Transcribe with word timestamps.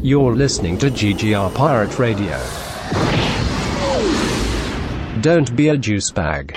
You're 0.00 0.36
listening 0.36 0.78
to 0.78 0.90
GGR 0.90 1.52
Pirate 1.56 1.98
Radio. 1.98 2.38
Don't 5.20 5.56
be 5.56 5.70
a 5.70 5.76
juice 5.76 6.12
bag. 6.12 6.56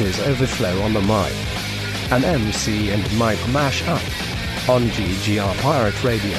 Is 0.00 0.18
Overflow 0.20 0.80
on 0.82 0.92
the 0.92 1.00
mic. 1.02 1.32
An 2.10 2.24
MC 2.24 2.90
and 2.90 3.02
mic 3.12 3.38
mash 3.52 3.86
up 3.86 4.02
on 4.68 4.82
GGR 4.88 5.56
Pirate 5.60 6.02
Radio. 6.02 6.36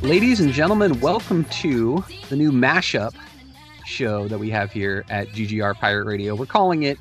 Ladies 0.00 0.40
and 0.40 0.50
gentlemen, 0.50 0.98
welcome 1.00 1.44
to 1.46 2.02
the 2.30 2.36
new 2.36 2.50
mashup 2.50 3.14
show 3.84 4.28
that 4.28 4.38
we 4.38 4.48
have 4.48 4.72
here 4.72 5.04
at 5.10 5.28
GGR 5.28 5.74
Pirate 5.74 6.04
Radio. 6.06 6.34
We're 6.34 6.46
calling 6.46 6.84
it 6.84 6.98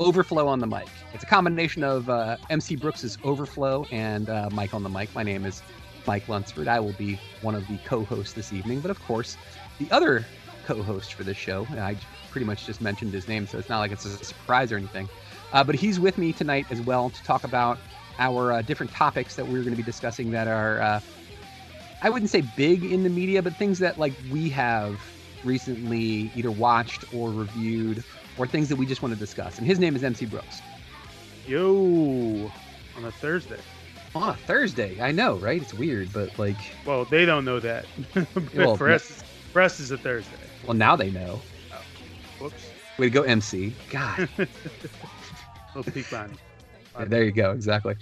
Overflow 0.00 0.48
on 0.48 0.58
the 0.58 0.66
Mic. 0.66 0.88
It's 1.12 1.22
a 1.22 1.26
combination 1.26 1.84
of 1.84 2.10
uh, 2.10 2.36
MC 2.50 2.74
Brooks's 2.74 3.16
Overflow 3.22 3.86
and 3.92 4.28
uh, 4.28 4.48
Mike 4.50 4.74
on 4.74 4.82
the 4.82 4.88
Mic. 4.88 5.14
My 5.14 5.22
name 5.22 5.44
is 5.44 5.62
Mike 6.04 6.28
Lunsford. 6.28 6.66
I 6.66 6.80
will 6.80 6.94
be 6.94 7.20
one 7.42 7.54
of 7.54 7.64
the 7.68 7.78
co-hosts 7.84 8.32
this 8.32 8.52
evening, 8.52 8.80
but 8.80 8.90
of 8.90 9.00
course, 9.04 9.36
the 9.78 9.88
other 9.90 10.24
co-host 10.64 11.14
for 11.14 11.24
this 11.24 11.36
show, 11.36 11.66
I 11.72 11.96
pretty 12.30 12.46
much 12.46 12.66
just 12.66 12.80
mentioned 12.80 13.12
his 13.12 13.28
name, 13.28 13.46
so 13.46 13.58
it's 13.58 13.68
not 13.68 13.78
like 13.78 13.92
it's 13.92 14.04
a 14.04 14.24
surprise 14.24 14.72
or 14.72 14.76
anything. 14.76 15.08
Uh, 15.52 15.62
but 15.62 15.74
he's 15.74 16.00
with 16.00 16.18
me 16.18 16.32
tonight 16.32 16.66
as 16.70 16.80
well 16.80 17.10
to 17.10 17.22
talk 17.22 17.44
about 17.44 17.78
our 18.18 18.52
uh, 18.52 18.62
different 18.62 18.92
topics 18.92 19.36
that 19.36 19.46
we're 19.46 19.62
going 19.62 19.70
to 19.70 19.76
be 19.76 19.82
discussing 19.82 20.30
that 20.32 20.48
are 20.48 20.80
uh, 20.80 21.00
I 22.02 22.10
wouldn't 22.10 22.30
say 22.30 22.42
big 22.56 22.84
in 22.84 23.02
the 23.02 23.08
media, 23.08 23.42
but 23.42 23.54
things 23.54 23.78
that 23.78 23.98
like 23.98 24.12
we 24.30 24.50
have 24.50 25.00
recently 25.42 26.30
either 26.34 26.50
watched 26.50 27.04
or 27.14 27.30
reviewed, 27.30 28.02
or 28.38 28.46
things 28.46 28.68
that 28.68 28.76
we 28.76 28.86
just 28.86 29.02
want 29.02 29.14
to 29.14 29.18
discuss. 29.18 29.58
And 29.58 29.66
his 29.66 29.78
name 29.78 29.94
is 29.96 30.02
MC 30.02 30.26
Brooks. 30.26 30.60
Yo, 31.46 32.50
on 32.96 33.04
a 33.04 33.12
Thursday. 33.12 33.58
On 34.14 34.30
a 34.30 34.34
Thursday, 34.34 35.00
I 35.00 35.12
know, 35.12 35.36
right? 35.36 35.60
It's 35.60 35.74
weird, 35.74 36.12
but 36.12 36.38
like, 36.38 36.56
Well, 36.84 37.04
they 37.04 37.24
don't 37.24 37.44
know 37.44 37.60
that. 37.60 37.86
Well, 38.54 38.76
for 38.76 38.90
us, 38.90 39.22
for 39.52 39.62
us, 39.62 39.80
it's 39.80 39.90
a 39.90 39.98
Thursday. 39.98 40.36
Well, 40.66 40.74
now 40.74 40.96
they 40.96 41.10
know. 41.10 41.40
Whoops. 42.38 42.70
Way 42.98 43.06
to 43.06 43.10
go, 43.10 43.22
MC. 43.22 43.74
God, 43.90 44.28
Little 45.74 45.92
peek 45.92 46.08
behind. 46.08 46.38
Yeah, 46.98 47.04
there 47.06 47.24
you 47.24 47.32
go. 47.32 47.50
Exactly. 47.50 47.96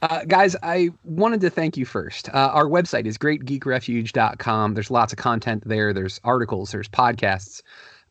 Uh, 0.00 0.24
guys, 0.24 0.56
I 0.62 0.90
wanted 1.04 1.40
to 1.42 1.50
thank 1.50 1.76
you 1.76 1.84
first. 1.84 2.28
Uh, 2.30 2.50
our 2.52 2.66
website 2.66 3.04
is 3.04 3.18
greatgeekrefuge.com. 3.18 4.74
There's 4.74 4.90
lots 4.90 5.12
of 5.12 5.18
content 5.18 5.64
there. 5.66 5.92
There's 5.92 6.20
articles, 6.24 6.70
there's 6.70 6.88
podcasts, 6.88 7.62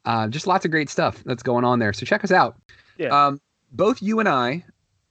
uh, 0.06 0.28
just 0.28 0.46
lots 0.46 0.64
of 0.66 0.72
great 0.72 0.90
stuff 0.90 1.24
that's 1.26 1.44
going 1.44 1.66
on 1.66 1.80
there. 1.80 1.94
So 1.94 2.06
check 2.06 2.24
us 2.24 2.32
out. 2.32 2.56
Yeah. 2.98 3.08
Um, 3.08 3.42
both 3.72 4.02
you 4.02 4.20
and 4.20 4.30
I 4.30 4.64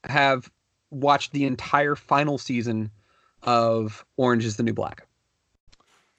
have 0.05 0.51
watched 0.91 1.33
the 1.33 1.45
entire 1.45 1.97
final 1.97 2.39
season 2.39 2.91
of 3.43 4.05
Orange 4.17 4.45
is 4.45 4.57
the 4.57 4.63
New 4.63 4.73
Black. 4.75 5.07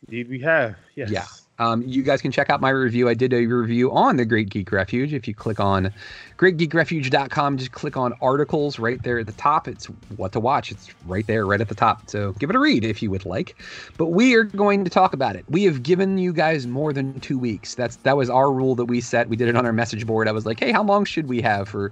Indeed, 0.08 0.30
we 0.30 0.40
have. 0.40 0.76
Yes. 0.96 1.10
Yeah. 1.12 1.26
Um, 1.60 1.82
you 1.84 2.04
guys 2.04 2.22
can 2.22 2.32
check 2.32 2.50
out 2.50 2.62
my 2.62 2.70
review. 2.70 3.10
I 3.10 3.16
did 3.16 3.34
a 3.34 3.46
review 3.46 3.92
on 3.92 4.18
the 4.18 4.26
Great 4.26 4.50
Geek 4.50 4.72
Refuge. 4.72 5.12
If 5.14 5.28
you 5.28 5.34
click 5.34 5.60
on 5.60 5.92
greatgeekrefuge.com, 6.38 7.58
just 7.58 7.72
click 7.72 7.98
on 7.98 8.14
articles 8.22 8.78
right 8.78 9.02
there 9.02 9.18
at 9.20 9.26
the 9.26 9.34
top. 9.34 9.68
It's 9.68 9.86
what 10.18 10.32
to 10.34 10.40
watch. 10.40 10.72
It's 10.72 10.90
right 11.06 11.26
there, 11.26 11.48
right 11.48 11.60
at 11.60 11.70
the 11.70 11.76
top. 11.76 12.10
So 12.10 12.34
give 12.34 12.52
it 12.52 12.56
a 12.56 12.60
read 12.60 12.86
if 12.86 13.02
you 13.02 13.10
would 13.10 13.26
like. 13.26 13.56
But 13.98 14.08
we 14.08 14.36
are 14.36 14.44
going 14.44 14.84
to 14.84 14.90
talk 14.92 15.14
about 15.14 15.36
it. 15.36 15.46
We 15.50 15.64
have 15.64 15.82
given 15.82 16.20
you 16.20 16.32
guys 16.32 16.68
more 16.68 16.94
than 16.94 17.20
two 17.22 17.40
weeks. 17.40 17.74
That's 17.74 17.96
that 17.98 18.18
was 18.18 18.30
our 18.30 18.52
rule 18.52 18.76
that 18.76 18.86
we 18.86 19.02
set. 19.02 19.28
We 19.28 19.36
did 19.36 19.48
it 19.48 19.56
on 19.56 19.66
our 19.66 19.74
message 19.74 20.06
board. 20.06 20.28
I 20.28 20.34
was 20.34 20.46
like, 20.46 20.60
hey, 20.60 20.72
how 20.72 20.84
long 20.84 21.06
should 21.06 21.28
we 21.28 21.42
have 21.42 21.68
for 21.68 21.92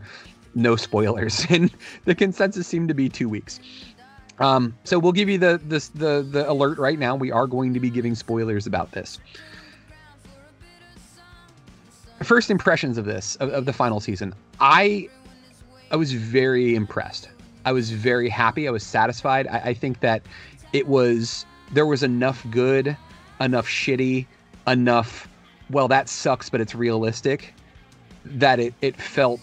no 0.53 0.75
spoilers? 0.75 1.45
And 1.49 1.71
the 2.05 2.13
consensus 2.13 2.67
seemed 2.67 2.89
to 2.89 2.93
be 2.93 3.09
two 3.09 3.29
weeks. 3.29 3.59
Um, 4.37 4.75
so 4.83 4.99
we'll 4.99 5.13
give 5.13 5.29
you 5.29 5.37
the, 5.37 5.59
the 5.65 5.89
the 5.95 6.27
the 6.29 6.51
alert 6.51 6.77
right 6.77 6.99
now. 6.99 7.15
We 7.15 7.31
are 7.31 7.47
going 7.47 7.73
to 7.73 7.79
be 7.79 7.89
giving 7.89 8.13
spoilers 8.15 8.67
about 8.67 8.91
this 8.91 9.17
first 12.23 12.49
impressions 12.49 12.97
of 12.97 13.05
this 13.05 13.35
of, 13.37 13.49
of 13.49 13.65
the 13.65 13.73
final 13.73 13.99
season 13.99 14.33
i 14.59 15.07
i 15.91 15.95
was 15.95 16.13
very 16.13 16.75
impressed. 16.75 17.29
I 17.65 17.71
was 17.71 17.89
very 17.89 18.29
happy. 18.29 18.67
I 18.67 18.71
was 18.71 18.83
satisfied. 18.83 19.47
I, 19.47 19.57
I 19.57 19.73
think 19.73 20.01
that 20.01 20.21
it 20.71 20.87
was 20.87 21.45
there 21.73 21.85
was 21.85 22.03
enough 22.03 22.45
good 22.51 22.95
enough 23.41 23.67
shitty 23.67 24.27
enough 24.67 25.27
well 25.69 25.87
that 25.87 26.07
sucks 26.07 26.49
but 26.49 26.61
it's 26.61 26.75
realistic 26.75 27.53
that 28.23 28.59
it 28.59 28.73
it 28.81 28.95
felt 28.95 29.39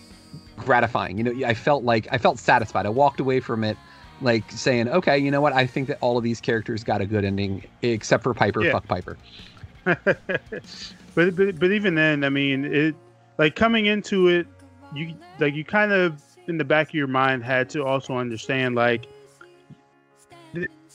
gratifying. 0.56 1.18
You 1.18 1.24
know 1.24 1.46
i 1.46 1.54
felt 1.54 1.84
like 1.84 2.06
i 2.10 2.18
felt 2.18 2.38
satisfied. 2.38 2.86
I 2.86 2.90
walked 2.90 3.20
away 3.20 3.40
from 3.40 3.64
it 3.64 3.76
like 4.20 4.48
saying 4.50 4.88
okay 4.88 5.18
you 5.18 5.30
know 5.30 5.40
what? 5.40 5.52
I 5.52 5.66
think 5.66 5.88
that 5.88 5.98
all 6.00 6.16
of 6.16 6.22
these 6.22 6.40
characters 6.40 6.84
got 6.84 7.00
a 7.00 7.06
good 7.06 7.24
ending 7.24 7.64
except 7.82 8.22
for 8.22 8.34
piper. 8.34 8.62
Yeah. 8.64 8.72
fuck 8.72 8.86
piper 8.86 9.16
but, 11.14 11.36
but 11.36 11.58
but 11.58 11.72
even 11.72 11.94
then, 11.94 12.24
I 12.24 12.28
mean, 12.28 12.64
it 12.64 12.94
like 13.38 13.56
coming 13.56 13.86
into 13.86 14.28
it, 14.28 14.46
you 14.94 15.14
like 15.38 15.54
you 15.54 15.64
kind 15.64 15.92
of 15.92 16.22
in 16.46 16.58
the 16.58 16.64
back 16.64 16.88
of 16.88 16.94
your 16.94 17.06
mind 17.06 17.44
had 17.44 17.70
to 17.70 17.84
also 17.84 18.16
understand 18.16 18.74
like 18.74 19.06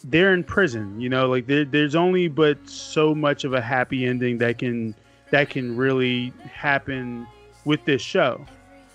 they're 0.04 0.34
in 0.34 0.44
prison. 0.44 1.00
You 1.00 1.10
know, 1.10 1.28
like 1.28 1.48
there, 1.48 1.66
there's 1.66 1.96
only 1.96 2.28
but 2.28 2.70
so 2.70 3.16
much 3.16 3.44
of 3.44 3.54
a 3.54 3.62
happy 3.62 4.06
ending 4.06 4.38
that 4.40 4.58
can 4.58 4.96
that 5.32 5.50
can 5.50 5.76
really 5.76 6.34
happen 6.52 7.28
with 7.66 7.84
this 7.86 8.02
show. 8.02 8.46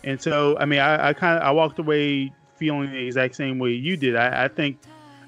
And 0.05 0.21
so, 0.21 0.56
I 0.59 0.65
mean, 0.65 0.81
I, 0.81 1.09
I 1.09 1.12
kind 1.12 1.38
of 1.38 1.44
I 1.44 1.50
walked 1.50 1.78
away 1.78 2.32
feeling 2.56 2.91
the 2.91 3.06
exact 3.06 3.37
same 3.37 3.59
way 3.59 3.71
you 3.71 3.97
did. 3.97 4.16
I, 4.16 4.44
I 4.44 4.49
think 4.49 4.78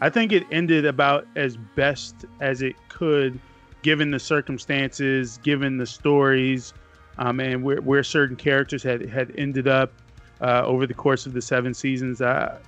I 0.00 0.10
think 0.10 0.33
it 0.33 0.44
ended 0.50 0.84
about 0.87 1.27
as 1.37 1.56
best 1.56 2.25
as 2.41 2.62
it 2.62 2.77
could 2.88 3.38
given 3.84 4.11
the 4.11 4.19
circumstances, 4.19 5.39
given 5.45 5.77
the 5.77 5.87
stories, 5.87 6.72
um, 7.19 7.39
and 7.39 7.62
where, 7.62 7.81
where 7.83 8.03
certain 8.03 8.34
characters 8.34 8.83
had 8.83 9.03
had 9.09 9.33
ended 9.39 9.69
up 9.69 9.93
uh, 10.41 10.62
over 10.65 10.87
the 10.87 10.95
course 10.95 11.27
of 11.27 11.34
the 11.34 11.43
seven 11.43 11.75
seasons. 11.75 12.21
Uh, 12.21 12.59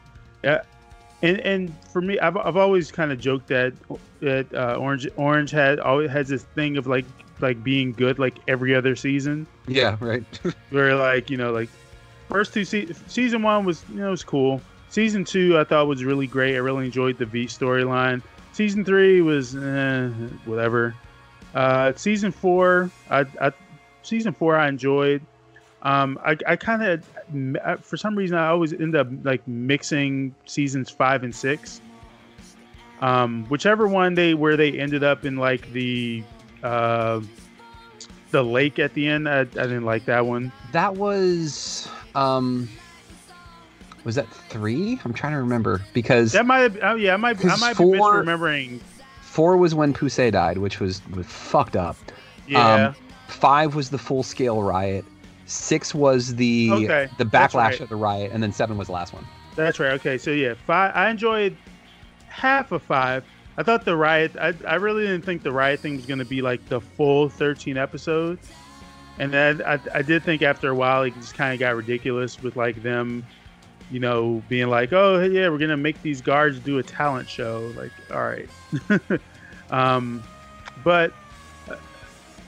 yeah, 0.45 0.63
and 1.23 1.41
and 1.41 1.75
for 1.93 2.01
me, 2.01 2.21
I've, 2.21 2.37
I've 2.37 2.57
always 2.57 2.93
kind 2.93 3.11
of 3.11 3.19
joked 3.19 3.49
that 3.49 3.73
that 4.21 4.47
uh, 4.55 4.77
Orange 4.79 5.09
Orange 5.17 5.51
had 5.51 5.81
always 5.81 6.11
has 6.11 6.29
this 6.29 6.45
thing 6.45 6.77
of 6.77 6.87
like 6.87 7.07
like 7.41 7.65
being 7.65 7.93
good 7.93 8.19
like 8.19 8.37
every 8.47 8.75
other 8.75 8.95
season, 8.95 9.47
yeah 9.67 9.97
right 10.01 10.25
where 10.71 10.95
like 10.95 11.31
you 11.31 11.39
know 11.39 11.51
like 11.51 11.71
first 12.29 12.53
two 12.53 12.65
se- 12.65 12.93
season 13.09 13.43
one 13.43 13.65
was 13.65 13.83
you 13.91 14.01
know 14.01 14.11
was 14.11 14.23
cool. 14.23 14.61
Season 14.91 15.25
two 15.25 15.59
I 15.59 15.65
thought 15.65 15.89
was 15.89 16.05
really 16.05 16.27
great. 16.27 16.55
I 16.55 16.59
really 16.59 16.85
enjoyed 16.85 17.19
the 17.19 17.27
Vee 17.27 17.47
storyline. 17.47 18.23
Season 18.53 18.85
three 18.85 19.23
was 19.23 19.57
eh, 19.57 20.09
whatever. 20.45 20.95
Uh, 21.57 21.93
season 21.97 22.31
four, 22.31 22.91
I, 23.09 23.25
I 23.41 23.51
season 24.03 24.35
four 24.35 24.57
I 24.57 24.69
enjoyed. 24.69 25.23
Um, 25.81 26.19
I, 26.23 26.37
I 26.47 26.57
kind 26.57 26.83
of 26.83 27.83
for 27.85 27.97
some 27.97 28.15
reason 28.15 28.37
I 28.37 28.49
always 28.49 28.75
end 28.75 28.95
up 28.95 29.09
like 29.23 29.47
mixing 29.49 30.35
seasons 30.45 30.91
five 30.91 31.23
and 31.25 31.35
six. 31.35 31.81
Um, 33.01 33.47
whichever 33.49 33.89
one 33.89 34.15
they 34.15 34.35
where 34.35 34.57
they 34.59 34.79
ended 34.79 35.03
up 35.03 35.25
in 35.25 35.37
like 35.37 35.73
the 35.73 36.23
uh, 36.63 37.21
the 38.33 38.43
lake 38.43 38.79
at 38.79 38.93
the 38.93 39.07
end, 39.07 39.27
I, 39.27 39.41
I 39.41 39.45
didn't 39.45 39.85
like 39.87 40.05
that 40.07 40.27
one. 40.27 40.53
that 40.73 40.95
was 40.95 41.89
um 42.15 42.69
was 44.05 44.15
that 44.15 44.29
three 44.29 45.01
i'm 45.05 45.13
trying 45.13 45.33
to 45.33 45.39
remember 45.39 45.83
because 45.93 46.33
That 46.33 46.47
might 46.47 46.59
have, 46.61 46.79
oh, 46.83 46.95
yeah, 46.95 47.15
I 47.15 47.17
might 47.17 47.45
I 47.45 47.57
might 47.57 47.73
be 47.77 47.85
four- 47.85 48.25
misremembering. 48.25 48.81
Four 49.37 49.59
was 49.59 49.75
when 49.75 49.93
Poussey 49.93 50.31
died 50.33 50.59
which 50.59 50.81
was, 50.81 51.03
was 51.15 51.27
fucked 51.27 51.77
up 51.77 51.97
Yeah, 52.47 52.89
Um, 52.89 52.95
five 53.29 53.75
was 53.75 53.91
the 53.91 53.99
full 53.99 54.23
scale 54.23 54.63
riot 54.63 55.05
six 55.45 55.95
was 55.95 56.35
the 56.37 56.71
Okay, 56.73 57.09
the 57.19 57.25
backlash 57.25 57.55
right. 57.55 57.81
of 57.81 57.89
the 57.89 57.97
riot 57.97 58.31
and 58.33 58.43
then 58.43 58.53
seven 58.53 58.79
was 58.79 58.89
the 58.89 58.95
last 58.95 59.13
one 59.13 59.27
That's 59.55 59.79
right. 59.79 59.93
Okay, 59.93 60.17
so 60.19 60.31
yeah, 60.31 60.55
five. 60.67 60.93
I 60.95 61.11
enjoyed 61.11 61.57
half 62.29 62.73
of 62.73 62.83
five. 62.83 63.25
I 63.59 63.63
thought 63.63 63.87
the 63.87 63.97
riot. 63.97 64.33
I, 64.39 64.53
I 64.67 64.75
really 64.75 65.05
didn't 65.07 65.25
think 65.25 65.43
the 65.43 65.53
riot 65.53 65.81
thing 65.81 65.97
was 65.97 66.05
going 66.05 66.19
to 66.19 66.27
be 66.27 66.43
like 66.43 66.67
the 66.69 66.81
full 66.81 67.31
thirteen 67.31 67.79
episodes, 67.79 68.51
and 69.19 69.33
then 69.33 69.63
I, 69.63 69.81
I 69.95 70.03
did 70.03 70.23
think 70.25 70.43
after 70.43 70.69
a 70.69 70.75
while 70.75 71.05
it 71.05 71.15
just 71.15 71.35
kind 71.35 71.55
of 71.55 71.61
got 71.61 71.75
ridiculous 71.75 72.43
with 72.43 72.55
like 72.57 72.83
them, 72.83 73.25
you 73.91 74.01
know, 74.01 74.43
being 74.49 74.69
like, 74.69 74.93
oh 74.93 75.23
yeah, 75.23 75.49
we're 75.49 75.59
gonna 75.59 75.77
make 75.77 76.01
these 76.03 76.21
guards 76.21 76.59
do 76.59 76.79
a 76.79 76.83
talent 76.83 77.29
show. 77.29 77.73
Like, 77.77 77.93
all 78.11 78.23
right, 78.23 78.49
um, 79.71 80.23
but 80.83 81.13
uh, 81.69 81.77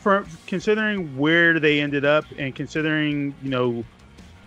for 0.01 0.27
considering 0.47 1.17
where 1.17 1.61
they 1.61 1.81
ended 1.81 2.05
up 2.05 2.25
and 2.39 2.55
considering 2.55 3.35
you 3.43 3.51
know 3.51 3.85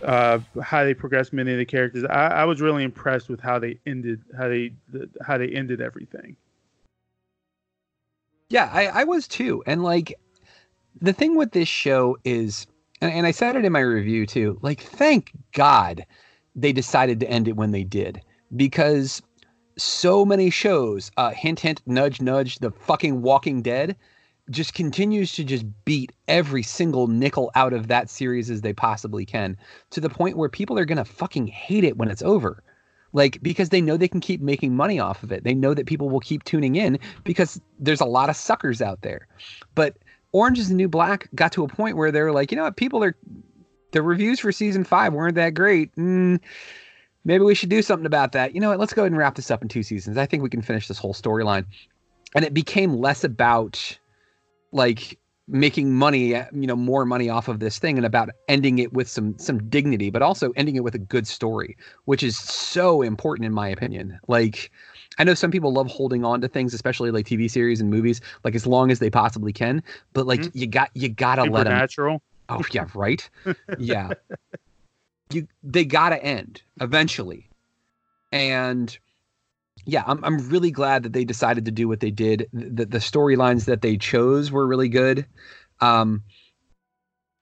uh, 0.03 0.39
how 0.61 0.83
they 0.83 0.93
progressed 0.93 1.33
many 1.33 1.51
of 1.51 1.57
the 1.57 1.65
characters, 1.65 2.03
I, 2.05 2.27
I 2.27 2.45
was 2.45 2.61
really 2.61 2.83
impressed 2.83 3.29
with 3.29 3.39
how 3.39 3.59
they 3.59 3.79
ended 3.85 4.21
how 4.37 4.47
they 4.47 4.73
how 5.25 5.37
they 5.37 5.49
ended 5.49 5.81
everything. 5.81 6.35
Yeah, 8.49 8.69
I, 8.71 8.87
I 8.87 9.03
was 9.05 9.29
too. 9.29 9.63
And 9.65 9.81
like 9.81 10.13
the 10.99 11.13
thing 11.13 11.37
with 11.37 11.51
this 11.51 11.69
show 11.69 12.17
is 12.25 12.67
and, 12.99 13.11
and 13.13 13.25
I 13.25 13.31
said 13.31 13.55
it 13.55 13.63
in 13.63 13.71
my 13.71 13.79
review 13.79 14.25
too, 14.25 14.59
like 14.61 14.81
thank 14.81 15.31
God 15.53 16.05
they 16.55 16.73
decided 16.73 17.19
to 17.19 17.29
end 17.29 17.47
it 17.47 17.55
when 17.55 17.71
they 17.71 17.83
did. 17.83 18.21
Because 18.55 19.21
so 19.77 20.25
many 20.25 20.49
shows, 20.49 21.11
uh, 21.17 21.31
hint 21.31 21.59
hint, 21.59 21.81
nudge 21.85 22.21
nudge, 22.21 22.59
the 22.59 22.71
fucking 22.71 23.21
Walking 23.21 23.61
Dead 23.61 23.95
just 24.49 24.73
continues 24.73 25.33
to 25.33 25.43
just 25.43 25.65
beat 25.85 26.11
every 26.27 26.63
single 26.63 27.07
nickel 27.07 27.51
out 27.55 27.73
of 27.73 27.87
that 27.87 28.09
series 28.09 28.49
as 28.49 28.61
they 28.61 28.73
possibly 28.73 29.25
can 29.25 29.57
to 29.91 30.01
the 30.01 30.09
point 30.09 30.35
where 30.35 30.49
people 30.49 30.77
are 30.77 30.85
going 30.85 30.97
to 30.97 31.05
fucking 31.05 31.47
hate 31.47 31.83
it 31.83 31.97
when 31.97 32.09
it's 32.09 32.21
over. 32.21 32.63
Like 33.13 33.41
because 33.41 33.69
they 33.69 33.81
know 33.81 33.97
they 33.97 34.07
can 34.07 34.19
keep 34.19 34.41
making 34.41 34.75
money 34.75 34.99
off 34.99 35.23
of 35.23 35.31
it. 35.31 35.43
They 35.43 35.53
know 35.53 35.73
that 35.73 35.85
people 35.85 36.09
will 36.09 36.19
keep 36.19 36.43
tuning 36.43 36.75
in 36.75 36.97
because 37.23 37.59
there's 37.79 38.01
a 38.01 38.05
lot 38.05 38.29
of 38.29 38.35
suckers 38.35 38.81
out 38.81 39.01
there. 39.01 39.27
But 39.75 39.97
orange 40.31 40.59
is 40.59 40.69
the 40.69 40.75
new 40.75 40.87
black 40.87 41.27
got 41.35 41.51
to 41.53 41.63
a 41.63 41.67
point 41.67 41.97
where 41.97 42.11
they're 42.11 42.31
like 42.31 42.51
you 42.51 42.57
know 42.57 42.63
what? 42.63 42.77
People 42.77 43.03
are 43.03 43.15
the 43.91 44.01
reviews 44.01 44.39
for 44.39 44.51
season 44.51 44.83
five 44.83 45.13
weren't 45.13 45.35
that 45.35 45.53
great. 45.53 45.95
Mm, 45.95 46.39
maybe 47.25 47.43
we 47.43 47.55
should 47.55 47.69
do 47.69 47.81
something 47.81 48.05
about 48.05 48.31
that. 48.33 48.53
You 48.55 48.61
know 48.61 48.69
what? 48.69 48.79
Let's 48.79 48.93
go 48.93 49.03
ahead 49.03 49.11
and 49.11 49.19
wrap 49.19 49.35
this 49.35 49.51
up 49.51 49.61
in 49.61 49.67
two 49.67 49.83
seasons. 49.83 50.17
I 50.17 50.25
think 50.25 50.43
we 50.43 50.49
can 50.49 50.61
finish 50.61 50.87
this 50.87 50.97
whole 50.97 51.13
storyline. 51.13 51.65
And 52.35 52.45
it 52.45 52.53
became 52.53 52.93
less 52.93 53.23
about 53.23 53.97
like 54.71 55.17
making 55.47 55.93
money 55.93 56.29
you 56.29 56.67
know 56.67 56.77
more 56.77 57.03
money 57.03 57.27
off 57.27 57.49
of 57.49 57.59
this 57.59 57.77
thing 57.77 57.97
and 57.97 58.05
about 58.05 58.29
ending 58.47 58.77
it 58.79 58.93
with 58.93 59.09
some 59.09 59.37
some 59.37 59.61
dignity 59.69 60.09
but 60.09 60.21
also 60.21 60.51
ending 60.55 60.77
it 60.77 60.83
with 60.83 60.95
a 60.95 60.99
good 60.99 61.27
story 61.27 61.75
which 62.05 62.23
is 62.23 62.37
so 62.37 63.01
important 63.01 63.45
in 63.45 63.51
my 63.53 63.67
opinion. 63.67 64.17
Like 64.29 64.71
i 65.17 65.25
know 65.25 65.33
some 65.33 65.51
people 65.51 65.73
love 65.73 65.87
holding 65.87 66.23
on 66.23 66.39
to 66.39 66.47
things 66.47 66.73
especially 66.73 67.11
like 67.11 67.25
tv 67.25 67.51
series 67.51 67.81
and 67.81 67.89
movies 67.89 68.21
like 68.45 68.55
as 68.55 68.65
long 68.65 68.91
as 68.91 68.99
they 68.99 69.09
possibly 69.09 69.51
can 69.51 69.83
but 70.13 70.25
like 70.25 70.41
Mhm. 70.41 70.51
you 70.53 70.67
got 70.67 70.89
you 70.93 71.09
gotta 71.09 71.43
let 71.43 71.65
them 71.65 71.73
Supernatural. 71.73 72.21
Oh 72.51 72.63
yeah 72.71 72.85
right? 72.93 73.27
Yeah. 73.77 74.11
You 75.31 75.47
they 75.63 75.85
gotta 75.85 76.21
end 76.23 76.61
eventually. 76.79 77.49
And 78.31 78.97
yeah 79.85 80.03
I'm, 80.05 80.23
I'm 80.23 80.49
really 80.49 80.71
glad 80.71 81.03
that 81.03 81.13
they 81.13 81.25
decided 81.25 81.65
to 81.65 81.71
do 81.71 81.87
what 81.87 81.99
they 81.99 82.11
did. 82.11 82.47
The, 82.53 82.85
the 82.85 82.99
storylines 82.99 83.65
that 83.65 83.81
they 83.81 83.97
chose 83.97 84.51
were 84.51 84.67
really 84.67 84.89
good. 84.89 85.25
Um 85.79 86.23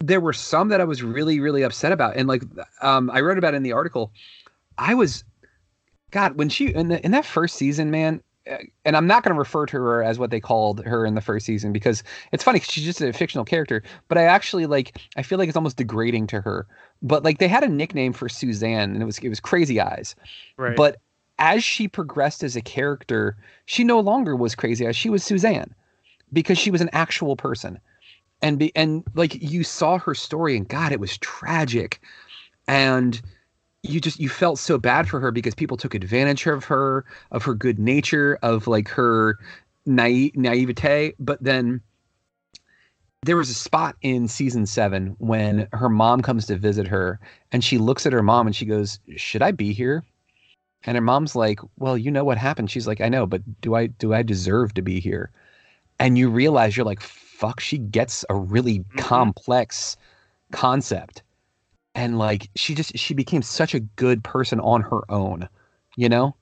there 0.02 0.22
were 0.22 0.32
some 0.32 0.70
that 0.70 0.80
i 0.80 0.86
was 0.86 1.04
really 1.04 1.40
really 1.42 1.62
upset 1.64 1.92
about. 1.92 2.16
And 2.16 2.28
like 2.28 2.44
um 2.82 3.10
i 3.12 3.22
wrote 3.22 3.38
about 3.38 3.54
in 3.54 3.64
the 3.64 3.74
article 3.74 4.12
i 4.78 4.94
was 4.94 5.24
god 6.12 6.38
when 6.38 6.50
she 6.50 6.74
in, 6.74 6.88
the, 6.88 7.04
in 7.04 7.12
that 7.12 7.26
first 7.26 7.56
season 7.56 7.92
man 7.92 8.22
and 8.86 8.96
i'm 8.96 9.08
not 9.08 9.24
going 9.24 9.34
to 9.34 9.40
refer 9.40 9.66
to 9.66 9.78
her 9.78 10.04
as 10.04 10.18
what 10.18 10.32
they 10.32 10.40
called 10.40 10.84
her 10.86 11.06
in 11.06 11.16
the 11.16 11.22
first 11.22 11.46
season 11.46 11.72
because 11.72 12.04
it's 12.32 12.44
funny 12.44 12.60
she's 12.60 12.84
just 12.84 13.02
a 13.02 13.14
fictional 13.14 13.46
character 13.46 13.84
but 14.08 14.18
i 14.18 14.24
actually 14.24 14.66
like 14.66 15.00
i 15.18 15.22
feel 15.22 15.38
like 15.38 15.48
it's 15.48 15.58
almost 15.58 15.78
degrading 15.78 16.26
to 16.28 16.42
her 16.42 16.66
but 17.02 17.24
like 17.24 17.38
they 17.38 17.48
had 17.48 17.64
a 17.64 17.70
nickname 17.70 18.14
for 18.14 18.28
suzanne 18.30 18.92
and 18.92 19.02
it 19.02 19.06
was 19.06 19.20
it 19.20 19.30
was 19.30 19.40
crazy 19.40 19.80
eyes 19.80 20.16
Right. 20.58 20.76
but 20.76 20.98
as 21.40 21.64
she 21.64 21.88
progressed 21.88 22.44
as 22.44 22.56
a 22.56 22.62
character, 22.62 23.38
she 23.66 23.84
no 23.86 24.00
longer 24.00 24.36
was 24.36 24.56
crazy 24.56 24.86
eyes. 24.86 24.98
She 24.98 25.10
was 25.10 25.24
Suzanne 25.24 25.74
because 26.34 26.58
she 26.58 26.70
was 26.70 26.82
an 26.82 26.90
actual 26.92 27.36
person. 27.36 27.80
And 28.42 28.60
be, 28.60 28.76
and 28.76 29.04
like 29.16 29.42
you 29.42 29.64
saw 29.64 29.98
her 29.98 30.14
story 30.14 30.58
and 30.58 30.68
God, 30.68 30.92
it 30.92 31.00
was 31.00 31.18
tragic. 31.18 32.02
And 32.68 33.22
you 33.84 34.00
just 34.02 34.20
you 34.20 34.30
felt 34.30 34.60
so 34.60 34.78
bad 34.78 35.08
for 35.08 35.20
her 35.20 35.32
because 35.32 35.56
people 35.56 35.78
took 35.78 35.94
advantage 35.94 36.46
of 36.48 36.66
her, 36.66 37.06
of 37.32 37.44
her 37.44 37.54
good 37.54 37.80
nature, 37.80 38.38
of 38.42 38.68
like 38.68 38.90
her 38.90 39.38
naive 39.86 40.36
naivete. 40.36 41.14
But 41.20 41.44
then 41.44 41.82
there 43.24 43.38
was 43.38 43.50
a 43.50 43.54
spot 43.54 43.96
in 44.02 44.28
season 44.28 44.66
seven 44.66 45.16
when 45.20 45.68
her 45.74 45.90
mom 45.90 46.22
comes 46.22 46.46
to 46.48 46.56
visit 46.56 46.88
her 46.88 47.20
and 47.52 47.64
she 47.64 47.78
looks 47.78 48.06
at 48.06 48.14
her 48.14 48.24
mom 48.24 48.48
and 48.48 48.56
she 48.56 48.66
goes, 48.66 49.00
Should 49.18 49.42
I 49.42 49.52
be 49.52 49.74
here? 49.74 50.04
And 50.86 50.96
her 50.96 51.02
mom's 51.02 51.36
like, 51.36 51.60
"Well, 51.78 51.98
you 51.98 52.12
know 52.12 52.24
what 52.24 52.38
happened." 52.38 52.72
She's 52.72 52.88
like, 52.88 53.02
"I 53.02 53.10
know, 53.10 53.26
but 53.26 53.42
do 53.62 53.76
I 53.76 53.88
do 53.88 54.14
I 54.14 54.24
deserve 54.24 54.74
to 54.76 54.82
be 54.82 55.00
here?" 55.00 55.32
And 56.00 56.18
you 56.18 56.30
realize 56.30 56.78
you're 56.78 56.86
like, 56.86 57.02
"Fuck, 57.02 57.60
she 57.60 57.78
gets 57.80 58.26
a 58.30 58.36
really 58.36 58.80
Mhm. 58.80 58.98
complex 58.98 59.98
concept." 60.52 61.24
And 62.00 62.18
like 62.18 62.50
she 62.56 62.76
just 62.76 62.98
she 62.98 63.14
became 63.14 63.42
such 63.42 63.74
a 63.76 63.82
good 63.82 64.24
person 64.24 64.62
on 64.62 64.82
her 64.84 65.02
own, 65.12 65.50
you 65.98 66.08
know? 66.08 66.34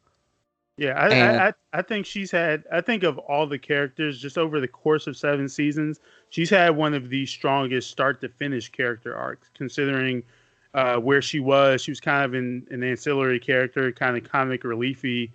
Yeah, 0.78 0.92
I, 0.94 1.10
And- 1.10 1.42
I, 1.42 1.48
I 1.48 1.54
I 1.74 1.82
think 1.82 2.06
she's 2.06 2.32
had. 2.32 2.64
I 2.72 2.82
think 2.82 3.04
of 3.04 3.18
all 3.18 3.48
the 3.48 3.58
characters, 3.60 4.20
just 4.20 4.38
over 4.38 4.60
the 4.60 4.68
course 4.68 5.08
of 5.08 5.18
seven 5.18 5.50
seasons, 5.50 6.00
she's 6.30 6.50
had 6.50 6.76
one 6.76 6.94
of 6.94 7.10
the 7.10 7.26
strongest 7.26 7.90
start 7.90 8.22
to 8.22 8.30
finish 8.30 8.70
character 8.70 9.16
arcs. 9.16 9.50
Considering 9.56 10.24
uh, 10.76 10.98
where 10.98 11.22
she 11.22 11.40
was, 11.40 11.82
she 11.82 11.92
was 11.92 12.00
kind 12.00 12.24
of 12.26 12.36
in 12.36 12.68
an 12.72 12.84
ancillary 12.84 13.40
character, 13.40 13.92
kind 13.92 14.16
of 14.18 14.24
comic 14.30 14.64
reliefy 14.64 15.32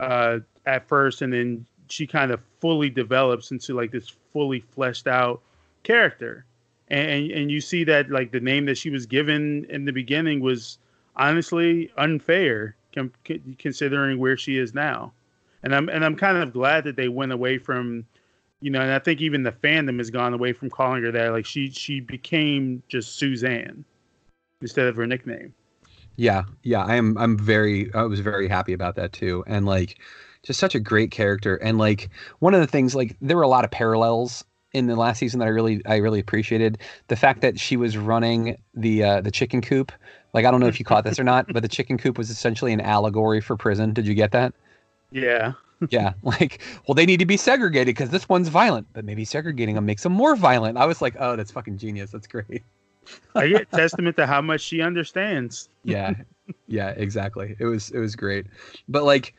uh, 0.00 0.40
at 0.66 0.86
first, 0.88 1.22
and 1.22 1.32
then 1.32 1.64
she 1.88 2.06
kind 2.06 2.32
of 2.32 2.40
fully 2.60 2.90
develops 2.90 3.50
into 3.52 3.74
like 3.74 3.92
this 3.92 4.08
fully 4.32 4.60
fleshed 4.60 5.06
out 5.06 5.40
character. 5.84 6.44
And, 6.90 7.30
and 7.30 7.50
you 7.50 7.60
see 7.60 7.84
that 7.84 8.10
like 8.10 8.32
the 8.32 8.40
name 8.40 8.66
that 8.66 8.76
she 8.76 8.90
was 8.90 9.06
given 9.06 9.64
in 9.68 9.84
the 9.84 9.92
beginning 9.92 10.40
was 10.40 10.78
honestly 11.16 11.90
unfair 11.96 12.74
com- 12.94 13.12
considering 13.58 14.18
where 14.18 14.36
she 14.36 14.58
is 14.58 14.74
now. 14.74 15.12
And 15.62 15.74
I'm 15.74 15.88
and 15.88 16.04
I'm 16.04 16.16
kind 16.16 16.38
of 16.38 16.52
glad 16.52 16.84
that 16.84 16.96
they 16.96 17.08
went 17.08 17.32
away 17.32 17.58
from, 17.58 18.06
you 18.60 18.70
know, 18.70 18.80
and 18.80 18.90
I 18.90 18.98
think 18.98 19.20
even 19.20 19.42
the 19.42 19.52
fandom 19.52 19.98
has 19.98 20.10
gone 20.10 20.34
away 20.34 20.52
from 20.52 20.70
calling 20.70 21.02
her 21.02 21.12
that. 21.12 21.32
Like 21.32 21.46
she 21.46 21.70
she 21.70 22.00
became 22.00 22.82
just 22.88 23.16
Suzanne 23.18 23.84
instead 24.62 24.86
of 24.86 24.96
her 24.96 25.06
nickname. 25.06 25.54
Yeah, 26.16 26.44
yeah. 26.62 26.82
I 26.84 26.96
am. 26.96 27.16
I'm 27.18 27.38
very. 27.38 27.92
I 27.94 28.02
was 28.02 28.20
very 28.20 28.48
happy 28.48 28.72
about 28.72 28.96
that 28.96 29.12
too. 29.12 29.44
And 29.46 29.64
like, 29.64 29.98
just 30.42 30.60
such 30.60 30.74
a 30.74 30.80
great 30.80 31.10
character. 31.10 31.56
And 31.56 31.78
like, 31.78 32.10
one 32.40 32.52
of 32.52 32.60
the 32.60 32.66
things, 32.66 32.94
like, 32.94 33.16
there 33.20 33.36
were 33.36 33.42
a 33.42 33.48
lot 33.48 33.64
of 33.64 33.70
parallels 33.70 34.44
in 34.72 34.86
the 34.86 34.96
last 34.96 35.18
season 35.18 35.40
that 35.40 35.46
I 35.46 35.50
really, 35.50 35.84
I 35.86 35.96
really 35.96 36.20
appreciated. 36.20 36.78
The 37.08 37.16
fact 37.16 37.40
that 37.40 37.58
she 37.58 37.76
was 37.76 37.96
running 37.96 38.56
the 38.74 39.02
uh, 39.04 39.20
the 39.20 39.30
chicken 39.30 39.60
coop. 39.60 39.92
Like, 40.32 40.44
I 40.44 40.50
don't 40.52 40.60
know 40.60 40.68
if 40.68 40.78
you 40.78 40.84
caught 40.84 41.02
this 41.02 41.18
or 41.18 41.24
not, 41.24 41.52
but 41.52 41.62
the 41.62 41.68
chicken 41.68 41.98
coop 41.98 42.16
was 42.16 42.30
essentially 42.30 42.72
an 42.72 42.80
allegory 42.80 43.40
for 43.40 43.56
prison. 43.56 43.92
Did 43.92 44.06
you 44.06 44.14
get 44.14 44.30
that? 44.30 44.54
Yeah. 45.10 45.54
yeah 45.88 46.12
like 46.22 46.60
well 46.86 46.94
they 46.94 47.06
need 47.06 47.18
to 47.18 47.26
be 47.26 47.36
segregated 47.36 47.86
because 47.86 48.10
this 48.10 48.28
one's 48.28 48.48
violent 48.48 48.86
but 48.92 49.04
maybe 49.04 49.24
segregating 49.24 49.74
them 49.74 49.86
makes 49.86 50.02
them 50.02 50.12
more 50.12 50.36
violent 50.36 50.76
i 50.76 50.84
was 50.84 51.00
like 51.00 51.16
oh 51.18 51.36
that's 51.36 51.50
fucking 51.50 51.78
genius 51.78 52.10
that's 52.10 52.26
great 52.26 52.62
I 53.34 53.48
get 53.48 53.70
testament 53.70 54.16
to 54.18 54.26
how 54.26 54.42
much 54.42 54.60
she 54.60 54.82
understands. 54.82 55.70
yeah 55.84 56.12
yeah 56.66 56.90
exactly 56.90 57.56
it 57.58 57.64
was 57.64 57.90
it 57.90 57.98
was 57.98 58.14
great 58.14 58.46
but 58.88 59.04
like 59.04 59.34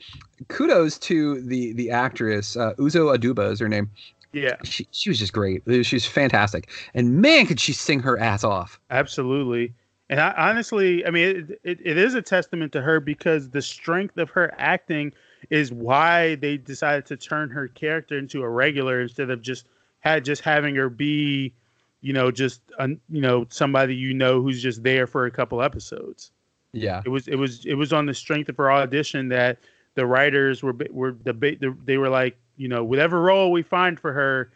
kudos 0.48 0.98
to 1.00 1.42
the 1.42 1.74
the 1.74 1.92
actress 1.92 2.58
uh, 2.58 2.74
uzo 2.80 3.16
aduba 3.16 3.52
is 3.52 3.60
her 3.60 3.70
name 3.70 3.92
Yeah, 4.34 4.56
she, 4.64 4.88
she 4.92 5.10
was 5.10 5.20
just 5.20 5.34
great. 5.34 5.62
She 5.84 5.96
was 5.96 6.06
fantastic. 6.06 6.70
And 6.94 7.22
man 7.22 7.48
could 7.48 7.60
she 7.60 7.74
sing 7.74 8.00
her 8.00 8.18
ass 8.18 8.44
off. 8.44 8.80
Absolutely. 8.90 9.74
And 10.10 10.20
I 10.20 10.34
honestly, 10.38 11.06
I 11.06 11.10
mean, 11.10 11.50
it, 11.50 11.60
it, 11.64 11.80
it 11.86 11.98
is 11.98 12.16
a 12.16 12.22
testament 12.22 12.72
to 12.74 12.82
her 12.82 13.00
because 13.00 13.50
the 13.50 13.62
strength 13.62 14.18
of 14.18 14.30
her 14.32 14.54
acting 14.58 15.14
is 15.50 15.72
why 15.72 16.36
they 16.36 16.58
decided 16.58 17.06
to 17.08 17.18
turn 17.18 17.50
her 17.50 17.68
character 17.68 18.18
into 18.18 18.42
a 18.44 18.50
regular 18.50 19.02
instead 19.02 19.30
of 19.30 19.42
just 19.42 19.68
had 20.00 20.26
just 20.26 20.42
having 20.42 20.76
her 20.76 20.90
be, 20.90 21.54
you 22.02 22.14
know, 22.14 22.32
just 22.32 22.62
un, 22.80 23.00
you 23.10 23.22
know 23.22 23.46
somebody 23.50 23.96
you 23.96 24.14
know 24.14 24.42
who's 24.42 24.62
just 24.62 24.84
there 24.84 25.08
for 25.08 25.26
a 25.26 25.32
couple 25.32 25.62
episodes. 25.62 26.32
yeah. 26.74 27.02
It 27.06 27.10
was 27.10 27.28
it 27.28 27.36
was 27.36 27.66
it 27.66 27.76
was 27.76 27.92
on 27.94 28.06
the 28.06 28.14
strength 28.14 28.50
of 28.50 28.58
her 28.58 28.72
audition 28.72 29.28
that 29.30 29.60
the 29.96 30.06
writers 30.06 30.64
were 30.64 30.76
were 30.92 31.12
debate 31.12 31.62
they 31.86 31.98
were 31.98 32.10
like 32.10 32.38
you 32.58 32.68
know 32.68 32.84
whatever 32.84 33.22
role 33.22 33.52
we 33.52 33.64
find 33.64 34.00
for 34.00 34.14
her, 34.14 34.52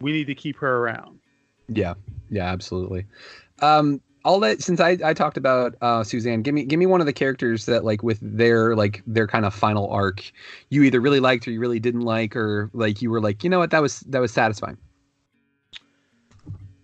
we 0.00 0.12
need 0.12 0.26
to 0.26 0.34
keep 0.34 0.56
her 0.56 0.78
around. 0.78 1.18
yeah 1.68 1.94
yeah 2.30 2.50
absolutely 2.50 3.06
um 3.60 4.00
I'll 4.24 4.38
let 4.38 4.62
since 4.62 4.80
I, 4.80 4.98
I 5.02 5.14
talked 5.14 5.38
about 5.38 5.76
uh, 5.80 6.04
Suzanne, 6.04 6.42
give 6.42 6.54
me 6.54 6.64
give 6.64 6.78
me 6.78 6.84
one 6.84 7.00
of 7.00 7.06
the 7.06 7.12
characters 7.12 7.64
that 7.66 7.84
like 7.84 8.02
with 8.02 8.18
their 8.20 8.76
like 8.76 9.02
their 9.06 9.26
kind 9.26 9.46
of 9.46 9.54
final 9.54 9.88
arc, 9.90 10.30
you 10.68 10.82
either 10.82 11.00
really 11.00 11.20
liked 11.20 11.48
or 11.48 11.52
you 11.52 11.60
really 11.60 11.80
didn't 11.80 12.02
like, 12.02 12.36
or 12.36 12.68
like 12.74 13.00
you 13.00 13.10
were 13.10 13.20
like, 13.20 13.42
you 13.42 13.48
know 13.48 13.58
what, 13.58 13.70
that 13.70 13.80
was 13.80 14.00
that 14.00 14.20
was 14.20 14.32
satisfying. 14.32 14.76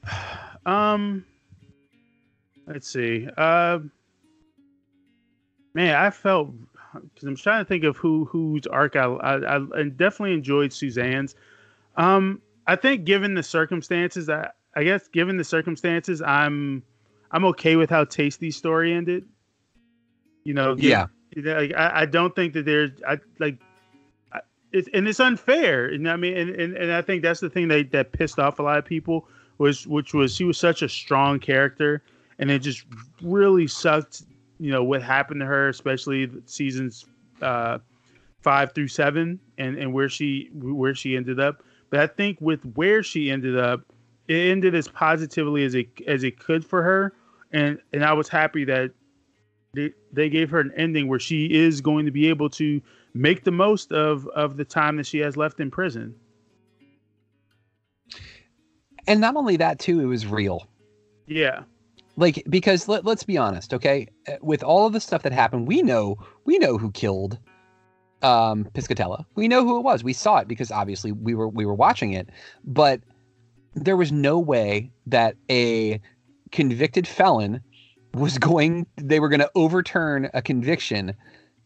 Um, 0.65 1.25
let's 2.67 2.89
see. 2.89 3.29
Uh, 3.37 3.79
man, 5.75 5.95
I 5.95 6.11
felt 6.11 6.51
because 6.95 7.29
I'm 7.29 7.37
trying 7.37 7.65
to 7.65 7.69
think 7.69 7.85
of 7.85 7.97
who 7.97 8.25
whose 8.27 8.67
arc 8.67 8.97
I 8.97 9.05
I, 9.05 9.57
I 9.57 9.83
definitely 9.85 10.35
enjoyed 10.35 10.73
Suzanne's. 10.73 11.35
Um, 11.97 12.41
I 12.67 12.77
think 12.77 13.05
given 13.05 13.35
the 13.35 13.43
circumstances, 13.43 14.29
I 14.29 14.51
I 14.75 14.85
guess 14.85 15.09
given 15.09 15.37
the 15.37 15.45
circumstances, 15.45 16.21
I'm 16.23 16.83
I'm 17.31 17.45
okay 17.47 17.77
with 17.77 17.91
how 17.91 18.05
Tasty's 18.05 18.57
story 18.57 18.93
ended. 18.93 19.25
You 20.45 20.55
know, 20.55 20.77
Yeah. 20.79 21.07
like 21.35 21.73
I, 21.75 22.03
I 22.03 22.07
don't 22.07 22.35
think 22.35 22.53
that 22.55 22.65
there's 22.65 22.91
I 23.07 23.19
like 23.39 23.59
I- 24.33 24.41
it's 24.73 24.89
and 24.95 25.09
it's 25.09 25.21
unfair. 25.21 25.87
And 25.87 26.09
I 26.09 26.17
mean, 26.17 26.37
and, 26.37 26.51
and, 26.51 26.77
and 26.77 26.93
I 26.93 27.03
think 27.03 27.23
that's 27.23 27.41
the 27.41 27.51
thing 27.51 27.69
that 27.69 27.91
that 27.93 28.13
pissed 28.13 28.39
off 28.39 28.59
a 28.59 28.63
lot 28.63 28.79
of 28.79 28.85
people 28.85 29.29
was 29.59 29.87
which 29.87 30.13
was 30.15 30.35
she 30.35 30.45
was 30.45 30.59
such 30.59 30.83
a 30.83 30.89
strong 30.89 31.39
character, 31.41 32.03
and 32.39 32.51
it 32.51 32.61
just 32.61 32.85
really 33.23 33.67
sucked. 33.67 34.23
You 34.59 34.71
know 34.71 34.83
what 34.83 35.03
happened 35.03 35.41
to 35.41 35.47
her, 35.47 35.69
especially 35.69 36.31
seasons 36.47 37.05
uh, 37.43 37.79
five 38.41 38.73
through 38.73 38.89
seven, 38.89 39.39
and 39.59 39.77
and 39.77 39.93
where 39.93 40.09
she 40.09 40.51
where 40.55 40.95
she 40.95 41.17
ended 41.17 41.41
up. 41.41 41.63
But 41.91 42.01
I 42.01 42.07
think 42.07 42.41
with 42.41 42.63
where 42.75 43.03
she 43.03 43.31
ended 43.31 43.59
up, 43.59 43.83
it 44.29 44.51
ended 44.51 44.75
as 44.75 44.89
positively 44.89 45.65
as 45.65 45.75
it 45.75 45.89
as 46.07 46.25
it 46.25 46.39
could 46.39 46.65
for 46.65 46.83
her, 46.83 47.13
and 47.53 47.79
and 47.93 48.05
I 48.05 48.13
was 48.13 48.29
happy 48.29 48.65
that 48.65 48.93
they 49.75 49.93
they 50.13 50.29
gave 50.29 50.51
her 50.51 50.61
an 50.61 50.73
ending 50.77 51.09
where 51.09 51.21
she 51.21 51.47
is 51.47 51.81
going 51.81 52.07
to 52.07 52.11
be 52.11 52.29
able 52.29 52.49
to 52.51 52.81
make 53.15 53.45
the 53.45 53.53
most 53.53 53.93
of 53.93 54.27
of 54.29 54.57
the 54.57 54.65
time 54.65 54.97
that 54.97 55.07
she 55.07 55.19
has 55.19 55.37
left 55.37 55.61
in 55.61 55.71
prison. 55.71 56.15
And 59.07 59.21
not 59.21 59.37
only 59.37 59.57
that, 59.59 59.79
too, 59.79 60.01
it 60.01 60.07
was 60.07 60.27
real. 60.27 60.67
Yeah, 61.27 61.63
like 62.17 62.43
because 62.49 62.89
let, 62.89 63.05
let's 63.05 63.25
be 63.25 63.39
honest 63.39 63.75
okay? 63.75 64.09
Uh, 64.29 64.37
with 64.41 64.63
all 64.63 64.87
of 64.87 64.93
the 64.93 65.01
stuff 65.01 65.23
that 65.23 65.33
happened 65.33 65.69
we 65.69 65.83
know 65.83 66.17
we 66.45 66.59
know 66.59 66.79
who 66.79 66.91
killed 66.91 67.39
um 68.23 68.65
piscatella. 68.75 69.25
We 69.35 69.49
know 69.49 69.65
who 69.65 69.79
it 69.79 69.83
was. 69.83 70.03
We 70.03 70.13
saw 70.13 70.39
it 70.39 70.49
because 70.49 70.71
obviously 70.71 71.13
we 71.13 71.35
were 71.35 71.49
we 71.49 71.67
were 71.67 71.75
watching 71.75 72.13
it. 72.13 72.29
But 72.65 73.01
there 73.75 73.97
was 73.97 74.11
no 74.11 74.39
way 74.39 74.91
that 75.07 75.37
a 75.51 76.01
convicted 76.51 77.07
felon 77.07 77.61
was 78.15 78.39
going 78.51 78.87
they 78.97 79.21
were 79.21 79.29
going 79.29 79.41
to 79.41 79.51
overturn 79.55 80.31
a 80.35 80.43
conviction 80.43 81.15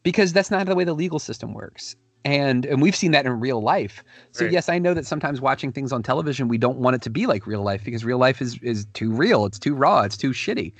because 0.02 0.32
that's 0.32 0.50
not 0.50 0.66
the 0.66 0.74
way 0.74 0.84
the 0.84 0.94
legal 0.94 1.18
system 1.18 1.54
works 1.54 1.94
and 2.24 2.66
and 2.66 2.82
we've 2.82 2.96
seen 2.96 3.12
that 3.12 3.26
in 3.26 3.40
real 3.40 3.62
life. 3.62 4.02
So 4.32 4.44
Right. 4.44 4.52
yes 4.52 4.68
i 4.68 4.78
know 4.78 4.94
that 4.94 5.06
sometimes 5.06 5.40
watching 5.40 5.72
things 5.72 5.92
on 5.92 6.02
television 6.02 6.48
we 6.48 6.58
don't 6.58 6.78
want 6.78 6.94
it 6.96 7.02
to 7.02 7.10
be 7.10 7.26
like 7.26 7.46
real 7.46 7.62
life 7.62 7.84
because 7.84 8.04
real 8.04 8.18
life 8.18 8.40
is 8.42 8.58
is 8.62 8.86
too 8.94 9.10
real 9.10 9.44
it's 9.46 9.58
too 9.58 9.74
raw 9.74 10.02
it's 10.02 10.16
too 10.16 10.30
shitty. 10.30 10.72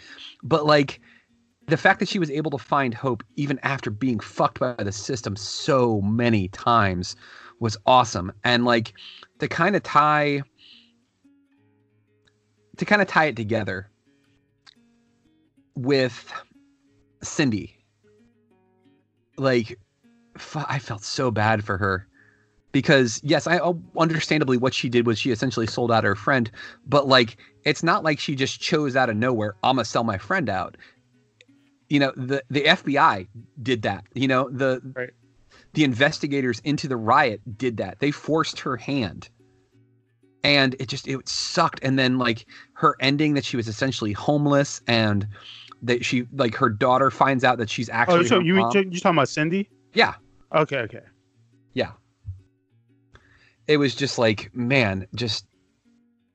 But 0.43 0.67
like 0.67 1.01
the 1.67 1.77
fact 1.77 2.01
that 2.01 2.09
she 2.09 2.19
was 2.19 2.31
able 2.31 2.51
to 2.51 2.59
find 2.59 2.93
hope 2.93 3.23
even 3.37 3.59
after 3.63 3.91
being 3.91 4.19
fucked 4.19 4.59
by 4.59 4.75
the 4.75 4.93
system 4.93 5.37
so 5.37 6.01
many 6.01 6.49
times 6.49 7.15
was 7.61 7.77
awesome. 7.87 8.33
And 8.45 8.65
like 8.65 8.93
to 9.39 9.49
kind 9.49 9.77
of 9.77 9.83
tie 9.83 10.43
to 12.77 12.85
kind 12.85 13.03
of 13.03 13.09
tie 13.09 13.27
it 13.27 13.37
together 13.37 13.91
with 15.77 16.33
cindy 17.23 17.77
like 19.37 19.79
I 20.69 20.79
felt 20.79 21.03
so 21.03 21.31
bad 21.31 21.65
for 21.65 21.77
her 21.79 22.07
because 22.73 23.21
yes, 23.25 23.47
I 23.47 23.59
oh, 23.59 23.81
understandably 23.97 24.57
what 24.57 24.75
she 24.75 24.89
did 24.89 25.07
was 25.07 25.19
she 25.19 25.31
essentially 25.31 25.67
sold 25.67 25.91
out 25.91 26.05
her 26.05 26.15
friend, 26.15 26.51
but 26.87 27.09
like 27.09 27.37
it's 27.65 27.83
not 27.83 28.05
like 28.05 28.19
she 28.19 28.35
just 28.35 28.61
chose 28.61 28.97
out 28.97 29.11
of 29.11 29.17
nowhere. 29.17 29.55
I'm 29.63 29.77
gonna 29.77 29.85
sell 29.85 30.05
my 30.05 30.19
friend 30.19 30.49
out. 30.49 30.77
You 31.89 32.01
know, 32.01 32.13
the 32.17 32.43
the 32.51 32.63
FBI 32.63 33.27
did 33.63 33.83
that. 33.83 34.05
You 34.15 34.29
know, 34.29 34.49
the 34.51 34.81
Right. 34.95 35.11
the 35.75 35.85
investigators 35.85 36.61
into 36.61 36.87
the 36.89 36.97
riot 36.97 37.41
did 37.59 37.79
that. 37.79 37.99
They 38.01 38.11
forced 38.11 38.61
her 38.61 38.77
hand. 38.77 39.29
And 40.43 40.75
it 40.81 40.89
just 40.89 41.07
it 41.07 41.29
sucked. 41.29 41.81
And 41.83 41.99
then 41.99 42.19
like 42.19 42.47
her 42.75 42.97
ending 43.01 43.35
that 43.35 43.45
she 43.45 43.57
was 43.57 43.69
essentially 43.69 44.13
homeless 44.13 44.81
and 44.87 45.27
that 45.83 46.05
she 46.05 46.27
like 46.33 46.55
her 46.55 46.71
daughter 46.71 47.11
finds 47.11 47.45
out 47.45 47.59
that 47.59 47.69
she's 47.69 47.91
oh, 47.91 47.95
actually 47.95 48.21
Oh, 48.21 48.23
so 48.23 48.41
you 48.41 48.55
mom. 48.55 48.73
you 48.77 49.01
talking 49.01 49.17
about 49.19 49.29
Cindy? 49.29 49.69
yeah 49.93 50.15
Okay, 50.55 50.79
okay. 50.79 51.01
yeah 51.75 51.93
it 53.67 53.77
was 53.77 53.95
just 53.95 54.19
like 54.19 54.51
man 54.55 55.07
just 55.15 55.47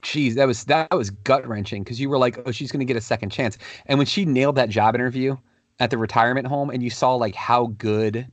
geez 0.02 0.36
that 0.36 0.46
was 0.48 0.64
that 0.66 0.90
was 0.92 1.10
gut 1.10 1.46
wrenching 1.48 1.84
because 1.84 2.00
you 2.00 2.10
were 2.10 2.18
like 2.18 2.40
oh 2.46 2.52
she's 2.52 2.72
gonna 2.72 2.86
get 2.86 2.96
a 2.96 3.02
second 3.02 3.30
chance 3.32 3.58
and 3.88 3.98
when 3.98 4.06
she 4.08 4.24
nailed 4.24 4.56
that 4.56 4.70
job 4.70 4.96
interview 4.96 5.36
at 5.80 5.90
the 5.90 5.98
retirement 5.98 6.48
home 6.48 6.70
and 6.70 6.82
you 6.84 6.90
saw 6.90 7.16
like 7.16 7.36
how 7.36 7.68
good 7.78 8.28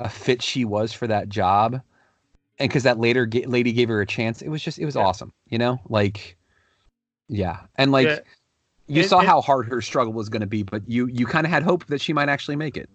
a 0.00 0.08
fit 0.08 0.42
she 0.42 0.64
was 0.64 0.92
for 0.92 1.06
that 1.06 1.28
job 1.28 1.74
and 2.58 2.68
because 2.68 2.82
that 2.82 2.98
later 2.98 3.28
lady 3.46 3.72
gave 3.72 3.88
her 3.88 4.00
a 4.00 4.06
chance 4.06 4.42
it 4.42 4.48
was 4.48 4.62
just 4.62 4.78
it 4.78 4.86
was 4.86 4.96
Yeah. 4.96 5.02
awesome 5.02 5.32
you 5.48 5.58
know 5.58 5.78
like 5.88 6.36
yeah 7.28 7.60
and 7.76 7.92
like 7.92 8.06
Yeah. 8.08 8.18
you 8.88 9.02
It- 9.02 9.08
saw 9.08 9.20
it- 9.20 9.26
how 9.26 9.40
hard 9.42 9.68
her 9.68 9.80
struggle 9.82 10.12
was 10.14 10.28
going 10.30 10.40
to 10.40 10.46
be 10.48 10.62
but 10.64 10.82
you 10.88 11.06
you 11.06 11.26
kind 11.26 11.46
of 11.46 11.52
had 11.52 11.62
hope 11.62 11.86
that 11.86 12.00
she 12.00 12.12
might 12.14 12.28
actually 12.30 12.56
make 12.56 12.76
it 12.76 12.88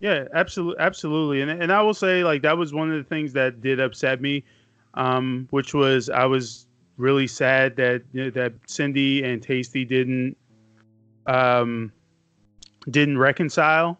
Yeah, 0.00 0.24
absolutely, 0.34 0.82
absolutely. 0.82 1.40
And 1.40 1.50
and 1.50 1.72
I 1.72 1.82
will 1.82 1.94
say 1.94 2.24
like 2.24 2.42
that 2.42 2.56
was 2.58 2.74
one 2.74 2.90
of 2.90 2.96
the 2.96 3.08
things 3.08 3.32
that 3.34 3.60
did 3.60 3.80
upset 3.80 4.20
me, 4.20 4.44
um, 4.94 5.46
which 5.50 5.72
was 5.72 6.10
I 6.10 6.26
was 6.26 6.66
really 6.96 7.26
sad 7.26 7.76
that 7.76 8.02
you 8.12 8.24
know, 8.24 8.30
that 8.30 8.52
Cindy 8.66 9.24
and 9.24 9.42
Tasty 9.42 9.84
didn't 9.84 10.36
um, 11.26 11.92
didn't 12.90 13.18
reconcile. 13.18 13.98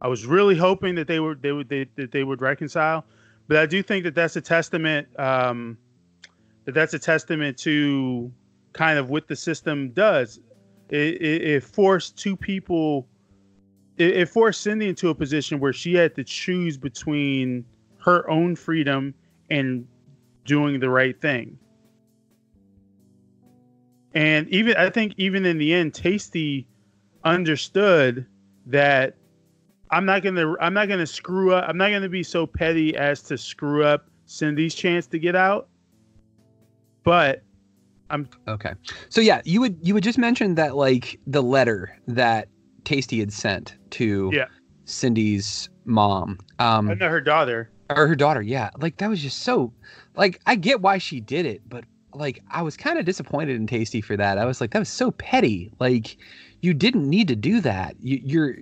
I 0.00 0.08
was 0.08 0.26
really 0.26 0.56
hoping 0.56 0.94
that 0.96 1.06
they 1.06 1.20
would 1.20 1.40
they 1.40 1.52
would 1.52 1.68
they, 1.68 1.86
that 1.96 2.12
they 2.12 2.22
would 2.22 2.42
reconcile, 2.42 3.04
but 3.48 3.56
I 3.56 3.66
do 3.66 3.82
think 3.82 4.04
that 4.04 4.14
that's 4.14 4.36
a 4.36 4.40
testament 4.40 5.08
um, 5.18 5.78
that 6.64 6.72
that's 6.72 6.94
a 6.94 6.98
testament 6.98 7.56
to 7.58 8.30
kind 8.72 8.98
of 8.98 9.08
what 9.08 9.26
the 9.28 9.36
system 9.36 9.90
does. 9.90 10.40
It, 10.90 11.20
it, 11.20 11.42
it 11.42 11.64
forced 11.64 12.18
two 12.18 12.36
people 12.36 13.08
it, 13.98 14.16
it 14.16 14.28
forced 14.28 14.60
Cindy 14.60 14.88
into 14.88 15.08
a 15.08 15.14
position 15.14 15.60
where 15.60 15.72
she 15.72 15.94
had 15.94 16.14
to 16.16 16.24
choose 16.24 16.76
between 16.76 17.64
her 17.98 18.28
own 18.30 18.56
freedom 18.56 19.14
and 19.50 19.86
doing 20.44 20.80
the 20.80 20.88
right 20.90 21.20
thing. 21.20 21.58
And 24.14 24.48
even 24.48 24.76
I 24.76 24.88
think 24.90 25.14
even 25.18 25.44
in 25.44 25.58
the 25.58 25.74
end, 25.74 25.92
Tasty 25.92 26.66
understood 27.24 28.26
that 28.66 29.14
I'm 29.90 30.06
not 30.06 30.22
gonna 30.22 30.54
I'm 30.60 30.72
not 30.72 30.88
gonna 30.88 31.06
screw 31.06 31.52
up. 31.52 31.68
I'm 31.68 31.76
not 31.76 31.90
gonna 31.90 32.08
be 32.08 32.22
so 32.22 32.46
petty 32.46 32.96
as 32.96 33.22
to 33.24 33.36
screw 33.36 33.84
up 33.84 34.08
Cindy's 34.24 34.74
chance 34.74 35.06
to 35.08 35.18
get 35.18 35.36
out. 35.36 35.68
But 37.02 37.42
I'm 38.08 38.28
Okay. 38.48 38.72
So 39.10 39.20
yeah, 39.20 39.42
you 39.44 39.60
would 39.60 39.78
you 39.82 39.92
would 39.92 40.04
just 40.04 40.18
mention 40.18 40.54
that 40.54 40.76
like 40.76 41.20
the 41.26 41.42
letter 41.42 41.98
that 42.08 42.48
Tasty 42.86 43.18
had 43.20 43.32
sent 43.32 43.76
to 43.90 44.30
Yeah. 44.32 44.46
Cindy's 44.86 45.68
mom. 45.84 46.38
Um 46.58 46.86
her 46.98 47.20
daughter. 47.20 47.70
or 47.90 48.06
her 48.06 48.16
daughter, 48.16 48.40
yeah. 48.40 48.70
Like 48.78 48.96
that 48.98 49.10
was 49.10 49.20
just 49.20 49.40
so 49.42 49.72
like 50.16 50.40
I 50.46 50.54
get 50.54 50.80
why 50.80 50.96
she 50.98 51.20
did 51.20 51.44
it, 51.44 51.60
but 51.68 51.84
like 52.14 52.42
I 52.50 52.62
was 52.62 52.76
kind 52.78 52.98
of 52.98 53.04
disappointed 53.04 53.56
in 53.56 53.66
Tasty 53.66 54.00
for 54.00 54.16
that. 54.16 54.38
I 54.38 54.46
was 54.46 54.60
like, 54.62 54.70
that 54.70 54.78
was 54.78 54.88
so 54.88 55.10
petty. 55.10 55.70
Like 55.78 56.16
you 56.62 56.72
didn't 56.72 57.08
need 57.10 57.28
to 57.28 57.36
do 57.36 57.60
that. 57.60 57.96
You, 58.00 58.18
you're 58.24 58.54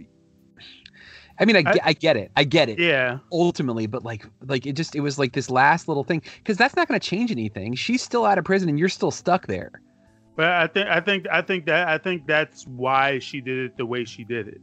I 1.38 1.44
mean, 1.46 1.56
I, 1.56 1.62
I- 1.66 1.78
I 1.84 1.92
get 1.92 2.16
it. 2.16 2.30
I 2.36 2.44
get 2.44 2.68
it 2.68 2.78
Yeah. 2.78 3.18
ultimately 3.32 3.86
but 3.86 4.04
like 4.04 4.24
like 4.46 4.66
it 4.66 4.72
just 4.74 4.94
it 4.96 5.00
was 5.00 5.18
like 5.18 5.32
this 5.34 5.50
last 5.50 5.88
little 5.88 6.04
thing 6.04 6.22
because 6.38 6.56
that's 6.56 6.76
not 6.76 6.88
going 6.88 6.98
to 6.98 7.06
change 7.06 7.30
anything 7.30 7.74
she's 7.74 8.02
still 8.02 8.24
out 8.24 8.38
of 8.38 8.44
prison 8.44 8.68
and 8.68 8.78
you're 8.78 8.88
still 8.88 9.10
stuck 9.10 9.46
there 9.48 9.70
But 10.36 10.46
I 10.50 10.66
think 10.66 10.88
I 10.88 11.00
think 11.00 11.26
I 11.30 11.42
think 11.42 11.66
that 11.66 11.88
I 11.88 11.98
think 11.98 12.26
that's 12.26 12.66
why 12.66 13.18
she 13.20 13.40
did 13.40 13.58
it 13.66 13.76
the 13.76 13.86
way 13.86 14.04
she 14.04 14.24
did 14.24 14.48
it. 14.48 14.60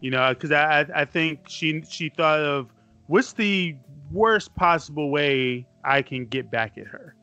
You 0.00 0.10
know, 0.10 0.32
because 0.32 0.52
I 0.52 0.80
I- 0.82 1.00
I 1.02 1.04
think 1.04 1.48
she 1.48 1.82
she 1.88 2.10
thought 2.10 2.40
of 2.40 2.72
what's 3.06 3.32
the 3.32 3.76
worst 4.10 4.54
possible 4.54 5.10
way 5.10 5.66
I 5.84 6.02
can 6.02 6.26
get 6.26 6.50
back 6.50 6.78
at 6.78 6.86
her. 6.86 7.14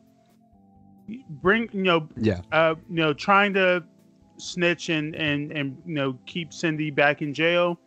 Bring 1.29 1.69
you 1.71 1.83
know 1.83 2.09
yeah 2.17 2.41
uh 2.51 2.75
you 2.89 2.95
know 2.97 3.13
trying 3.13 3.53
to 3.53 3.83
snitch 4.37 4.89
and 4.89 5.15
and 5.15 5.51
and 5.51 5.77
you 5.85 5.93
know 5.93 6.19
keep 6.25 6.51
Cindy 6.51 6.91
back 6.91 7.21
in 7.21 7.33
jail. 7.33 7.79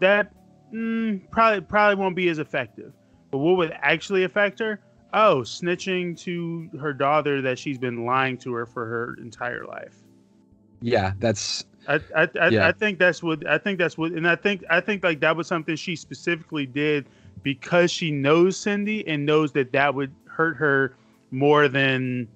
That 0.00 0.32
mm, 0.74 1.22
probably 1.30 1.62
probably 1.62 1.94
won't 1.94 2.16
be 2.16 2.28
as 2.28 2.38
effective. 2.38 2.92
But 3.30 3.38
what 3.38 3.56
would 3.56 3.72
actually 3.80 4.24
affect 4.24 4.58
her? 4.58 4.80
Oh, 5.12 5.40
snitching 5.40 6.18
to 6.20 6.70
her 6.78 6.92
daughter 6.92 7.42
that 7.42 7.58
she's 7.58 7.78
been 7.78 8.04
lying 8.04 8.38
to 8.38 8.52
her 8.54 8.66
for 8.66 8.86
her 8.86 9.16
entire 9.20 9.64
life. 9.64 9.96
yeah 10.80 11.12
that's 11.18 11.64
I 11.88 12.00
I, 12.16 12.28
I, 12.40 12.48
Yeah. 12.48 12.68
I 12.68 12.72
think 12.72 12.98
that's 12.98 13.22
what 13.22 13.46
I 13.46 13.58
think 13.58 13.78
that's 13.78 13.98
what 13.98 14.12
and 14.12 14.28
I 14.28 14.36
think 14.36 14.64
I 14.70 14.80
think 14.80 15.02
like 15.02 15.20
that 15.20 15.36
was 15.36 15.46
something 15.46 15.76
she 15.76 15.96
specifically 15.96 16.66
did 16.66 17.06
because 17.42 17.90
she 17.90 18.10
knows 18.10 18.56
Cindy 18.58 19.06
and 19.06 19.24
knows 19.24 19.52
that 19.52 19.72
that 19.72 19.94
would 19.94 20.12
hurt 20.26 20.56
her 20.56 20.94
more 21.30 21.68
than 21.68 22.28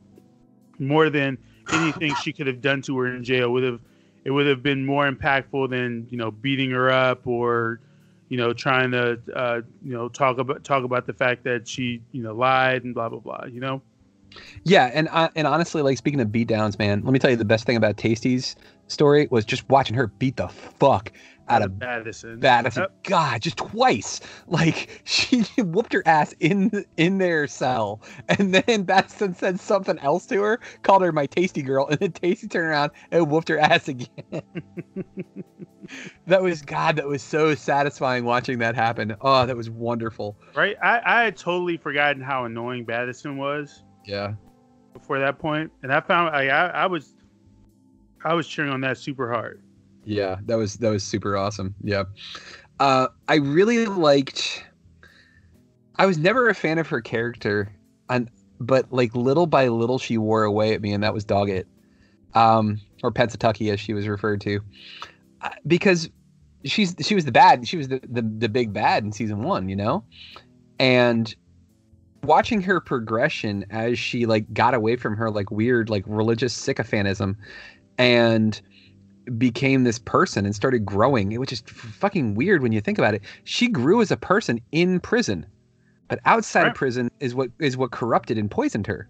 more 0.78 1.10
than 1.10 1.38
anything 1.72 2.14
she 2.16 2.32
could 2.32 2.46
have 2.46 2.60
done 2.60 2.82
to 2.82 2.98
her 2.98 3.14
in 3.14 3.24
jail 3.24 3.52
would 3.52 3.64
have 3.64 3.80
it 4.24 4.30
would 4.30 4.46
have 4.46 4.62
been 4.62 4.84
more 4.84 5.10
impactful 5.10 5.70
than 5.70 6.06
you 6.10 6.16
know 6.16 6.30
beating 6.30 6.70
her 6.70 6.90
up 6.90 7.26
or 7.26 7.80
you 8.28 8.36
know, 8.36 8.52
trying 8.52 8.90
to 8.92 9.18
uh, 9.34 9.60
you 9.82 9.92
know 9.92 10.08
talk 10.08 10.38
about 10.38 10.64
talk 10.64 10.84
about 10.84 11.06
the 11.06 11.12
fact 11.12 11.44
that 11.44 11.68
she 11.68 12.02
you 12.12 12.22
know 12.22 12.34
lied 12.34 12.84
and 12.84 12.94
blah 12.94 13.08
blah 13.08 13.20
blah. 13.20 13.44
You 13.46 13.60
know. 13.60 13.82
Yeah, 14.64 14.90
and 14.92 15.08
uh, 15.10 15.28
and 15.36 15.46
honestly, 15.46 15.82
like 15.82 15.98
speaking 15.98 16.20
of 16.20 16.32
beat 16.32 16.48
downs, 16.48 16.78
man, 16.78 17.02
let 17.04 17.12
me 17.12 17.18
tell 17.18 17.30
you 17.30 17.36
the 17.36 17.44
best 17.44 17.64
thing 17.66 17.76
about 17.76 17.96
Tasty's 17.96 18.56
story 18.88 19.28
was 19.30 19.44
just 19.44 19.68
watching 19.68 19.96
her 19.96 20.08
beat 20.08 20.36
the 20.36 20.48
fuck 20.48 21.12
out 21.48 21.62
of 21.62 21.78
Madison. 21.78 22.40
Madison. 22.40 22.82
Yep. 22.82 23.04
God, 23.04 23.42
just 23.42 23.56
twice. 23.56 24.20
Like 24.46 25.02
she 25.04 25.42
whooped 25.58 25.92
her 25.92 26.02
ass 26.06 26.34
in 26.40 26.84
in 26.96 27.18
their 27.18 27.46
cell, 27.46 28.00
and 28.28 28.54
then 28.54 28.86
Madison 28.86 29.34
said 29.34 29.60
something 29.60 29.98
else 29.98 30.26
to 30.26 30.40
her, 30.42 30.60
called 30.82 31.02
her 31.02 31.12
my 31.12 31.26
tasty 31.26 31.62
girl, 31.62 31.86
and 31.88 31.98
then 32.00 32.12
Tasty 32.12 32.48
turned 32.48 32.68
around 32.68 32.90
and 33.10 33.30
whooped 33.30 33.48
her 33.48 33.58
ass 33.58 33.88
again. 33.88 34.08
that 36.26 36.42
was 36.42 36.62
God. 36.62 36.96
That 36.96 37.06
was 37.06 37.22
so 37.22 37.54
satisfying 37.54 38.24
watching 38.24 38.58
that 38.60 38.74
happen. 38.74 39.14
Oh, 39.20 39.46
that 39.46 39.56
was 39.56 39.68
wonderful. 39.70 40.36
Right. 40.54 40.76
I 40.82 41.00
I 41.04 41.24
had 41.24 41.36
totally 41.36 41.76
forgotten 41.76 42.22
how 42.22 42.44
annoying 42.44 42.84
Madison 42.86 43.36
was 43.36 43.82
Yeah. 44.04 44.34
before 44.92 45.18
that 45.18 45.38
point, 45.38 45.70
and 45.82 45.92
I 45.92 46.00
found 46.00 46.32
like, 46.32 46.48
I 46.50 46.68
I 46.68 46.86
was 46.86 47.14
I 48.24 48.32
was 48.34 48.46
cheering 48.48 48.70
on 48.70 48.80
that 48.82 48.96
super 48.98 49.30
hard. 49.30 49.60
Yeah, 50.04 50.36
that 50.46 50.56
was 50.56 50.76
that 50.76 50.90
was 50.90 51.02
super 51.02 51.36
awesome. 51.36 51.74
Yeah. 51.82 52.04
Uh 52.80 53.08
I 53.28 53.36
really 53.36 53.86
liked 53.86 54.64
I 55.96 56.06
was 56.06 56.18
never 56.18 56.48
a 56.48 56.54
fan 56.54 56.78
of 56.78 56.88
her 56.88 57.00
character 57.00 57.74
and 58.10 58.30
but 58.60 58.92
like 58.92 59.14
little 59.14 59.46
by 59.46 59.68
little 59.68 59.98
she 59.98 60.18
wore 60.18 60.44
away 60.44 60.74
at 60.74 60.80
me 60.80 60.92
and 60.92 61.02
that 61.02 61.14
was 61.14 61.24
Doggett. 61.24 61.64
Um 62.34 62.80
or 63.02 63.12
Pennsatucky 63.12 63.72
as 63.72 63.80
she 63.80 63.92
was 63.94 64.08
referred 64.08 64.40
to. 64.42 64.60
Uh, 65.40 65.50
because 65.66 66.08
she's 66.64 66.94
she 67.00 67.14
was 67.14 67.24
the 67.24 67.32
bad 67.32 67.66
she 67.68 67.76
was 67.76 67.88
the, 67.88 68.00
the 68.08 68.22
the 68.22 68.48
big 68.48 68.72
bad 68.72 69.04
in 69.04 69.12
season 69.12 69.42
1, 69.42 69.68
you 69.68 69.76
know? 69.76 70.04
And 70.78 71.34
watching 72.24 72.62
her 72.62 72.80
progression 72.80 73.64
as 73.70 73.98
she 73.98 74.26
like 74.26 74.52
got 74.52 74.74
away 74.74 74.96
from 74.96 75.16
her 75.16 75.30
like 75.30 75.50
weird 75.50 75.90
like 75.90 76.02
religious 76.06 76.54
sycophantism 76.54 77.36
and 77.98 78.60
became 79.38 79.84
this 79.84 79.98
person 79.98 80.44
and 80.44 80.54
started 80.54 80.84
growing, 80.84 81.38
which 81.38 81.52
is 81.52 81.62
fucking 81.66 82.34
weird 82.34 82.62
when 82.62 82.72
you 82.72 82.80
think 82.80 82.98
about 82.98 83.14
it. 83.14 83.22
She 83.44 83.68
grew 83.68 84.00
as 84.02 84.10
a 84.10 84.16
person 84.16 84.60
in 84.72 85.00
prison, 85.00 85.46
but 86.08 86.20
outside 86.24 86.62
Right. 86.62 86.68
of 86.68 86.74
prison 86.74 87.10
is 87.20 87.34
what 87.34 87.50
is 87.58 87.76
what 87.76 87.90
corrupted 87.90 88.38
and 88.38 88.50
poisoned 88.50 88.86
her. 88.86 89.08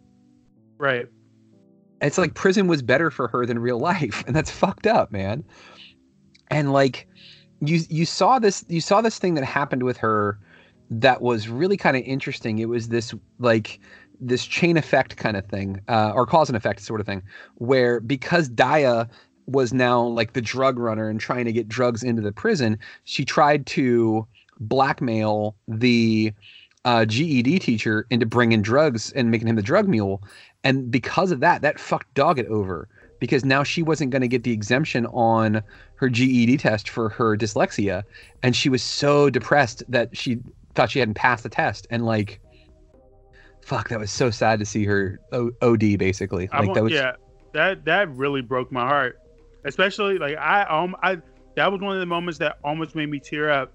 Right. 0.79 1.09
It's 2.01 2.19
like 2.19 2.35
prison 2.35 2.67
was 2.67 2.83
better 2.83 3.11
for 3.11 3.29
her 3.29 3.47
than 3.47 3.59
real 3.59 3.79
life, 3.93 4.25
and 4.27 4.35
that's 4.37 4.51
fucked 4.51 4.87
up, 4.87 5.11
man. 5.13 5.45
And 6.49 6.73
like 6.73 7.09
you 7.61 7.81
you 7.89 8.05
saw 8.07 8.39
this 8.39 8.65
you 8.69 8.81
saw 8.81 9.01
this 9.01 9.19
thing 9.19 9.35
that 9.35 9.45
happened 9.45 9.83
with 9.83 9.97
her 9.99 10.39
that 10.91 11.23
was 11.23 11.49
really 11.49 11.77
kind 11.77 11.97
of 11.97 12.03
interesting. 12.05 12.59
It 12.59 12.69
was 12.69 12.89
this 12.89 13.15
like 13.39 13.81
this 14.21 14.45
chain 14.47 14.77
effect 14.77 15.17
kind 15.17 15.37
of 15.37 15.45
thing, 15.47 15.81
uh, 15.89 16.13
or 16.15 16.27
cause 16.27 16.49
and 16.49 16.57
effect 16.57 16.81
sort 16.81 17.01
of 17.01 17.07
thing, 17.07 17.23
where 17.57 18.01
because 18.01 18.49
Daya 18.49 19.09
was 19.47 19.73
now 19.73 20.03
like 20.03 20.33
the 20.33 20.41
drug 20.41 20.79
runner 20.79 21.09
and 21.09 21.21
trying 21.21 21.45
to 21.45 21.53
get 21.53 21.69
drugs 21.69 22.03
into 22.03 22.23
the 22.23 22.33
prison, 22.33 22.79
she 23.05 23.25
tried 23.25 23.67
to 23.67 24.27
blackmail 24.61 25.55
the 25.69 26.33
uh, 26.85 27.05
GED 27.05 27.59
teacher 27.59 28.07
into 28.11 28.27
bringing 28.27 28.63
drugs 28.63 29.13
and 29.13 29.31
making 29.31 29.49
him 29.49 29.57
the 29.57 29.63
drug 29.63 29.89
mule. 29.89 30.23
And 30.63 30.91
because 30.91 31.31
of 31.31 31.41
that, 31.41 31.63
that 31.63 31.79
fucked 31.79 32.15
Doggett 32.15 32.47
over 32.47 32.89
because 33.21 33.45
now 33.45 33.63
she 33.63 33.83
wasn't 33.83 34.11
going 34.11 34.23
to 34.23 34.29
get 34.29 34.43
the 34.43 34.53
exemption 34.53 35.07
on 35.07 35.63
her 35.97 36.09
GED 36.09 36.59
test 36.59 36.89
for 36.89 37.09
her 37.11 37.37
dyslexia. 37.37 38.03
And 38.43 38.55
she 38.55 38.69
was 38.69 38.83
so 38.83 39.31
depressed 39.31 39.83
that 39.89 40.17
she 40.17 40.39
thought 40.75 40.91
she 40.91 40.99
hadn't 40.99 41.15
passed 41.15 41.43
the 41.43 41.49
test. 41.49 41.87
And 41.91 42.05
like, 42.05 42.41
fuck, 43.63 43.89
that 43.89 43.99
was 43.99 44.11
so 44.11 44.31
sad 44.31 44.59
to 44.59 44.67
see 44.67 44.85
her 44.85 45.21
o- 45.33 45.53
OD 45.63 45.99
basically. 45.99 46.49
Like 46.53 46.75
that 46.75 46.83
was, 46.83 46.93
yeah, 46.93 47.13
that 47.53 47.85
that 47.87 48.11
really 48.11 48.43
broke 48.43 48.71
my 48.71 48.87
heart. 48.87 49.19
Especially 49.65 50.19
like 50.19 50.37
I 50.37 50.63
um 50.65 50.97
I 51.03 51.19
that 51.57 51.71
was 51.73 51.81
one 51.81 51.95
of 51.95 52.01
the 52.01 52.07
moments 52.07 52.39
that 52.39 52.59
almost 52.65 52.95
made 52.95 53.11
me 53.11 53.21
tear 53.21 53.51
up 53.51 53.73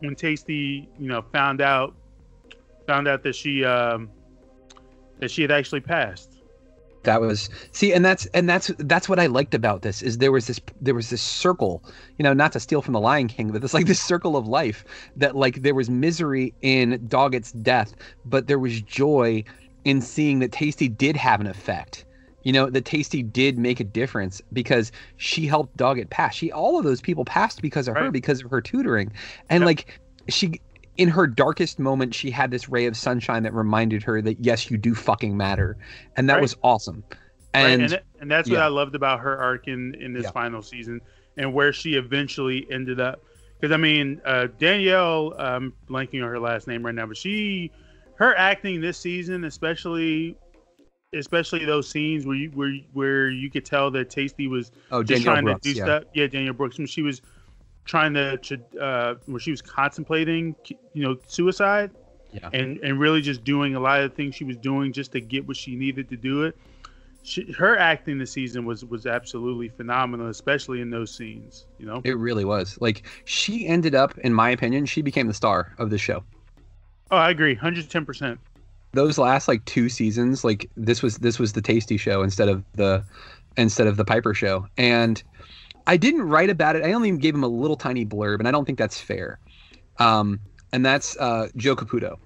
when 0.00 0.14
Tasty 0.14 0.88
you 0.98 1.08
know 1.08 1.22
found 1.32 1.60
out 1.60 1.94
found 2.86 3.08
out 3.08 3.22
that 3.24 3.34
she 3.34 3.64
um 3.64 4.10
that 5.18 5.30
she 5.30 5.42
had 5.42 5.50
actually 5.50 5.80
passed. 5.80 6.32
that 7.04 7.20
was 7.20 7.48
see 7.72 7.92
and 7.92 8.04
that's 8.04 8.26
and 8.26 8.48
that's 8.48 8.70
that's 8.78 9.08
what 9.08 9.18
i 9.18 9.26
liked 9.26 9.54
about 9.54 9.82
this 9.82 10.02
is 10.02 10.18
there 10.18 10.32
was 10.32 10.46
this 10.48 10.60
there 10.80 10.94
was 10.94 11.08
this 11.10 11.22
circle 11.22 11.82
you 12.18 12.22
know 12.22 12.32
not 12.32 12.52
to 12.52 12.60
steal 12.60 12.82
from 12.82 12.92
the 12.92 13.00
lion 13.00 13.28
king 13.28 13.50
but 13.52 13.62
it's 13.62 13.72
like 13.74 13.86
this 13.86 14.00
circle 14.00 14.36
of 14.36 14.46
life 14.48 14.84
that 15.16 15.36
like 15.36 15.62
there 15.62 15.74
was 15.74 15.88
misery 15.88 16.52
in 16.62 17.00
doggett's 17.08 17.52
death 17.52 17.94
but 18.24 18.48
there 18.48 18.58
was 18.58 18.80
joy 18.82 19.42
in 19.84 20.00
seeing 20.00 20.40
that 20.40 20.50
tasty 20.50 20.88
did 20.88 21.16
have 21.16 21.40
an 21.40 21.46
effect 21.46 22.04
you 22.46 22.52
know 22.52 22.70
that 22.70 22.84
tasty 22.84 23.24
did 23.24 23.58
make 23.58 23.80
a 23.80 23.84
difference 23.84 24.40
because 24.52 24.92
she 25.16 25.46
helped 25.46 25.76
doggett 25.76 26.10
pass 26.10 26.34
she 26.34 26.52
all 26.52 26.78
of 26.78 26.84
those 26.84 27.00
people 27.00 27.24
passed 27.24 27.60
because 27.60 27.88
of 27.88 27.96
her 27.96 28.10
because 28.12 28.42
of 28.44 28.50
her 28.50 28.60
tutoring 28.60 29.12
and 29.50 29.64
Yep. 29.64 29.66
like 29.66 30.00
she 30.28 30.60
in 30.96 31.08
her 31.08 31.26
darkest 31.26 31.78
moment 31.80 32.14
she 32.14 32.30
had 32.30 32.50
this 32.52 32.68
ray 32.68 32.86
of 32.86 32.96
sunshine 32.96 33.42
that 33.42 33.52
reminded 33.52 34.02
her 34.04 34.22
that 34.22 34.38
yes 34.44 34.70
you 34.70 34.76
do 34.78 34.94
fucking 34.94 35.36
matter 35.36 35.76
and 36.16 36.30
that 36.30 36.36
Right. 36.36 36.42
was 36.42 36.56
awesome 36.62 37.02
Right? 37.54 37.70
and, 37.72 37.82
And 37.82 37.92
and, 37.94 38.02
and 38.20 38.30
that's 38.30 38.50
what. 38.50 38.60
I 38.60 38.68
loved 38.68 38.94
about 38.94 39.20
her 39.20 39.36
arc 39.38 39.66
in 39.68 39.94
in 39.96 40.12
this 40.12 40.24
Yeah. 40.24 40.30
final 40.30 40.62
season 40.62 41.00
and 41.36 41.52
where 41.52 41.72
she 41.72 41.94
eventually 41.94 42.66
ended 42.70 43.00
up. 43.00 43.22
Because 43.60 43.72
I 43.72 43.78
mean, 43.78 44.20
uh, 44.24 44.48
Danielle, 44.58 45.34
I'm 45.38 45.72
blanking 45.88 46.22
on 46.22 46.28
her 46.28 46.38
last 46.38 46.68
name 46.68 46.84
right 46.84 46.94
now, 46.94 47.06
but 47.06 47.16
she, 47.16 47.72
her 48.18 48.36
acting 48.36 48.80
this 48.80 48.98
season, 48.98 49.44
especially, 49.44 50.36
especially 51.12 51.64
those 51.64 51.88
scenes 51.88 52.26
where 52.26 52.36
you 52.36 52.50
where 52.50 52.74
where 52.92 53.28
you 53.30 53.50
could 53.50 53.64
tell 53.64 53.90
that 53.92 54.10
Tasty 54.10 54.48
was 54.48 54.72
oh 54.90 55.02
just 55.02 55.24
Danielle 55.24 55.34
trying 55.34 55.44
Brooks, 55.44 55.60
to 55.62 55.72
do 55.72 55.78
yeah. 55.78 55.84
stuff. 55.84 56.04
Yeah, 56.14 56.26
Danielle 56.26 56.54
Brooks. 56.54 56.78
When 56.78 56.86
she 56.86 57.02
was 57.02 57.22
trying 57.84 58.14
to, 58.14 58.36
to 58.38 58.60
uh, 58.80 59.14
where 59.26 59.38
she 59.40 59.50
was 59.50 59.62
contemplating, 59.62 60.56
you 60.92 61.02
know, 61.04 61.16
suicide, 61.26 61.90
Yeah. 62.32 62.50
and 62.52 62.78
and 62.78 62.98
really 62.98 63.20
just 63.22 63.44
doing 63.44 63.74
a 63.76 63.80
lot 63.80 64.00
of 64.00 64.10
the 64.10 64.16
things 64.16 64.34
she 64.34 64.44
was 64.44 64.56
doing 64.56 64.92
just 64.92 65.12
to 65.12 65.20
get 65.20 65.46
what 65.46 65.56
she 65.56 65.76
needed 65.76 66.08
to 66.10 66.16
do 66.16 66.42
it. 66.42 66.56
She, 67.22 67.50
her 67.52 67.76
acting 67.76 68.18
this 68.18 68.32
season 68.32 68.64
was 68.64 68.84
was 68.84 69.06
absolutely 69.06 69.68
phenomenal, 69.68 70.28
especially 70.28 70.80
in 70.80 70.90
those 70.90 71.12
scenes. 71.14 71.66
You 71.78 71.86
know. 71.86 72.00
It 72.04 72.18
really 72.18 72.44
was. 72.44 72.78
Like 72.80 73.06
she 73.24 73.66
ended 73.66 73.94
up, 73.94 74.16
in 74.18 74.32
my 74.32 74.50
opinion, 74.50 74.86
she 74.86 75.02
became 75.02 75.26
the 75.26 75.34
star 75.34 75.74
of 75.78 75.90
the 75.90 75.98
show. 75.98 76.24
Oh, 77.10 77.16
I 77.16 77.30
agree, 77.30 77.54
hundred 77.54 77.88
ten 77.88 78.04
percent. 78.04 78.38
Those 78.96 79.18
last 79.18 79.46
like 79.46 79.64
two 79.66 79.88
seasons, 79.90 80.42
like 80.42 80.70
this 80.74 81.02
was 81.02 81.18
this 81.18 81.38
was 81.38 81.52
the 81.52 81.60
Tasty 81.60 81.98
show 81.98 82.22
instead 82.22 82.48
of 82.48 82.64
the 82.72 83.04
instead 83.56 83.86
of 83.86 83.98
the 83.98 84.04
Piper 84.04 84.32
show. 84.32 84.66
And 84.78 85.22
I 85.86 85.98
didn't 85.98 86.22
write 86.22 86.48
about 86.48 86.76
it. 86.76 86.82
I 86.82 86.92
only 86.94 87.14
gave 87.16 87.34
him 87.34 87.44
a 87.44 87.48
little 87.48 87.76
tiny 87.76 88.06
blurb, 88.06 88.38
and 88.38 88.48
I 88.48 88.50
don't 88.50 88.64
think 88.64 88.78
that's 88.78 88.98
fair. 88.98 89.38
Um, 89.98 90.40
and 90.72 90.84
that's 90.84 91.16
uh, 91.18 91.48
Joe 91.56 91.76
Caputo. 91.76 92.16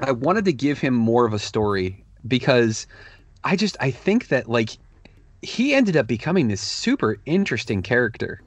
I 0.00 0.12
wanted 0.12 0.44
to 0.46 0.52
give 0.52 0.78
him 0.78 0.94
more 0.94 1.26
of 1.26 1.32
a 1.32 1.38
story 1.38 2.04
because 2.26 2.86
I 3.42 3.56
just 3.56 3.76
I 3.80 3.90
think 3.90 4.28
that 4.28 4.48
like 4.48 4.70
he 5.42 5.74
ended 5.74 5.96
up 5.96 6.06
becoming 6.06 6.48
this 6.48 6.60
super 6.60 7.16
interesting 7.26 7.82
character. 7.82 8.40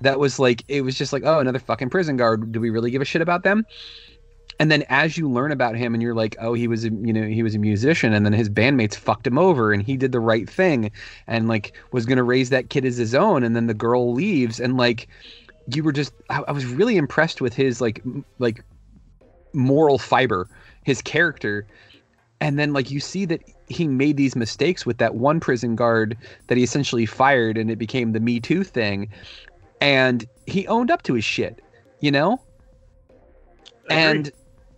That 0.00 0.18
was 0.18 0.38
like 0.38 0.64
it 0.68 0.82
was 0.82 0.96
just 0.96 1.12
like 1.12 1.22
oh 1.24 1.38
another 1.38 1.58
fucking 1.58 1.90
prison 1.90 2.16
guard. 2.16 2.50
Do 2.50 2.60
we 2.60 2.70
really 2.70 2.90
give 2.90 3.02
a 3.02 3.04
shit 3.04 3.22
about 3.22 3.44
them? 3.44 3.64
And 4.62 4.70
then 4.70 4.84
as 4.88 5.18
you 5.18 5.28
learn 5.28 5.50
about 5.50 5.74
him 5.74 5.92
and 5.92 6.00
you're 6.00 6.14
like 6.14 6.36
oh 6.38 6.54
he 6.54 6.68
was 6.68 6.84
a 6.84 6.90
you 6.90 7.12
know 7.12 7.26
he 7.26 7.42
was 7.42 7.56
a 7.56 7.58
musician 7.58 8.12
and 8.12 8.24
then 8.24 8.32
his 8.32 8.48
bandmates 8.48 8.94
fucked 8.94 9.26
him 9.26 9.36
over 9.36 9.72
and 9.72 9.82
he 9.82 9.96
did 9.96 10.12
the 10.12 10.20
right 10.20 10.48
thing 10.48 10.92
and 11.26 11.48
like 11.48 11.72
was 11.90 12.06
gonna 12.06 12.22
raise 12.22 12.50
that 12.50 12.70
kid 12.70 12.84
as 12.84 12.96
his 12.96 13.12
own 13.12 13.42
and 13.42 13.56
then 13.56 13.66
the 13.66 13.74
girl 13.74 14.12
leaves 14.12 14.60
and 14.60 14.76
like 14.76 15.08
you 15.66 15.82
were 15.82 15.90
just 15.90 16.12
I, 16.30 16.42
I 16.46 16.52
was 16.52 16.64
really 16.64 16.96
impressed 16.96 17.40
with 17.40 17.54
his 17.54 17.80
like 17.80 18.02
m- 18.04 18.24
like 18.38 18.64
moral 19.52 19.98
fiber 19.98 20.48
his 20.84 21.02
character. 21.02 21.66
And 22.40 22.56
then 22.58 22.72
like 22.72 22.90
you 22.90 23.00
see 23.00 23.24
that 23.26 23.40
he 23.68 23.88
made 23.88 24.16
these 24.16 24.36
mistakes 24.36 24.84
with 24.84 24.98
that 24.98 25.16
one 25.16 25.40
prison 25.40 25.76
guard 25.76 26.16
that 26.48 26.56
he 26.56 26.64
essentially 26.64 27.06
fired 27.06 27.56
and 27.58 27.68
it 27.68 27.76
became 27.76 28.12
the 28.12 28.20
me 28.20 28.40
too 28.40 28.64
thing. 28.64 29.08
And 29.80 30.24
he 30.46 30.66
owned 30.68 30.90
up 30.90 31.02
to 31.04 31.14
his 31.14 31.24
shit 31.24 31.60
you 32.00 32.10
know? 32.10 32.40
And 33.88 34.30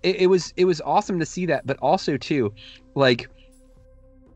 it, 0.04 0.16
it 0.16 0.26
was 0.28 0.52
it 0.56 0.66
was 0.66 0.80
awesome 0.82 1.18
to 1.18 1.26
see 1.26 1.46
that 1.46 1.66
but 1.66 1.76
also 1.78 2.16
too 2.16 2.52
like 2.94 3.28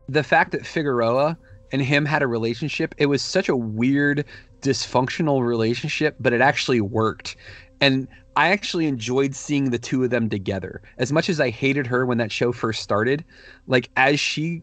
the 0.09 0.23
fact 0.23 0.51
that 0.51 0.65
figueroa 0.65 1.37
and 1.71 1.81
him 1.81 2.05
had 2.05 2.21
a 2.21 2.27
relationship 2.27 2.93
it 2.97 3.05
was 3.05 3.21
such 3.21 3.47
a 3.47 3.55
weird 3.55 4.25
dysfunctional 4.61 5.45
relationship 5.45 6.15
but 6.19 6.33
it 6.33 6.41
actually 6.41 6.81
worked 6.81 7.35
and 7.79 8.07
i 8.35 8.49
actually 8.49 8.87
enjoyed 8.87 9.33
seeing 9.35 9.69
the 9.69 9.79
two 9.79 10.03
of 10.03 10.09
them 10.09 10.29
together 10.29 10.81
as 10.97 11.13
much 11.13 11.29
as 11.29 11.39
i 11.39 11.49
hated 11.49 11.87
her 11.87 12.05
when 12.05 12.17
that 12.17 12.31
show 12.31 12.51
first 12.51 12.81
started 12.81 13.23
like 13.67 13.89
as 13.95 14.19
she 14.19 14.61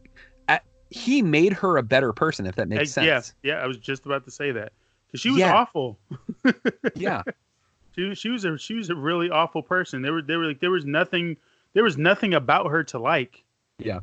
he 0.90 1.20
made 1.20 1.52
her 1.52 1.76
a 1.76 1.82
better 1.82 2.12
person 2.12 2.46
if 2.46 2.54
that 2.54 2.68
makes 2.68 2.92
sense 2.92 3.34
yeah. 3.42 3.54
Yeah. 3.54 3.60
I 3.60 3.66
was 3.66 3.76
just 3.76 4.06
about 4.06 4.24
to 4.24 4.30
say 4.30 4.52
that 4.52 4.72
because 5.06 5.20
she 5.20 5.30
was 5.30 5.40
Yeah. 5.40 5.52
awful. 5.52 5.98
yeah 6.94 7.22
She 7.96 8.04
was- 8.04 8.18
she 8.18 8.28
was 8.30 8.44
a 8.44 8.58
she 8.58 8.74
was 8.74 8.90
a 8.90 8.94
really 8.94 9.30
awful 9.30 9.62
person. 9.62 10.02
There 10.02 10.12
were 10.12 10.22
there 10.22 10.38
were 10.38 10.46
like 10.46 10.60
there 10.60 10.70
was 10.70 10.84
nothing 10.84 11.36
there 11.72 11.84
was 11.84 11.96
nothing 11.96 12.34
about 12.34 12.70
her 12.70 12.82
to 12.84 12.98
like. 12.98 13.42
yeah, 13.78 14.00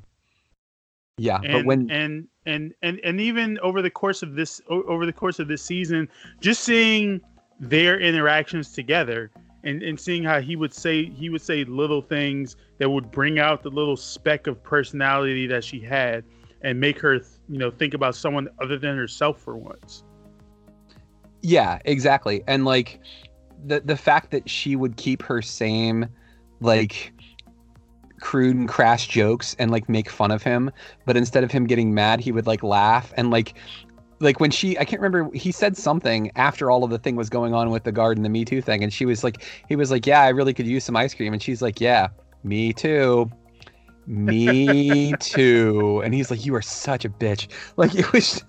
Yeah, 1.17 1.39
And 1.43 1.53
but 1.53 1.65
when 1.65 1.89
and 1.91 2.27
and 2.45 2.73
and 2.81 2.99
and 3.03 3.19
even 3.21 3.59
over 3.59 3.81
the 3.81 3.89
course 3.89 4.23
of 4.23 4.35
this 4.35 4.61
over 4.67 5.05
the 5.05 5.13
course 5.13 5.39
of 5.39 5.47
this 5.47 5.61
season, 5.63 6.09
just 6.41 6.63
seeing 6.63 7.21
their 7.59 7.99
interactions 7.99 8.71
together 8.73 9.29
and 9.63 9.81
and 9.83 9.99
seeing 9.99 10.23
how 10.23 10.41
he 10.41 10.55
would 10.55 10.73
say 10.73 11.05
he 11.05 11.29
would 11.29 11.41
say 11.41 11.63
little 11.65 12.01
things 12.01 12.55
that 12.79 12.89
would 12.89 13.11
bring 13.11 13.37
out 13.39 13.61
the 13.63 13.69
little 13.69 13.95
speck 13.95 14.47
of 14.47 14.61
personality 14.63 15.45
that 15.47 15.63
she 15.63 15.79
had 15.79 16.23
and 16.63 16.79
make 16.79 16.99
her 16.99 17.15
you 17.47 17.57
know 17.59 17.69
think 17.69 17.93
about 17.93 18.15
someone 18.15 18.49
other 18.61 18.77
than 18.77 18.97
herself 18.97 19.39
for 19.39 19.55
once. 19.55 20.03
Yeah, 21.41 21.79
exactly. 21.85 22.43
And 22.47 22.65
like 22.65 22.99
the 23.65 23.79
the 23.81 23.97
fact 23.97 24.31
that 24.31 24.49
she 24.49 24.75
would 24.75 24.97
keep 24.97 25.21
her 25.23 25.41
same 25.41 26.07
like 26.59 27.13
crude 28.19 28.55
and 28.55 28.69
crass 28.69 29.05
jokes 29.05 29.55
and 29.59 29.69
like 29.71 29.89
make 29.89 30.09
fun 30.09 30.31
of 30.31 30.41
him, 30.41 30.71
but 31.05 31.17
instead 31.17 31.43
of 31.43 31.51
him 31.51 31.67
getting 31.67 31.93
mad, 31.93 32.19
he 32.19 32.31
would 32.31 32.47
like 32.47 32.63
laugh 32.63 33.13
and 33.17 33.31
like 33.31 33.55
like 34.19 34.39
when 34.39 34.51
she 34.51 34.77
I 34.79 34.85
can't 34.85 35.01
remember 35.01 35.35
he 35.35 35.51
said 35.51 35.75
something 35.75 36.31
after 36.35 36.71
all 36.71 36.83
of 36.83 36.89
the 36.89 36.97
thing 36.97 37.15
was 37.15 37.29
going 37.29 37.53
on 37.53 37.69
with 37.69 37.83
the 37.83 37.91
guard 37.91 38.17
and 38.17 38.25
the 38.25 38.29
Me 38.29 38.45
Too 38.45 38.61
thing 38.61 38.83
and 38.83 38.93
she 38.93 39.05
was 39.05 39.23
like 39.23 39.43
he 39.67 39.75
was 39.75 39.91
like, 39.91 40.07
"Yeah, 40.07 40.21
I 40.21 40.29
really 40.29 40.53
could 40.53 40.67
use 40.67 40.83
some 40.83 40.95
ice 40.95 41.13
cream." 41.13 41.33
And 41.33 41.41
she's 41.41 41.61
like, 41.61 41.81
"Yeah, 41.81 42.07
me 42.43 42.73
too." 42.73 43.29
Me 44.07 45.13
too. 45.19 46.01
And 46.03 46.13
he's 46.13 46.31
like, 46.31 46.45
"You 46.45 46.55
are 46.55 46.61
such 46.61 47.05
a 47.05 47.09
bitch." 47.09 47.47
Like 47.77 47.95
it 47.95 48.11
was 48.13 48.43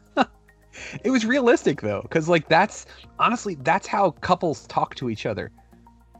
it 1.02 1.10
was 1.10 1.24
realistic 1.24 1.80
though 1.80 2.02
because 2.02 2.28
like 2.28 2.48
that's 2.48 2.86
honestly 3.18 3.56
that's 3.56 3.86
how 3.86 4.12
couples 4.12 4.66
talk 4.66 4.94
to 4.96 5.10
each 5.10 5.26
other. 5.26 5.50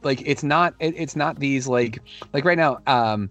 Like 0.03 0.23
it's 0.27 0.43
not 0.43 0.75
it, 0.81 0.95
it's 0.97 1.17
not 1.17 1.39
these 1.39 1.67
like 1.67 2.01
like 2.33 2.45
right 2.45 2.59
now 2.59 2.79
um 2.87 3.31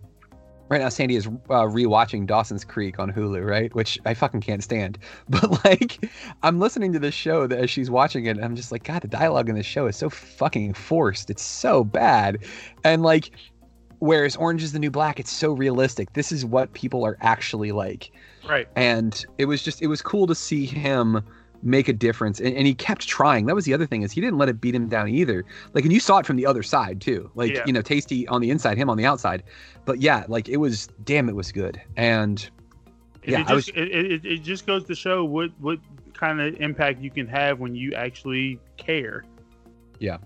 right 0.70 0.82
now 0.82 0.90
sandy 0.90 1.16
is 1.16 1.28
uh, 1.28 1.66
rewatching 1.66 2.26
dawson's 2.26 2.66
creek 2.66 2.98
on 3.00 3.12
hulu 3.12 3.46
right? 3.46 3.74
Which 3.76 4.00
i 4.06 4.14
fucking 4.14 4.42
can't 4.42 4.64
stand. 4.64 4.98
But 5.30 5.64
like 5.64 6.10
i'm 6.42 6.60
listening 6.60 6.94
to 6.94 7.00
this 7.00 7.14
show 7.14 7.48
that 7.48 7.60
as 7.60 7.70
she's 7.70 7.92
watching 7.92 8.26
it 8.26 8.32
and 8.38 8.44
i'm 8.44 8.56
just 8.56 8.72
like 8.72 8.84
god 8.84 9.02
the 9.04 9.08
dialogue 9.08 9.50
in 9.50 9.56
this 9.56 9.66
show 9.66 9.88
is 9.88 9.96
so 9.96 10.10
fucking 10.10 10.74
forced. 10.74 11.30
It's 11.30 11.44
so 11.44 11.84
bad. 11.84 12.40
And 12.84 13.04
like 13.04 13.32
whereas 14.00 14.36
orange 14.36 14.64
is 14.64 14.74
the 14.74 14.80
new 14.80 14.92
black 14.92 15.20
it's 15.20 15.32
so 15.32 15.54
realistic. 15.54 16.14
This 16.14 16.32
is 16.32 16.44
what 16.44 16.74
people 16.74 17.06
are 17.06 17.18
actually 17.22 17.72
like 17.72 18.12
Right. 18.48 18.68
and 18.76 19.26
it 19.38 19.46
was 19.46 19.62
just 19.64 19.82
it 19.82 19.88
was 19.88 20.02
cool 20.02 20.28
to 20.28 20.36
see 20.36 20.66
him 20.66 21.22
make 21.66 21.88
a 21.88 21.94
difference 21.94 22.42
and, 22.42 22.54
and 22.58 22.68
he 22.68 22.74
kept 22.76 23.08
trying 23.08 23.46
that 23.46 23.56
was 23.56 23.64
the 23.64 23.74
other 23.74 23.86
thing 23.86 24.02
is 24.02 24.12
he 24.12 24.20
didn't 24.20 24.38
let 24.38 24.50
it 24.50 24.60
beat 24.60 24.76
him 24.76 24.90
down 24.90 25.08
either 25.08 25.46
like 25.74 25.86
and 25.86 25.94
you 25.94 26.00
saw 26.02 26.18
it 26.18 26.26
from 26.26 26.36
the 26.36 26.46
other 26.46 26.62
side 26.62 27.00
too 27.00 27.32
like 27.36 27.54
Yeah. 27.54 27.64
you 27.66 27.72
know 27.72 27.82
tasty 27.82 28.28
on 28.28 28.42
the 28.42 28.50
inside 28.50 28.78
him 28.78 28.90
on 28.90 28.98
the 28.98 29.06
outside 29.06 29.44
but 29.86 30.02
yeah 30.02 30.26
like 30.28 30.50
it 30.50 30.58
was 30.58 30.88
damn 31.06 31.30
it 31.30 31.36
was 31.36 31.54
good 31.54 31.82
and 31.96 32.50
Yeah, 33.26 33.42
it 33.42 33.50
I 33.50 33.56
just 33.56 33.70
it, 33.70 33.92
it, 33.92 34.26
it 34.26 34.44
just 34.44 34.68
goes 34.68 34.84
to 34.86 34.96
show 34.96 35.24
what 35.24 35.52
what 35.60 35.80
kind 36.14 36.42
of 36.42 36.56
impact 36.60 37.00
you 37.02 37.10
can 37.10 37.28
have 37.28 37.60
when 37.62 37.74
you 37.76 37.94
actually 37.94 38.60
care. 38.78 39.24
Yeah. 40.00 40.18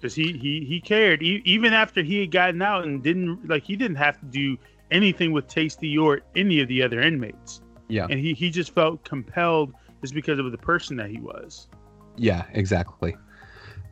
Because 0.00 0.14
he 0.14 0.32
he 0.32 0.64
he 0.64 0.80
cared 0.80 1.22
e- 1.22 1.42
even 1.44 1.74
after 1.74 2.02
he 2.02 2.20
had 2.20 2.30
gotten 2.30 2.62
out 2.62 2.84
and 2.86 3.02
didn't 3.02 3.46
like 3.46 3.64
he 3.64 3.76
didn't 3.76 3.96
have 3.98 4.18
to 4.20 4.26
do 4.26 4.56
anything 4.90 5.32
with 5.32 5.46
Tasty 5.48 5.96
or 5.98 6.20
any 6.34 6.60
of 6.60 6.68
the 6.68 6.82
other 6.82 7.00
inmates. 7.02 7.60
Yeah. 7.88 8.06
And 8.10 8.18
he 8.20 8.34
he 8.34 8.50
just 8.50 8.74
felt 8.74 9.04
compelled 9.04 9.72
just 10.02 10.14
because 10.14 10.38
of 10.38 10.50
the 10.52 10.58
person 10.58 10.96
that 10.96 11.10
he 11.10 11.20
was. 11.20 11.68
yeah 12.16 12.44
exactly. 12.52 13.16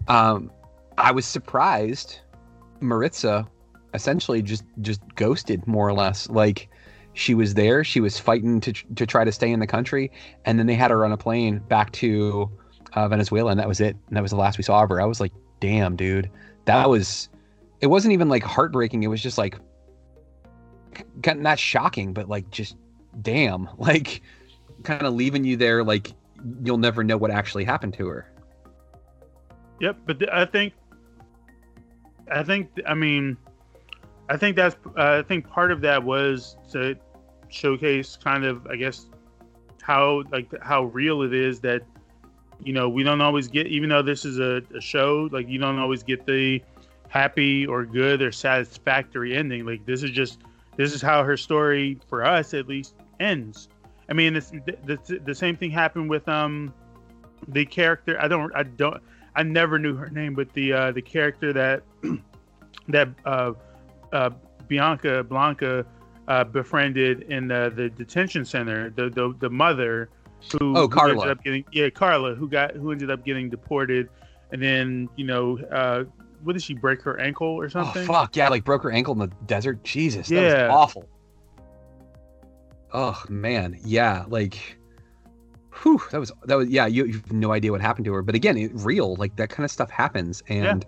Um 0.09 0.51
i 0.97 1.11
was 1.11 1.27
surprised 1.27 2.21
maritza 2.81 3.45
essentially 3.95 4.43
just 4.43 4.65
just 4.81 5.01
ghosted 5.17 5.67
more 5.67 5.89
or 5.89 5.93
less. 5.93 6.29
Like 6.29 6.69
she 7.15 7.35
was 7.35 7.55
there 7.55 7.85
she 7.85 8.01
was 8.01 8.19
fighting 8.19 8.61
to 8.61 8.73
to 8.73 9.07
try 9.07 9.25
to 9.25 9.31
stay 9.33 9.51
in 9.51 9.61
the 9.61 9.67
country 9.67 10.11
and 10.45 10.59
then 10.59 10.67
they 10.67 10.75
had 10.75 10.91
her 10.91 11.05
on 11.05 11.13
a 11.13 11.17
plane 11.17 11.61
back 11.69 11.93
to 11.93 12.51
uh, 12.95 13.07
venezuela 13.09 13.51
and 13.53 13.61
that 13.61 13.69
was 13.69 13.81
it. 13.81 13.97
And 14.09 14.17
that 14.17 14.23
was 14.23 14.33
the 14.33 14.37
last 14.37 14.59
we 14.59 14.65
saw 14.65 14.83
of 14.83 14.89
her. 14.89 15.01
I 15.01 15.05
was 15.05 15.21
like 15.21 15.33
damn 15.61 15.95
dude. 15.97 16.31
That 16.67 16.89
was 16.89 17.29
it 17.81 17.87
wasn't 17.87 18.13
even 18.13 18.29
like 18.29 18.43
heartbreaking. 18.43 19.03
It 19.03 19.09
was 19.09 19.23
just 19.23 19.39
like 19.39 19.59
not 21.25 21.59
shocking 21.59 22.13
but 22.13 22.29
like 22.29 22.51
just 22.51 22.77
damn 23.23 23.69
like 23.79 24.23
kind 24.83 25.03
of 25.03 25.15
leaving 25.15 25.45
you 25.45 25.57
there 25.57 25.83
like 25.83 26.13
you'll 26.63 26.79
never 26.79 27.03
know 27.03 27.17
what 27.17 27.31
actually 27.31 27.65
happened 27.65 27.95
to 27.95 28.07
her 28.07 28.31
Yep, 29.81 29.99
but 30.07 30.19
th- 30.19 30.31
I 30.33 30.45
think, 30.45 30.73
I 32.31 32.43
think, 32.43 32.71
I 32.87 32.95
mean, 32.95 33.37
I 34.29 34.37
think 34.37 34.57
that's, 34.57 34.77
uh, 34.97 35.19
I 35.19 35.23
think 35.23 35.49
part 35.49 35.71
of 35.71 35.81
that 35.83 36.03
was 36.03 36.57
to 36.73 36.97
showcase 37.49 38.17
kind 38.17 38.45
of, 38.45 38.67
I 38.67 38.77
guess, 38.77 39.07
how 39.83 40.23
like 40.33 40.51
how 40.63 40.85
real 40.85 41.23
it 41.23 41.35
is 41.35 41.61
that, 41.61 41.83
you 42.63 42.73
know, 42.73 42.89
we 42.89 43.03
don't 43.03 43.21
always 43.21 43.49
get, 43.49 43.67
even 43.67 43.91
though 43.91 44.01
this 44.01 44.25
is 44.25 44.39
a, 44.39 44.63
a 44.75 44.81
show, 44.81 45.29
like 45.33 45.49
you 45.49 45.59
don't 45.59 45.79
always 45.79 46.03
get 46.03 46.25
the 46.25 46.63
happy 47.09 47.67
or 47.67 47.85
good 47.85 48.23
or 48.23 48.33
satisfactory 48.33 49.37
ending. 49.37 49.67
Like 49.67 49.85
this 49.85 50.03
is 50.03 50.11
just, 50.13 50.41
this 50.77 50.95
is 50.95 51.03
how 51.03 51.23
her 51.25 51.37
story 51.37 51.99
for 52.09 52.25
us 52.25 52.55
at 52.55 52.69
least 52.69 52.95
ends. 53.25 53.69
I 54.09 54.13
mean, 54.13 54.37
it's 54.37 54.51
the, 54.51 54.77
the, 54.85 55.21
the 55.25 55.35
same 55.35 55.57
thing 55.57 55.71
happened 55.71 56.11
with 56.11 56.29
um 56.29 56.73
the 57.49 57.65
character. 57.65 58.17
I 58.21 58.29
don't, 58.29 58.55
I 58.55 58.63
don't. 58.63 59.03
I 59.35 59.43
never 59.43 59.79
knew 59.79 59.95
her 59.97 60.11
name, 60.11 60.35
but 60.35 60.53
the 60.53 60.73
uh, 60.73 60.93
the 60.93 61.03
character 61.03 61.53
that 61.53 61.83
that 62.89 63.09
uh, 63.25 63.53
uh, 64.13 64.31
Bianca 64.69 65.25
Blanca 65.25 65.85
uh, 66.29 66.45
befriended 66.45 67.23
in 67.23 67.49
the, 67.49 67.73
the 67.75 67.89
detention 67.91 68.45
center, 68.45 68.91
the 68.91 69.11
the, 69.11 69.35
the 69.41 69.51
mother 69.51 70.09
who, 70.53 70.77
Oh, 70.77 70.83
who 70.83 70.89
Carla. 70.89 71.13
ended 71.13 71.31
up 71.31 71.43
getting 71.45 71.65
yeah 71.73 71.89
Carla 71.91 72.35
who 72.35 72.49
got 72.49 72.73
who 72.77 72.93
ended 72.93 73.11
up 73.11 73.25
getting 73.25 73.49
deported, 73.51 74.09
and 74.53 74.63
then 74.63 75.09
you 75.17 75.27
know 75.27 75.59
uh, 75.73 76.05
what 76.43 76.53
did 76.53 76.63
she 76.63 76.75
break 76.75 77.01
her 77.03 77.19
ankle 77.19 77.49
or 77.49 77.65
Oh 77.65 77.69
something? 77.71 78.07
fuck 78.07 78.37
yeah! 78.37 78.49
Like 78.49 78.65
broke 78.65 78.83
her 78.85 78.93
ankle 78.93 79.13
in 79.15 79.19
the 79.19 79.31
desert. 79.47 79.83
Jesus, 79.83 80.29
that 80.29 80.35
Yeah. 80.35 80.67
was 80.69 80.75
awful. 80.75 81.09
Oh 82.95 83.21
man, 83.29 83.77
yeah, 83.85 84.25
like, 84.29 84.79
whew, 85.83 86.01
that 86.13 86.21
was 86.21 86.33
that 86.45 86.57
was 86.57 86.69
yeah. 86.69 86.87
You, 86.87 87.07
you 87.07 87.15
have 87.15 87.33
no 87.33 87.51
idea 87.53 87.73
what 87.73 87.81
happened 87.81 88.05
to 88.07 88.13
her, 88.13 88.23
but 88.23 88.35
again, 88.35 88.57
it, 88.57 88.71
real 88.73 89.17
like 89.17 89.35
that 89.37 89.49
kind 89.51 89.65
of 89.65 89.71
stuff 89.71 89.91
happens, 89.91 90.43
and 90.49 90.87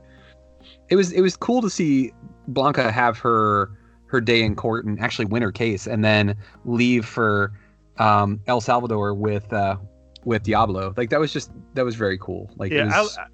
it 0.89 0.97
was 0.97 1.11
it 1.13 1.21
was 1.21 1.37
cool 1.37 1.61
to 1.63 1.69
see 1.69 2.13
Blanca 2.49 2.93
have 2.93 3.19
her 3.19 3.71
her 4.07 4.21
day 4.21 4.43
in 4.43 4.55
court 4.55 4.85
and 4.85 5.01
actually 5.01 5.25
win 5.25 5.43
her 5.43 5.51
case, 5.51 5.87
and 5.89 6.05
then 6.05 6.37
leave 6.65 7.05
for 7.05 7.53
um, 7.99 8.41
El 8.47 8.61
Salvador 8.61 9.13
with 9.13 9.53
uh, 9.53 9.77
with 10.25 10.45
Diablo. 10.45 10.95
Like 10.97 11.11
that 11.11 11.19
was 11.19 11.33
just 11.33 11.51
that 11.75 11.85
was 11.85 11.97
very 11.97 12.19
cool. 12.19 12.51
Like 12.57 12.71
yeah, 12.71 12.85
was, 13.03 13.17
I, 13.19 13.23
I- 13.23 13.27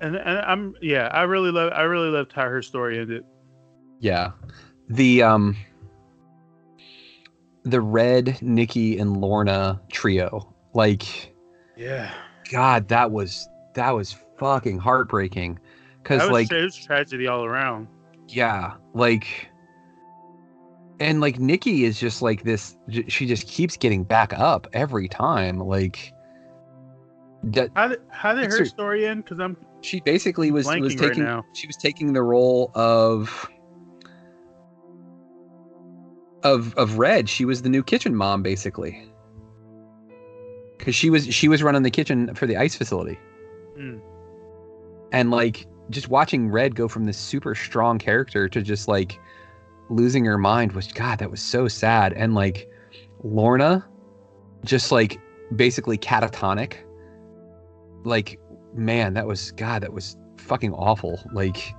and, 0.00 0.16
and 0.16 0.38
I'm 0.40 0.74
yeah, 0.82 1.08
I 1.12 1.22
really 1.22 1.50
love 1.50 1.72
I 1.74 1.82
really 1.82 2.08
loved 2.08 2.32
how 2.32 2.48
her 2.48 2.62
story 2.62 2.98
ended. 2.98 3.22
Yeah. 4.00 4.32
The 4.88 5.22
um 5.22 5.56
the 7.64 7.80
Red, 7.80 8.38
Nikki, 8.42 8.98
and 8.98 9.16
Lorna 9.16 9.80
trio. 9.90 10.54
Like, 10.74 11.34
Yeah, 11.76 12.12
God, 12.50 12.88
that 12.88 13.10
was 13.10 13.48
that 13.74 13.90
was 13.90 14.14
fucking 14.38 14.78
heartbreaking. 14.78 15.58
Cause 16.04 16.28
like, 16.30 16.48
tra- 16.48 16.58
it 16.60 16.64
was 16.64 16.76
tragedy 16.76 17.26
all 17.26 17.44
around. 17.44 17.88
yeah, 18.28 18.74
like 18.92 19.48
and 21.00 21.20
like 21.20 21.38
Nikki 21.40 21.84
is 21.84 21.98
just 21.98 22.22
like 22.22 22.44
this 22.44 22.76
j- 22.88 23.08
she 23.08 23.26
just 23.26 23.48
keeps 23.48 23.76
getting 23.76 24.04
back 24.04 24.32
up 24.34 24.66
every 24.72 25.08
time. 25.08 25.58
Like 25.58 26.12
d- 27.50 27.68
How 27.74 27.88
did 27.88 28.00
how 28.10 28.34
did 28.34 28.50
her 28.50 28.58
her- 28.58 28.64
story 28.64 29.06
end? 29.06 29.24
Because 29.24 29.40
I'm 29.40 29.56
she 29.80 30.00
basically 30.00 30.50
was 30.50 30.66
was 30.66 30.76
blanking 30.76 31.00
right 31.00 31.08
taking 31.08 31.24
now. 31.24 31.44
she 31.54 31.66
was 31.66 31.76
taking 31.76 32.12
the 32.12 32.22
role 32.22 32.70
of 32.74 33.48
of 36.44 36.74
of 36.76 36.98
Red. 36.98 37.28
She 37.28 37.44
was 37.44 37.62
the 37.62 37.68
new 37.68 37.82
kitchen 37.82 38.14
mom 38.14 38.42
basically. 38.42 39.10
Cuz 40.78 40.94
she 40.94 41.10
was 41.10 41.26
she 41.34 41.48
was 41.48 41.62
running 41.62 41.82
the 41.82 41.90
kitchen 41.90 42.34
for 42.34 42.46
the 42.46 42.56
ice 42.56 42.74
facility. 42.74 43.18
Mm. 43.78 44.00
And 45.12 45.30
like 45.30 45.66
just 45.90 46.08
watching 46.08 46.50
Red 46.50 46.74
go 46.74 46.88
from 46.88 47.04
this 47.04 47.18
super 47.18 47.54
strong 47.54 47.98
character 47.98 48.48
to 48.48 48.62
just 48.62 48.88
like 48.88 49.18
losing 49.90 50.24
her 50.24 50.38
mind 50.38 50.72
was 50.72 50.90
god 50.92 51.18
that 51.18 51.30
was 51.30 51.40
so 51.40 51.68
sad 51.68 52.12
and 52.14 52.34
like 52.34 52.68
Lorna 53.22 53.86
just 54.64 54.90
like 54.90 55.20
basically 55.56 55.98
catatonic 55.98 56.76
like 58.04 58.40
man 58.74 59.14
that 59.14 59.26
was 59.26 59.52
god 59.52 59.82
that 59.82 59.92
was 59.92 60.16
fucking 60.38 60.72
awful 60.72 61.20
like 61.32 61.74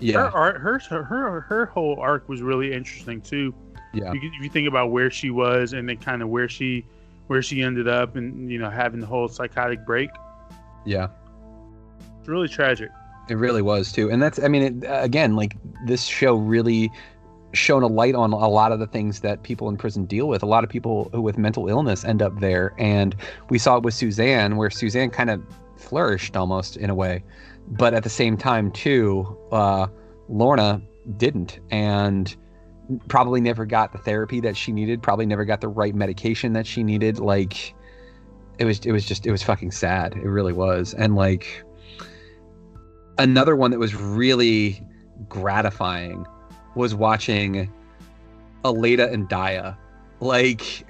yeah. 0.00 0.18
Her 0.18 0.36
art, 0.36 0.56
her 0.60 0.78
her 0.78 1.40
her 1.40 1.66
whole 1.66 1.98
arc 2.00 2.28
was 2.28 2.42
really 2.42 2.72
interesting 2.72 3.20
too. 3.20 3.54
yeah. 3.92 4.12
You, 4.12 4.20
if 4.22 4.42
you 4.42 4.50
think 4.50 4.68
about 4.68 4.90
where 4.90 5.10
she 5.10 5.30
was 5.30 5.72
and 5.72 5.88
then 5.88 5.98
kind 5.98 6.22
of 6.22 6.28
where 6.28 6.48
she 6.48 6.84
where 7.26 7.42
she 7.42 7.62
ended 7.62 7.86
up, 7.86 8.16
and 8.16 8.50
you 8.50 8.58
know 8.58 8.70
having 8.70 9.00
the 9.00 9.06
whole 9.06 9.28
psychotic 9.28 9.84
break, 9.86 10.10
yeah. 10.84 11.08
It's 12.18 12.28
really 12.28 12.48
tragic. 12.48 12.90
It 13.28 13.36
really 13.36 13.62
was 13.62 13.92
too, 13.92 14.10
and 14.10 14.20
that's 14.20 14.42
I 14.42 14.48
mean, 14.48 14.62
it, 14.62 14.90
uh, 14.90 15.00
again, 15.02 15.36
like 15.36 15.56
this 15.86 16.04
show 16.04 16.34
really 16.34 16.90
shone 17.52 17.82
a 17.82 17.86
light 17.86 18.14
on 18.14 18.32
a 18.32 18.48
lot 18.48 18.72
of 18.72 18.78
the 18.78 18.86
things 18.86 19.20
that 19.20 19.42
people 19.42 19.68
in 19.68 19.76
prison 19.76 20.04
deal 20.04 20.28
with. 20.28 20.42
A 20.42 20.46
lot 20.46 20.64
of 20.64 20.70
people 20.70 21.10
who 21.12 21.20
with 21.20 21.38
mental 21.38 21.68
illness 21.68 22.04
end 22.04 22.22
up 22.22 22.38
there, 22.40 22.74
and 22.78 23.14
we 23.48 23.58
saw 23.58 23.76
it 23.76 23.82
with 23.82 23.94
Suzanne, 23.94 24.56
where 24.56 24.70
Suzanne 24.70 25.10
kind 25.10 25.30
of 25.30 25.42
flourished 25.76 26.36
almost 26.36 26.76
in 26.76 26.90
a 26.90 26.94
way, 26.94 27.22
but 27.70 27.94
at 27.94 28.02
the 28.02 28.10
same 28.10 28.36
time 28.36 28.70
too, 28.70 29.36
uh, 29.52 29.86
Lorna 30.28 30.82
didn't, 31.16 31.60
and 31.70 32.34
probably 33.08 33.40
never 33.40 33.64
got 33.64 33.92
the 33.92 33.98
therapy 33.98 34.40
that 34.40 34.56
she 34.56 34.72
needed. 34.72 35.02
Probably 35.02 35.26
never 35.26 35.44
got 35.44 35.60
the 35.60 35.68
right 35.68 35.94
medication 35.94 36.52
that 36.54 36.66
she 36.66 36.82
needed. 36.82 37.18
Like 37.18 37.74
it 38.58 38.64
was, 38.64 38.80
it 38.80 38.92
was 38.92 39.04
just, 39.04 39.26
it 39.26 39.30
was 39.30 39.42
fucking 39.42 39.70
sad. 39.70 40.14
It 40.14 40.28
really 40.28 40.52
was, 40.52 40.94
and 40.94 41.14
like 41.14 41.64
another 43.18 43.54
one 43.54 43.70
that 43.70 43.78
was 43.78 43.94
really 43.94 44.84
gratifying 45.28 46.26
was 46.74 46.94
watching 46.94 47.72
Aleida 48.64 49.12
and 49.12 49.28
Daya. 49.28 49.76
Like 50.20 50.86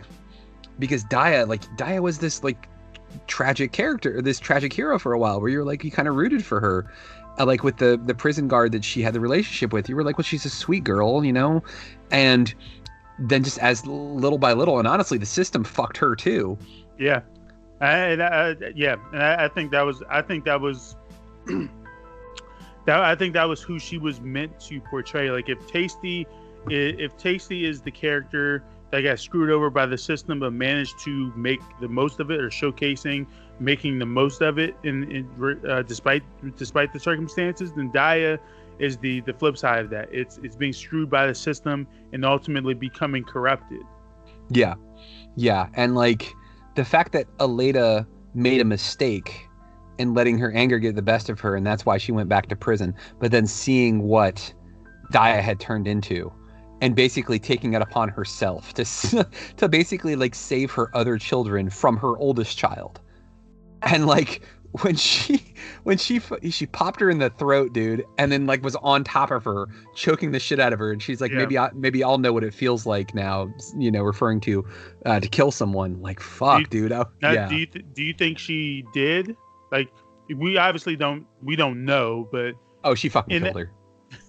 because 0.79 1.05
Daya, 1.05 1.47
like 1.47 1.63
Daya 1.77 2.01
was 2.01 2.19
this 2.19 2.43
like 2.43 2.67
tragic 3.27 3.73
character, 3.73 4.21
this 4.23 4.39
tragic 4.39 4.73
hero 4.73 4.99
for 4.99 5.13
a 5.13 5.19
while 5.19 5.41
where 5.41 5.51
you're 5.51 5.65
like 5.65 5.85
you 5.85 5.91
kind 5.91 6.09
of 6.09 6.17
rooted 6.17 6.45
for 6.45 6.61
her. 6.61 6.93
Uh, 7.39 7.47
like 7.47 7.63
with 7.63 7.77
the 7.77 7.99
the 8.05 8.15
prison 8.15 8.49
guard 8.49 8.73
that 8.73 8.85
she 8.85 9.03
had 9.03 9.15
the 9.15 9.21
relationship 9.21 9.73
with, 9.73 9.89
you 9.89 9.97
were 9.97 10.03
like, 10.03 10.19
well, 10.19 10.25
she's 10.25 10.45
a 10.45 10.51
sweet 10.51 10.85
girl, 10.85 11.25
you 11.25 11.33
know? 11.33 11.63
And 12.11 12.53
then 13.19 13.45
just 13.45 13.59
as 13.59 13.87
little 13.87 14.39
by 14.39 14.53
little, 14.53 14.79
and 14.79 14.89
honestly, 14.89 15.17
the 15.17 15.27
system 15.27 15.63
fucked 15.63 15.97
her 15.99 16.17
too. 16.17 16.59
Yeah, 16.99 17.21
I, 17.81 18.13
I, 18.15 18.57
yeah, 18.75 18.97
and 19.13 19.23
I, 19.23 19.45
I 19.45 19.49
think 19.49 19.71
that 19.71 19.83
was 19.83 20.03
I 20.09 20.23
think 20.23 20.45
that 20.45 20.61
was 20.61 20.97
that 21.47 21.69
I 22.89 23.15
think 23.15 23.35
that 23.35 23.45
was 23.45 23.63
who 23.63 23.79
she 23.79 23.99
was 23.99 24.21
meant 24.21 24.59
to 24.61 24.81
portray. 24.83 25.31
Like 25.31 25.49
if 25.49 25.67
Tasty, 25.67 26.27
if 26.69 27.17
Tasty 27.17 27.65
is 27.65 27.81
the 27.81 27.91
character 27.91 28.65
that 28.91 29.03
got 29.03 29.19
screwed 29.19 29.51
over 29.51 29.71
by 29.71 29.87
the 29.87 29.99
system 29.99 30.41
but 30.41 30.53
managed 30.53 30.99
to 31.01 31.33
make 31.37 31.61
the 31.81 31.89
most 31.89 32.21
of 32.21 32.31
it 32.31 32.41
or 32.41 32.49
showcasing 32.49 33.27
making 33.61 33.99
the 33.99 34.07
most 34.07 34.41
of 34.41 34.59
it 34.59 34.75
in, 34.83 35.11
in 35.13 35.61
uh, 35.69 35.83
despite 35.83 36.23
despite 36.57 36.93
the 36.93 36.99
circumstances, 36.99 37.73
then 37.73 37.93
Daya 37.93 38.39
is 38.79 38.97
the 38.97 39.21
the 39.21 39.35
flip 39.35 39.57
side 39.57 39.85
of 39.85 39.91
that. 39.91 40.09
It's 40.11 40.39
it's 40.39 40.57
being 40.57 40.73
screwed 40.73 41.11
by 41.11 41.27
the 41.27 41.35
system 41.35 41.87
and 42.13 42.25
ultimately 42.25 42.75
becoming 42.75 43.23
corrupted. 43.23 43.83
Yeah, 44.49 44.75
yeah, 45.37 45.69
and 45.75 45.95
like 45.95 46.33
the 46.75 46.85
fact 46.85 47.13
that 47.13 47.27
Aleida 47.37 48.07
made 48.35 48.61
a 48.61 48.65
mistake 48.65 49.47
and 49.99 50.15
letting 50.15 50.39
her 50.39 50.51
anger 50.53 50.79
get 50.79 50.97
the 50.97 51.03
best 51.03 51.29
of 51.29 51.39
her, 51.41 51.55
and 51.55 51.67
that's 51.67 51.85
why 51.85 51.99
she 51.99 52.11
went 52.11 52.29
back 52.29 52.49
to 52.49 52.57
prison. 52.57 52.95
But 53.21 53.31
then 53.31 53.47
seeing 53.47 54.03
what 54.03 54.53
Daya 55.13 55.41
had 55.43 55.61
turned 55.61 55.87
into, 55.87 56.33
and 56.81 56.95
basically 56.97 57.39
taking 57.39 57.75
it 57.75 57.83
upon 57.83 58.09
herself 58.09 58.73
to 58.75 58.85
to 59.57 59.69
basically 59.69 60.17
like 60.17 60.35
save 60.35 60.71
her 60.73 60.95
other 60.97 61.19
children 61.19 61.71
from 61.71 61.97
her 61.99 62.17
oldest 62.19 62.57
child, 62.57 63.01
and 63.83 64.07
like 64.07 64.43
when 64.83 64.95
she 64.95 65.43
when 65.83 65.99
she 65.99 66.21
she 66.51 66.65
popped 66.67 67.01
her 67.01 67.11
in 67.11 67.19
the 67.19 67.31
throat, 67.31 67.73
dude, 67.73 68.05
and 68.19 68.31
then 68.31 68.47
like 68.47 68.63
was 68.63 68.77
on 68.77 69.03
top 69.03 69.31
of 69.33 69.43
her, 69.45 69.67
choking 69.97 70.31
the 70.31 70.39
shit 70.39 70.61
out 70.61 70.73
of 70.73 70.79
her, 70.79 70.93
and 70.93 71.03
she's 71.03 71.21
like, 71.21 71.33
Yeah. 71.33 71.39
maybe 71.39 71.59
I 71.59 71.71
maybe 71.75 72.05
I'll 72.05 72.19
know 72.19 72.33
what 72.33 72.45
it 72.45 72.55
feels 72.55 72.87
like 72.87 73.13
now, 73.15 73.53
you 73.77 73.91
know, 73.91 74.03
referring 74.03 74.41
to 74.43 74.65
uh, 75.07 75.19
to 75.19 75.29
kill 75.29 75.51
someone. 75.51 76.01
Like 76.01 76.21
fuck, 76.21 76.71
dude. 76.71 76.93
I, 76.93 77.05
Now, 77.21 77.33
yeah. 77.33 77.49
do 77.49 77.57
you 77.57 77.67
th- 77.67 77.85
do 77.95 78.03
you 78.05 78.15
think 78.15 78.39
she 78.39 78.85
did? 78.95 79.35
Like 79.73 79.91
we 80.37 80.57
obviously 80.57 80.95
don't 80.95 81.27
we 81.43 81.57
don't 81.57 81.85
know, 81.85 82.29
but 82.31 82.53
Oh, 82.85 82.95
she 82.95 83.09
fucking 83.09 83.37
In 83.37 83.43
killed 83.43 83.57
her. 83.57 83.73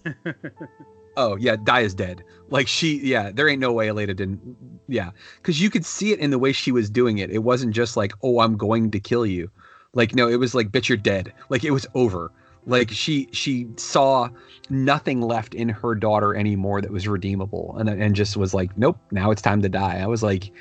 oh 1.18 1.36
yeah, 1.38 1.56
Daya 1.56 1.84
is 1.84 1.94
dead. 1.94 2.24
Like 2.50 2.68
she, 2.68 2.98
yeah, 2.98 3.32
there 3.32 3.48
ain't 3.48 3.62
no 3.62 3.72
way 3.72 3.90
Elena 3.90 4.14
didn't. 4.14 4.40
Yeah, 4.88 5.12
because 5.38 5.62
you 5.62 5.70
could 5.70 5.86
see 5.86 6.12
it 6.12 6.20
in 6.20 6.32
the 6.32 6.40
way 6.40 6.52
she 6.52 6.72
was 6.72 6.90
doing 6.90 7.20
it. 7.20 7.32
It 7.32 7.40
wasn't 7.40 7.74
just 7.74 7.96
like, 7.96 8.14
oh, 8.24 8.40
I'm 8.40 8.58
going 8.58 8.92
to 8.92 9.00
kill 9.00 9.26
you. 9.26 9.50
Like 9.94 10.16
no, 10.16 10.28
it 10.28 10.38
was 10.38 10.54
like, 10.56 10.70
bitch, 10.72 10.90
you're 10.90 10.98
dead. 10.98 11.34
Like 11.50 11.64
it 11.64 11.72
was 11.72 11.88
over. 11.96 12.32
Like 12.66 12.92
she 12.92 13.28
she 13.32 13.68
saw 13.78 14.30
nothing 14.70 15.22
left 15.22 15.56
in 15.56 15.68
her 15.70 15.96
daughter 15.96 16.36
anymore 16.36 16.82
that 16.82 16.92
was 16.92 17.08
redeemable, 17.08 17.76
and 17.78 17.90
and 17.90 18.16
just 18.16 18.38
was 18.38 18.54
like, 18.54 18.78
nope, 18.78 18.98
now 19.12 19.32
it's 19.32 19.42
time 19.42 19.62
to 19.64 19.70
die. 19.70 20.00
I 20.00 20.06
was 20.06 20.22
like, 20.22 20.52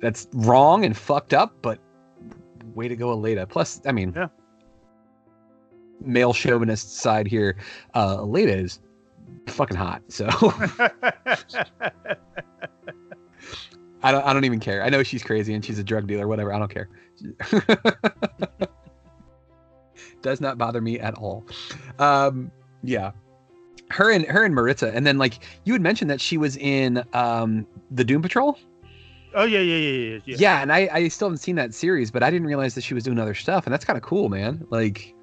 that's 0.00 0.28
wrong 0.32 0.84
and 0.84 0.96
fucked 0.96 1.32
up, 1.32 1.54
but 1.62 1.78
way 2.74 2.88
to 2.88 2.96
go, 2.96 3.10
Elena. 3.12 3.46
Plus, 3.46 3.80
I 3.86 3.92
mean, 3.92 4.12
Yeah. 4.14 4.28
male 6.00 6.32
chauvinist 6.32 6.96
side 6.96 7.26
here, 7.26 7.56
uh, 7.94 8.18
Elena 8.18 8.52
is 8.52 8.80
fucking 9.46 9.76
hot. 9.76 10.02
So 10.08 10.28
I 14.02 14.12
don't 14.12 14.24
I 14.24 14.32
don't 14.32 14.44
even 14.44 14.60
care. 14.60 14.82
I 14.82 14.88
know 14.88 15.02
she's 15.02 15.22
crazy 15.22 15.54
and 15.54 15.64
she's 15.64 15.78
a 15.78 15.84
drug 15.84 16.06
dealer, 16.06 16.28
whatever. 16.28 16.52
I 16.52 16.58
don't 16.58 16.72
care. 16.72 16.88
Does 20.22 20.40
not 20.40 20.58
bother 20.58 20.80
me 20.80 20.98
at 20.98 21.14
all. 21.14 21.44
Um, 21.98 22.50
yeah. 22.82 23.12
Her 23.90 24.10
and 24.10 24.24
her 24.26 24.44
and 24.44 24.54
Maritza, 24.54 24.92
and 24.94 25.06
then 25.06 25.16
like 25.18 25.38
you 25.64 25.72
had 25.72 25.80
mentioned 25.82 26.10
that 26.10 26.20
she 26.20 26.36
was 26.36 26.56
in 26.58 27.02
um 27.14 27.66
the 27.90 28.04
Doom 28.04 28.20
Patrol. 28.20 28.58
oh 29.34 29.44
yeah, 29.44 29.60
yeah, 29.60 29.76
yeah, 29.76 29.90
yeah, 29.90 30.20
yeah. 30.26 30.36
Yeah, 30.38 30.62
and 30.62 30.72
I, 30.72 30.88
I 30.92 31.08
still 31.08 31.28
haven't 31.28 31.38
seen 31.38 31.56
that 31.56 31.72
series, 31.72 32.10
but 32.10 32.22
I 32.22 32.30
didn't 32.30 32.46
realize 32.46 32.74
that 32.74 32.82
she 32.82 32.92
was 32.92 33.04
doing 33.04 33.18
other 33.18 33.34
stuff, 33.34 33.66
and 33.66 33.72
that's 33.72 33.84
kind 33.86 33.96
of 33.96 34.02
cool, 34.02 34.28
man. 34.28 34.66
Like, 34.70 35.14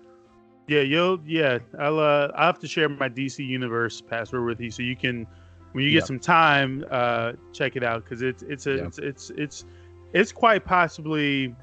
Yeah, 0.68 0.82
you'll 0.82 1.20
yeah. 1.26 1.60
I'll 1.80 2.00
uh 2.00 2.32
I'll 2.36 2.48
have 2.48 2.60
to 2.60 2.68
share 2.68 2.90
my 2.90 3.10
DC 3.10 3.46
Universe 3.46 4.02
password 4.02 4.46
with 4.46 4.60
you 4.60 4.72
so 4.72 4.82
you 4.84 4.96
can 4.96 5.28
when 5.74 5.84
you 5.84 5.92
get 5.92 5.98
Yep. 5.98 6.08
some 6.08 6.20
time, 6.20 6.86
uh 6.90 7.34
check 7.54 7.76
it 7.76 7.84
out 7.84 8.04
because 8.04 8.22
it's 8.22 8.44
it's 8.44 8.66
a 8.68 8.76
Yep. 8.78 8.86
it's, 8.88 9.00
it's 9.00 9.30
it's 9.32 9.66
it's 10.14 10.32
quite 10.32 10.66
possibly 10.66 11.54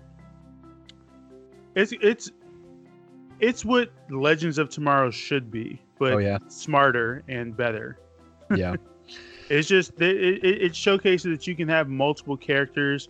it's 1.74 1.92
it's 2.00 2.30
it's 3.40 3.64
what 3.64 3.90
Legends 4.10 4.58
of 4.58 4.68
Tomorrow 4.68 5.10
should 5.10 5.50
be, 5.50 5.80
but 5.98 6.12
oh 6.12 6.18
yeah, 6.18 6.38
smarter 6.48 7.24
and 7.28 7.56
better. 7.56 7.98
yeah, 8.54 8.76
It's 9.48 9.68
just 9.68 10.00
it, 10.00 10.16
it, 10.44 10.62
it 10.62 10.76
showcases 10.76 11.36
that 11.36 11.46
you 11.46 11.56
can 11.56 11.68
have 11.68 11.88
multiple 11.88 12.36
characters 12.36 13.08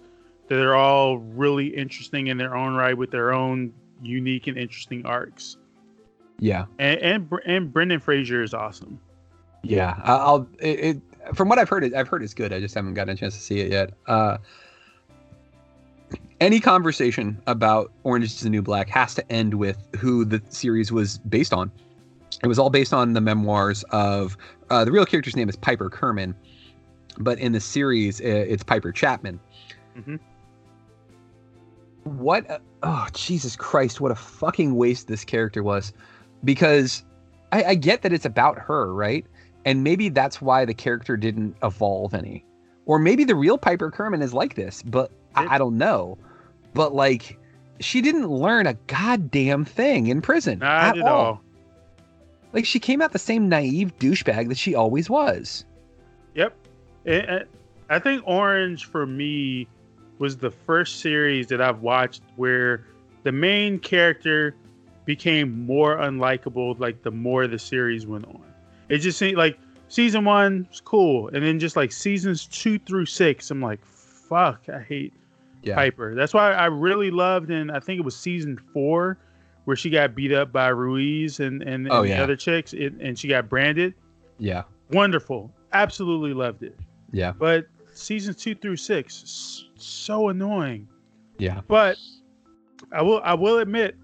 that 0.48 0.58
are 0.58 0.74
all 0.74 1.18
really 1.18 1.66
interesting 1.68 2.28
in 2.28 2.36
their 2.38 2.56
own 2.56 2.74
right 2.74 2.96
with 2.96 3.10
their 3.10 3.32
own 3.32 3.72
unique 4.02 4.46
and 4.46 4.56
interesting 4.58 5.04
arcs. 5.06 5.56
Yeah, 6.42 6.64
And 6.80 7.00
and, 7.00 7.32
and 7.46 7.72
Brendan 7.72 8.00
Fraser 8.00 8.42
is 8.42 8.52
awesome. 8.52 8.98
yeah. 9.62 9.94
I- 10.02 10.16
I'll 10.16 10.48
it, 10.58 10.80
it 10.80 11.36
from 11.36 11.48
what 11.48 11.58
I've 11.60 11.68
heard, 11.68 11.84
it, 11.84 11.94
I've 11.94 12.08
heard 12.08 12.22
it's 12.24 12.34
good. 12.34 12.52
I 12.52 12.58
just 12.58 12.74
haven't 12.74 12.94
gotten 12.94 13.14
a 13.14 13.16
chance 13.16 13.34
to 13.34 13.40
see 13.40 13.60
it 13.60 13.70
yet. 13.70 13.94
Uh, 14.08 14.38
any 16.40 16.58
conversation 16.58 17.40
about 17.46 17.92
Orange 18.02 18.24
is 18.24 18.40
the 18.40 18.50
New 18.50 18.60
Black 18.62 18.88
has 18.88 19.14
to 19.14 19.32
end 19.32 19.54
with 19.54 19.78
who 19.96 20.24
the 20.24 20.42
series 20.48 20.90
was 20.90 21.18
based 21.18 21.52
on. 21.52 21.70
It 22.42 22.48
was 22.48 22.58
all 22.58 22.70
based 22.70 22.92
on 22.92 23.12
the 23.12 23.20
memoirs 23.20 23.84
of 23.90 24.36
uh, 24.68 24.84
the 24.84 24.90
real 24.90 25.06
character's 25.06 25.36
name 25.36 25.48
is 25.48 25.54
Piper 25.54 25.88
Kerman, 25.88 26.34
but 27.18 27.38
in 27.38 27.52
the 27.52 27.60
series 27.60 28.18
it's 28.18 28.64
Piper 28.64 28.90
Chapman. 28.90 29.38
Mhm. 29.96 30.18
What? 32.02 32.50
A, 32.50 32.60
oh 32.82 33.06
Jesus 33.12 33.54
Christ! 33.54 34.00
What 34.00 34.10
a 34.10 34.16
fucking 34.16 34.74
waste 34.74 35.06
this 35.06 35.24
character 35.24 35.62
was, 35.62 35.92
because 36.44 37.04
I, 37.52 37.64
I 37.64 37.74
get 37.74 38.02
that 38.02 38.12
it's 38.12 38.24
about 38.24 38.58
her, 38.58 38.92
right? 38.94 39.24
And 39.64 39.84
maybe 39.84 40.08
that's 40.08 40.40
why 40.42 40.64
the 40.64 40.74
character 40.74 41.16
didn't 41.16 41.56
evolve 41.62 42.14
any, 42.14 42.44
or 42.86 42.98
maybe 42.98 43.24
the 43.24 43.34
real 43.34 43.58
Piper 43.58 43.90
Kerman 43.90 44.22
is 44.22 44.34
like 44.34 44.54
this, 44.54 44.82
but 44.82 45.10
I, 45.34 45.54
I 45.54 45.58
don't 45.58 45.78
know. 45.78 46.18
But 46.74 46.94
like, 46.94 47.38
she 47.80 48.00
didn't 48.00 48.28
learn 48.28 48.66
a 48.66 48.74
goddamn 48.86 49.64
thing 49.64 50.06
in 50.08 50.20
prison 50.22 50.58
Not 50.60 50.98
at 50.98 51.04
all. 51.04 51.42
like 52.52 52.64
she 52.66 52.78
came 52.80 53.00
out 53.02 53.12
the 53.12 53.18
same 53.18 53.48
naive 53.48 53.96
douchebag 53.98 54.48
that 54.48 54.58
she 54.58 54.74
always 54.74 55.08
was. 55.10 55.64
Yep. 56.34 56.54
It- 57.04 57.28
it- 57.28 57.50
I 57.90 57.98
think 57.98 58.22
Orange 58.26 58.86
for 58.86 59.04
me 59.06 59.68
was 60.18 60.38
the 60.38 60.50
first 60.50 61.00
series 61.00 61.48
that 61.48 61.60
I've 61.60 61.80
watched 61.82 62.22
where 62.36 62.86
the 63.22 63.32
main 63.32 63.78
character 63.78 64.54
became 65.04 65.66
more 65.66 65.96
unlikable 65.96 66.78
like 66.78 67.02
the 67.02 67.10
more 67.10 67.46
the 67.46 67.58
series 67.58 68.06
went 68.06 68.24
on. 68.26 68.42
It 68.88 68.98
just 68.98 69.18
seemed 69.18 69.36
like 69.36 69.58
season 69.88 70.24
one 70.24 70.66
was 70.70 70.80
cool, 70.80 71.28
and 71.28 71.44
then 71.44 71.58
just 71.58 71.76
like 71.76 71.92
seasons 71.92 72.46
two 72.46 72.78
through 72.78 73.06
six, 73.06 73.50
I'm 73.50 73.60
like, 73.60 73.84
fuck, 73.84 74.68
I 74.68 74.80
hate 74.82 75.12
Yeah. 75.62 75.74
Piper. 75.76 76.14
That's 76.14 76.34
why 76.34 76.52
I 76.52 76.66
really 76.66 77.10
loved, 77.10 77.50
and 77.50 77.70
I 77.70 77.80
think 77.80 77.98
it 78.00 78.04
was 78.04 78.16
season 78.16 78.58
four 78.72 79.18
where 79.64 79.76
she 79.76 79.90
got 79.90 80.14
beat 80.14 80.32
up 80.32 80.52
by 80.52 80.68
Ruiz 80.68 81.38
and 81.40 81.62
and, 81.62 81.88
Oh, 81.90 82.00
and 82.00 82.08
yeah. 82.08 82.16
the 82.18 82.22
other 82.24 82.36
chicks, 82.36 82.72
it, 82.72 82.94
and 83.00 83.18
she 83.18 83.28
got 83.28 83.48
branded. 83.48 83.94
Yeah. 84.38 84.62
Wonderful, 84.90 85.50
absolutely 85.72 86.34
loved 86.34 86.62
it. 86.64 86.78
Yeah. 87.12 87.32
But 87.32 87.66
seasons 87.94 88.36
two 88.36 88.54
through 88.54 88.76
six, 88.76 89.64
so 89.76 90.28
annoying. 90.28 90.88
Yeah. 91.38 91.60
But 91.68 91.96
I 92.92 93.02
will 93.02 93.20
I 93.24 93.34
will 93.34 93.58
admit, 93.58 93.96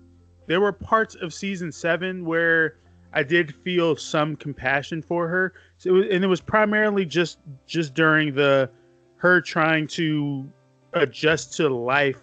there 0.48 0.60
were 0.60 0.72
parts 0.72 1.14
of 1.14 1.32
season 1.32 1.70
seven 1.70 2.24
where 2.24 2.78
I 3.12 3.22
did 3.22 3.54
feel 3.54 3.96
some 3.96 4.34
compassion 4.34 5.02
for 5.02 5.28
her. 5.28 5.54
So 5.76 5.90
it 5.90 5.92
was, 5.92 6.06
and 6.10 6.24
it 6.24 6.26
was 6.26 6.40
primarily 6.40 7.04
just 7.04 7.38
just 7.66 7.94
during 7.94 8.34
the 8.34 8.70
her 9.16 9.40
trying 9.40 9.86
to 9.88 10.50
adjust 10.94 11.54
to 11.58 11.68
life 11.68 12.18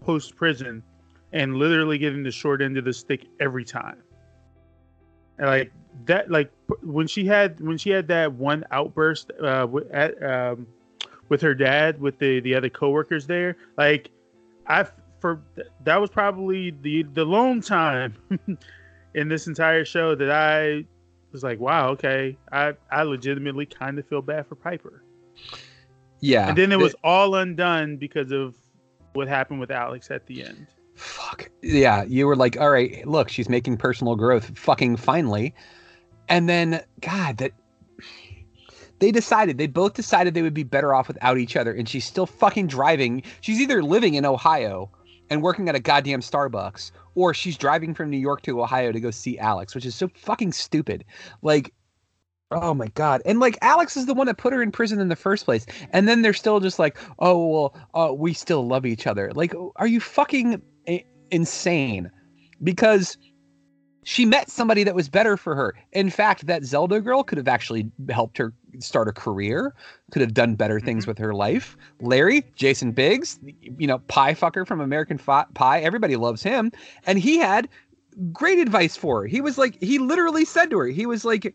post 0.00 0.36
prison 0.36 0.82
and 1.32 1.56
literally 1.56 1.96
getting 1.96 2.22
the 2.22 2.30
short 2.30 2.60
end 2.60 2.76
of 2.76 2.84
the 2.84 2.92
stick 2.92 3.26
every 3.40 3.64
time. 3.64 4.02
And 5.38 5.48
like 5.48 5.72
that, 6.06 6.30
like 6.30 6.52
when 6.82 7.06
she 7.06 7.24
had 7.24 7.60
when 7.60 7.78
she 7.78 7.90
had 7.90 8.08
that 8.08 8.32
one 8.32 8.64
outburst 8.70 9.32
uh, 9.42 9.66
with, 9.70 9.90
at, 9.90 10.22
um, 10.22 10.66
with 11.28 11.40
her 11.40 11.54
dad 11.54 12.00
with 12.00 12.18
the 12.18 12.40
the 12.40 12.54
other 12.54 12.68
coworkers 12.68 13.26
there, 13.26 13.56
like 13.76 14.10
I 14.66 14.86
for 15.24 15.40
that 15.84 15.98
was 15.98 16.10
probably 16.10 16.70
the 16.82 17.02
the 17.14 17.24
lone 17.24 17.62
time 17.62 18.14
in 19.14 19.28
this 19.30 19.46
entire 19.46 19.82
show 19.82 20.14
that 20.14 20.30
I 20.30 20.84
was 21.32 21.42
like, 21.42 21.58
wow, 21.58 21.88
okay, 21.92 22.36
I 22.52 22.74
I 22.90 23.04
legitimately 23.04 23.64
kind 23.64 23.98
of 23.98 24.06
feel 24.06 24.20
bad 24.20 24.46
for 24.46 24.54
Piper. 24.54 25.02
Yeah. 26.20 26.50
And 26.50 26.58
then 26.58 26.72
it 26.72 26.78
was 26.78 26.94
all 27.02 27.36
undone 27.36 27.96
because 27.96 28.32
of 28.32 28.54
what 29.14 29.26
happened 29.26 29.60
with 29.60 29.70
Alex 29.70 30.10
at 30.10 30.26
the 30.26 30.44
end. 30.44 30.66
fuck 30.94 31.50
yeah 31.62 32.04
you 32.04 32.26
were 32.26 32.36
like 32.36 32.60
all 32.60 32.70
right 32.70 33.04
look 33.06 33.28
she's 33.30 33.48
making 33.48 33.76
personal 33.78 34.14
growth 34.14 34.56
fucking 34.56 34.94
finally 34.96 35.52
and 36.28 36.48
then 36.48 36.80
god 37.00 37.38
that 37.38 37.50
they 39.00 39.10
decided 39.10 39.58
they 39.58 39.66
both 39.66 39.94
decided 39.94 40.34
they 40.34 40.42
would 40.42 40.54
be 40.54 40.62
better 40.62 40.94
off 40.94 41.08
without 41.08 41.36
each 41.36 41.56
other 41.56 41.72
and 41.72 41.88
she's 41.88 42.04
still 42.04 42.26
fucking 42.26 42.68
driving 42.68 43.24
she's 43.40 43.60
either 43.60 43.82
living 43.82 44.14
in 44.14 44.24
ohio 44.24 44.88
and 45.30 45.42
working 45.42 45.68
at 45.68 45.74
a 45.74 45.80
goddamn 45.80 46.20
starbucks 46.20 46.90
or 47.14 47.34
she's 47.34 47.56
driving 47.56 47.94
from 47.94 48.10
new 48.10 48.18
york 48.18 48.42
to 48.42 48.60
ohio 48.60 48.92
to 48.92 49.00
go 49.00 49.10
see 49.10 49.38
alex 49.38 49.74
which 49.74 49.86
is 49.86 49.94
so 49.94 50.08
fucking 50.16 50.52
stupid. 50.52 51.04
Like 51.42 51.72
oh 52.50 52.74
my 52.74 52.88
god. 52.88 53.22
And 53.24 53.40
like 53.40 53.58
alex 53.62 53.96
is 53.96 54.06
the 54.06 54.14
one 54.14 54.26
that 54.26 54.38
put 54.38 54.52
her 54.52 54.62
in 54.62 54.70
prison 54.70 55.00
in 55.00 55.08
the 55.08 55.16
first 55.16 55.44
place. 55.44 55.66
And 55.90 56.08
then 56.08 56.22
they're 56.22 56.32
still 56.32 56.60
just 56.60 56.78
like 56.78 56.96
oh 57.18 57.46
well 57.46 57.76
uh, 57.94 58.12
we 58.12 58.32
still 58.32 58.66
love 58.66 58.86
each 58.86 59.06
other. 59.06 59.32
Like 59.34 59.54
are 59.76 59.86
you 59.86 60.00
fucking 60.00 60.62
insane? 61.30 62.10
Because 62.62 63.16
she 64.04 64.24
met 64.24 64.50
somebody 64.50 64.84
that 64.84 64.94
was 64.94 65.08
better 65.08 65.36
for 65.36 65.54
her. 65.54 65.74
In 65.92 66.10
fact, 66.10 66.46
that 66.46 66.64
Zelda 66.64 67.00
girl 67.00 67.22
could 67.22 67.38
have 67.38 67.48
actually 67.48 67.90
helped 68.10 68.38
her 68.38 68.52
start 68.78 69.08
a 69.08 69.12
career, 69.12 69.74
could 70.10 70.22
have 70.22 70.34
done 70.34 70.54
better 70.54 70.78
things 70.78 71.04
mm-hmm. 71.04 71.10
with 71.10 71.18
her 71.18 71.34
life. 71.34 71.76
Larry, 72.00 72.44
Jason 72.54 72.92
Biggs, 72.92 73.38
you 73.78 73.86
know, 73.86 73.98
pie 74.08 74.34
fucker 74.34 74.66
from 74.66 74.80
American 74.80 75.18
Fi- 75.18 75.46
Pie, 75.54 75.80
everybody 75.80 76.16
loves 76.16 76.42
him. 76.42 76.70
And 77.06 77.18
he 77.18 77.38
had 77.38 77.68
great 78.32 78.58
advice 78.58 78.96
for 78.96 79.22
her. 79.22 79.26
He 79.26 79.40
was 79.40 79.58
like, 79.58 79.82
he 79.82 79.98
literally 79.98 80.44
said 80.44 80.70
to 80.70 80.78
her, 80.78 80.86
he 80.86 81.06
was 81.06 81.24
like, 81.24 81.52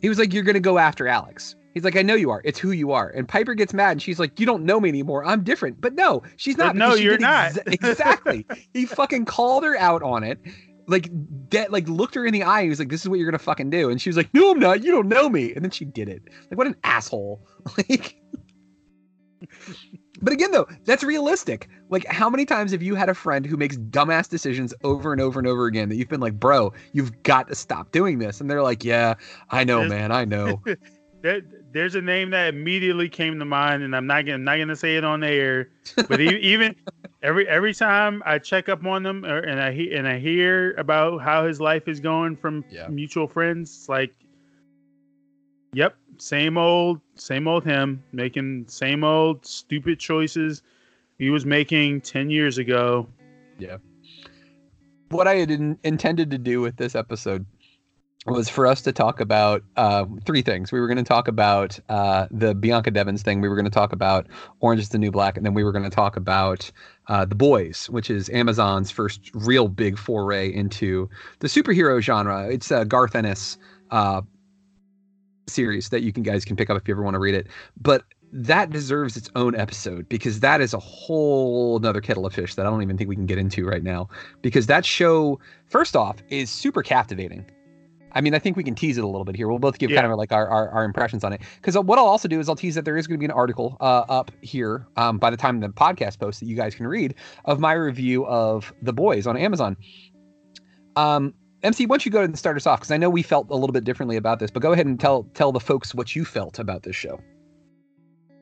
he 0.00 0.08
was 0.08 0.18
like, 0.18 0.32
you're 0.32 0.44
going 0.44 0.54
to 0.54 0.60
go 0.60 0.78
after 0.78 1.06
Alex. 1.06 1.54
He's 1.74 1.84
like, 1.84 1.96
I 1.96 2.02
know 2.02 2.14
you 2.14 2.30
are. 2.30 2.40
It's 2.44 2.58
who 2.58 2.72
you 2.72 2.90
are. 2.90 3.10
And 3.10 3.28
Piper 3.28 3.54
gets 3.54 3.72
mad 3.72 3.92
and 3.92 4.02
she's 4.02 4.18
like, 4.18 4.40
You 4.40 4.46
don't 4.46 4.64
know 4.64 4.80
me 4.80 4.88
anymore. 4.88 5.24
I'm 5.24 5.44
different. 5.44 5.80
But 5.80 5.94
no, 5.94 6.24
she's 6.36 6.56
But 6.56 6.74
not. 6.74 6.76
no, 6.76 6.94
you're 6.94 7.18
not. 7.18 7.56
exactly. 7.66 8.46
he 8.74 8.84
fucking 8.84 9.26
called 9.26 9.62
her 9.62 9.76
out 9.76 10.02
on 10.02 10.24
it. 10.24 10.40
Like 10.88 11.10
that, 11.50 11.70
like 11.70 11.86
looked 11.86 12.14
her 12.14 12.26
in 12.26 12.32
the 12.32 12.42
eye. 12.42 12.62
He 12.62 12.68
was 12.68 12.78
like, 12.78 12.88
"This 12.88 13.02
is 13.02 13.08
what 13.08 13.18
you're 13.18 13.30
gonna 13.30 13.38
fucking 13.38 13.70
do," 13.70 13.90
and 13.90 14.00
she 14.00 14.08
was 14.08 14.16
like, 14.16 14.32
"No, 14.32 14.50
I'm 14.50 14.58
not. 14.58 14.82
You 14.82 14.90
don't 14.90 15.06
know 15.06 15.28
me." 15.28 15.52
And 15.52 15.62
then 15.62 15.70
she 15.70 15.84
did 15.84 16.08
it. 16.08 16.22
Like, 16.50 16.56
what 16.58 16.66
an 16.66 16.76
asshole. 16.82 17.46
Like, 17.76 18.16
but 20.20 20.32
again, 20.32 20.50
though, 20.50 20.66
that's 20.84 21.04
realistic. 21.04 21.68
Like, 21.90 22.06
how 22.06 22.28
many 22.28 22.44
times 22.44 22.72
have 22.72 22.82
you 22.82 22.94
had 22.94 23.08
a 23.08 23.14
friend 23.14 23.46
who 23.46 23.56
makes 23.56 23.76
dumbass 23.76 24.28
decisions 24.28 24.74
over 24.82 25.12
and 25.12 25.20
over 25.20 25.38
and 25.38 25.46
over 25.46 25.66
again 25.66 25.88
that 25.90 25.96
you've 25.96 26.08
been 26.08 26.20
like, 26.20 26.40
"Bro, 26.40 26.72
you've 26.92 27.22
got 27.22 27.48
to 27.48 27.54
stop 27.54 27.92
doing 27.92 28.18
this," 28.18 28.40
and 28.40 28.50
they're 28.50 28.62
like, 28.62 28.82
"Yeah, 28.84 29.14
I 29.50 29.64
know, 29.64 29.84
man. 29.84 30.10
I 30.10 30.24
know." 30.24 30.62
There, 31.20 31.40
there's 31.72 31.94
a 31.94 32.00
name 32.00 32.30
that 32.30 32.54
immediately 32.54 33.08
came 33.08 33.38
to 33.38 33.44
mind, 33.44 33.82
and 33.82 33.94
I'm 33.94 34.06
not 34.06 34.24
gonna 34.24 34.34
I'm 34.34 34.44
not 34.44 34.58
gonna 34.58 34.76
say 34.76 34.96
it 34.96 35.04
on 35.04 35.20
the 35.20 35.28
air. 35.28 35.68
But 36.08 36.20
even 36.20 36.74
every 37.22 37.48
every 37.48 37.74
time 37.74 38.22
I 38.24 38.38
check 38.38 38.68
up 38.68 38.84
on 38.84 39.02
them, 39.02 39.24
or, 39.24 39.38
and 39.38 39.60
I 39.60 39.72
he, 39.72 39.94
and 39.94 40.06
I 40.08 40.18
hear 40.18 40.74
about 40.78 41.18
how 41.22 41.46
his 41.46 41.60
life 41.60 41.88
is 41.88 42.00
going 42.00 42.36
from 42.36 42.64
Yeah. 42.70 42.88
mutual 42.88 43.28
friends, 43.28 43.86
like, 43.88 44.14
yep, 45.72 45.96
same 46.16 46.56
old, 46.56 47.00
same 47.16 47.46
old 47.46 47.64
him 47.64 48.02
making 48.12 48.66
same 48.68 49.04
old 49.04 49.44
stupid 49.44 49.98
choices 49.98 50.62
he 51.18 51.30
was 51.30 51.44
making 51.44 52.00
ten 52.00 52.30
years 52.30 52.58
ago. 52.58 53.08
Yeah. 53.58 53.78
What 55.10 55.26
I 55.26 55.36
had 55.36 55.50
in, 55.50 55.78
intended 55.84 56.30
to 56.30 56.38
do 56.38 56.60
with 56.60 56.76
this 56.76 56.94
episode 56.94 57.46
was 58.26 58.48
for 58.48 58.66
us 58.66 58.82
to 58.82 58.92
talk 58.92 59.20
about 59.20 59.62
uh, 59.76 60.04
three 60.24 60.42
things. 60.42 60.72
We 60.72 60.80
were 60.80 60.86
going 60.86 60.98
to 60.98 61.04
talk 61.04 61.28
about 61.28 61.78
uh, 61.88 62.26
the 62.30 62.54
Bianca 62.54 62.90
Devins 62.90 63.22
thing. 63.22 63.40
We 63.40 63.48
were 63.48 63.54
going 63.54 63.64
to 63.64 63.70
talk 63.70 63.92
about 63.92 64.26
Orange 64.60 64.82
is 64.82 64.88
the 64.88 64.98
New 64.98 65.10
Black, 65.10 65.36
and 65.36 65.46
then 65.46 65.54
we 65.54 65.64
were 65.64 65.72
going 65.72 65.84
to 65.84 65.90
talk 65.90 66.16
about 66.16 66.70
uh, 67.08 67.24
The 67.24 67.34
Boys, 67.34 67.88
which 67.90 68.10
is 68.10 68.28
Amazon's 68.30 68.90
first 68.90 69.30
real 69.34 69.68
big 69.68 69.98
foray 69.98 70.52
into 70.52 71.08
the 71.38 71.48
superhero 71.48 72.00
genre. 72.00 72.48
It's 72.48 72.70
a 72.70 72.84
Garth 72.84 73.14
Ennis 73.14 73.56
uh, 73.90 74.22
series 75.46 75.88
that 75.90 76.02
you 76.02 76.12
can 76.12 76.22
guys 76.22 76.44
can 76.44 76.56
pick 76.56 76.70
up 76.70 76.76
if 76.76 76.88
you 76.88 76.94
ever 76.94 77.02
want 77.02 77.14
to 77.14 77.20
read 77.20 77.34
it. 77.34 77.46
But 77.80 78.04
that 78.30 78.70
deserves 78.70 79.16
its 79.16 79.30
own 79.36 79.54
episode 79.54 80.06
because 80.08 80.40
that 80.40 80.60
is 80.60 80.74
a 80.74 80.78
whole 80.78 81.78
nother 81.78 82.00
kettle 82.00 82.26
of 82.26 82.34
fish 82.34 82.56
that 82.56 82.66
I 82.66 82.70
don't 82.70 82.82
even 82.82 82.98
think 82.98 83.08
we 83.08 83.16
can 83.16 83.26
get 83.26 83.38
into 83.38 83.64
right 83.64 83.82
now. 83.82 84.08
Because 84.42 84.66
that 84.66 84.84
show, 84.84 85.40
first 85.66 85.96
off, 85.96 86.16
is 86.28 86.50
super 86.50 86.82
captivating. 86.82 87.46
I 88.18 88.20
mean, 88.20 88.34
I 88.34 88.40
think 88.40 88.56
we 88.56 88.64
can 88.64 88.74
tease 88.74 88.98
it 88.98 89.04
a 89.04 89.06
little 89.06 89.24
bit 89.24 89.36
here. 89.36 89.46
We'll 89.46 89.60
both 89.60 89.78
give 89.78 89.92
Yeah. 89.92 90.00
kind 90.00 90.12
of 90.12 90.18
like 90.18 90.32
our, 90.32 90.48
our, 90.48 90.68
our 90.70 90.82
impressions 90.82 91.22
on 91.22 91.32
it. 91.32 91.40
Because 91.54 91.78
what 91.78 92.00
I'll 92.00 92.06
also 92.06 92.26
do 92.26 92.40
is 92.40 92.48
I'll 92.48 92.56
tease 92.56 92.74
that 92.74 92.84
there 92.84 92.96
is 92.96 93.06
going 93.06 93.16
to 93.16 93.20
be 93.20 93.26
an 93.26 93.30
article 93.30 93.76
uh, 93.78 94.04
up 94.08 94.32
here 94.42 94.88
um, 94.96 95.18
by 95.18 95.30
the 95.30 95.36
time 95.36 95.60
the 95.60 95.68
podcast 95.68 96.18
posts 96.18 96.40
that 96.40 96.46
you 96.46 96.56
guys 96.56 96.74
can 96.74 96.88
read 96.88 97.14
of 97.44 97.60
my 97.60 97.74
review 97.74 98.26
of 98.26 98.74
The 98.82 98.92
Boys 98.92 99.28
on 99.28 99.36
Amazon. 99.36 99.76
Um, 100.96 101.32
MC, 101.62 101.86
why 101.86 101.94
don't 101.94 102.06
you 102.06 102.10
go 102.10 102.18
ahead 102.18 102.30
and 102.30 102.36
start 102.36 102.56
us 102.56 102.66
off? 102.66 102.80
Because 102.80 102.90
I 102.90 102.96
know 102.96 103.08
we 103.08 103.22
felt 103.22 103.48
a 103.50 103.54
little 103.54 103.72
bit 103.72 103.84
differently 103.84 104.16
about 104.16 104.40
this, 104.40 104.50
but 104.50 104.62
go 104.62 104.72
ahead 104.72 104.86
and 104.86 104.98
tell 104.98 105.22
tell 105.34 105.52
the 105.52 105.60
folks 105.60 105.94
what 105.94 106.16
you 106.16 106.24
felt 106.24 106.58
about 106.58 106.82
this 106.82 106.96
show. 106.96 107.20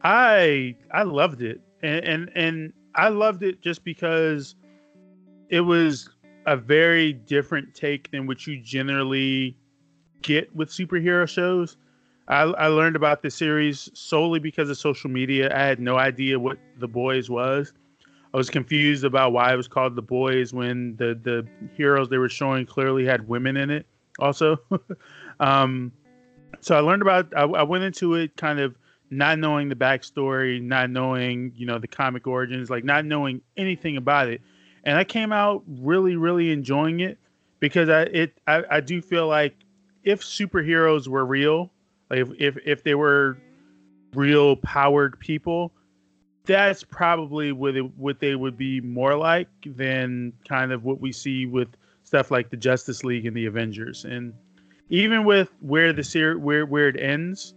I 0.03 0.75
I 0.91 1.03
loved 1.03 1.43
it, 1.43 1.61
and 1.83 2.03
and, 2.03 2.31
and 2.35 2.73
I 2.95 3.09
loved 3.09 3.43
it 3.43 3.61
just 3.61 3.85
because 3.85 4.55
it 5.51 5.61
was 5.61 6.09
a 6.47 6.57
very 6.57 7.13
different 7.13 7.75
take 7.75 8.11
than 8.11 8.27
what 8.27 8.47
you 8.47 8.59
generally 8.59 9.57
get 10.27 10.55
with 10.55 10.69
superhero 10.69 11.27
shows. 11.29 11.77
I, 12.29 12.43
I 12.43 12.67
learned 12.67 12.97
about 12.97 13.23
the 13.23 13.31
series 13.31 13.89
solely 13.95 14.41
because 14.41 14.69
of 14.69 14.77
social 14.77 15.09
media. 15.09 15.55
I 15.57 15.61
had 15.61 15.79
no 15.79 15.97
idea 15.97 16.39
what 16.39 16.59
The 16.79 16.89
Boys 16.89 17.31
was. 17.31 17.73
I 18.35 18.37
was 18.37 18.51
confused 18.51 19.05
about 19.05 19.33
why 19.33 19.53
it 19.53 19.57
was 19.57 19.69
called 19.69 19.95
The 19.95 20.03
Boys 20.03 20.53
when 20.53 20.97
the 20.97 21.19
the 21.23 21.47
heroes 21.75 22.09
they 22.11 22.19
were 22.19 22.29
showing 22.29 22.67
clearly 22.67 23.07
had 23.07 23.29
women 23.29 23.57
in 23.57 23.71
it. 23.71 23.87
Also, 24.19 24.59
um, 25.41 25.93
so 26.61 26.77
I 26.77 26.81
learned 26.81 27.03
about. 27.03 27.33
I, 27.37 27.45
I 27.45 27.63
went 27.63 27.85
into 27.85 28.15
it 28.15 28.37
kind 28.37 28.59
of 28.59 28.77
not 29.11 29.39
knowing 29.39 29.69
the 29.69 29.77
backstory, 29.77 30.61
not 30.61 30.91
knowing 30.91 31.53
you 31.55 31.65
know 31.65 31.79
the 31.79 31.87
comic 31.87 32.27
origins, 32.27 32.69
like 32.69 32.83
not 32.83 33.05
knowing 33.05 33.41
anything 33.57 33.97
about 33.97 34.29
it, 34.29 34.43
and 34.85 34.99
I 34.99 35.05
came 35.05 35.33
out 35.33 35.63
really, 35.67 36.17
really 36.17 36.51
enjoying 36.51 37.01
it 37.01 37.19
because 37.61 37.89
I 37.89 38.03
it 38.03 38.39
I, 38.49 38.65
I 38.69 38.81
do 38.81 39.01
feel 39.01 39.29
like 39.29 39.55
if 40.07 40.23
superheroes 40.23 41.09
were 41.09 41.27
real, 41.27 41.71
like 42.09 42.21
if 42.21 42.31
if, 42.39 42.59
if 42.65 42.83
they 42.85 42.95
were 42.95 43.37
real 44.15 44.57
powered 44.57 45.19
people, 45.19 45.73
that's 46.47 46.83
probably 46.85 47.53
what 47.53 47.75
what 47.99 48.21
they 48.21 48.35
would 48.35 48.57
be 48.57 48.81
more 48.81 49.17
like 49.17 49.49
than 49.67 50.33
kind 50.49 50.73
of 50.73 50.85
what 50.85 51.01
we 51.01 51.13
see 51.13 51.45
with 51.45 51.69
stuff 52.05 52.31
like 52.31 52.49
the 52.49 52.57
Justice 52.57 53.05
League 53.05 53.27
and 53.27 53.37
the 53.37 53.47
Avengers, 53.47 54.05
and 54.05 54.33
even 54.89 55.25
with 55.25 55.51
where 55.61 55.93
the 55.93 56.05
ser- 56.05 56.39
where 56.39 56.65
where 56.65 56.89
it 56.89 56.99
ends 56.99 57.53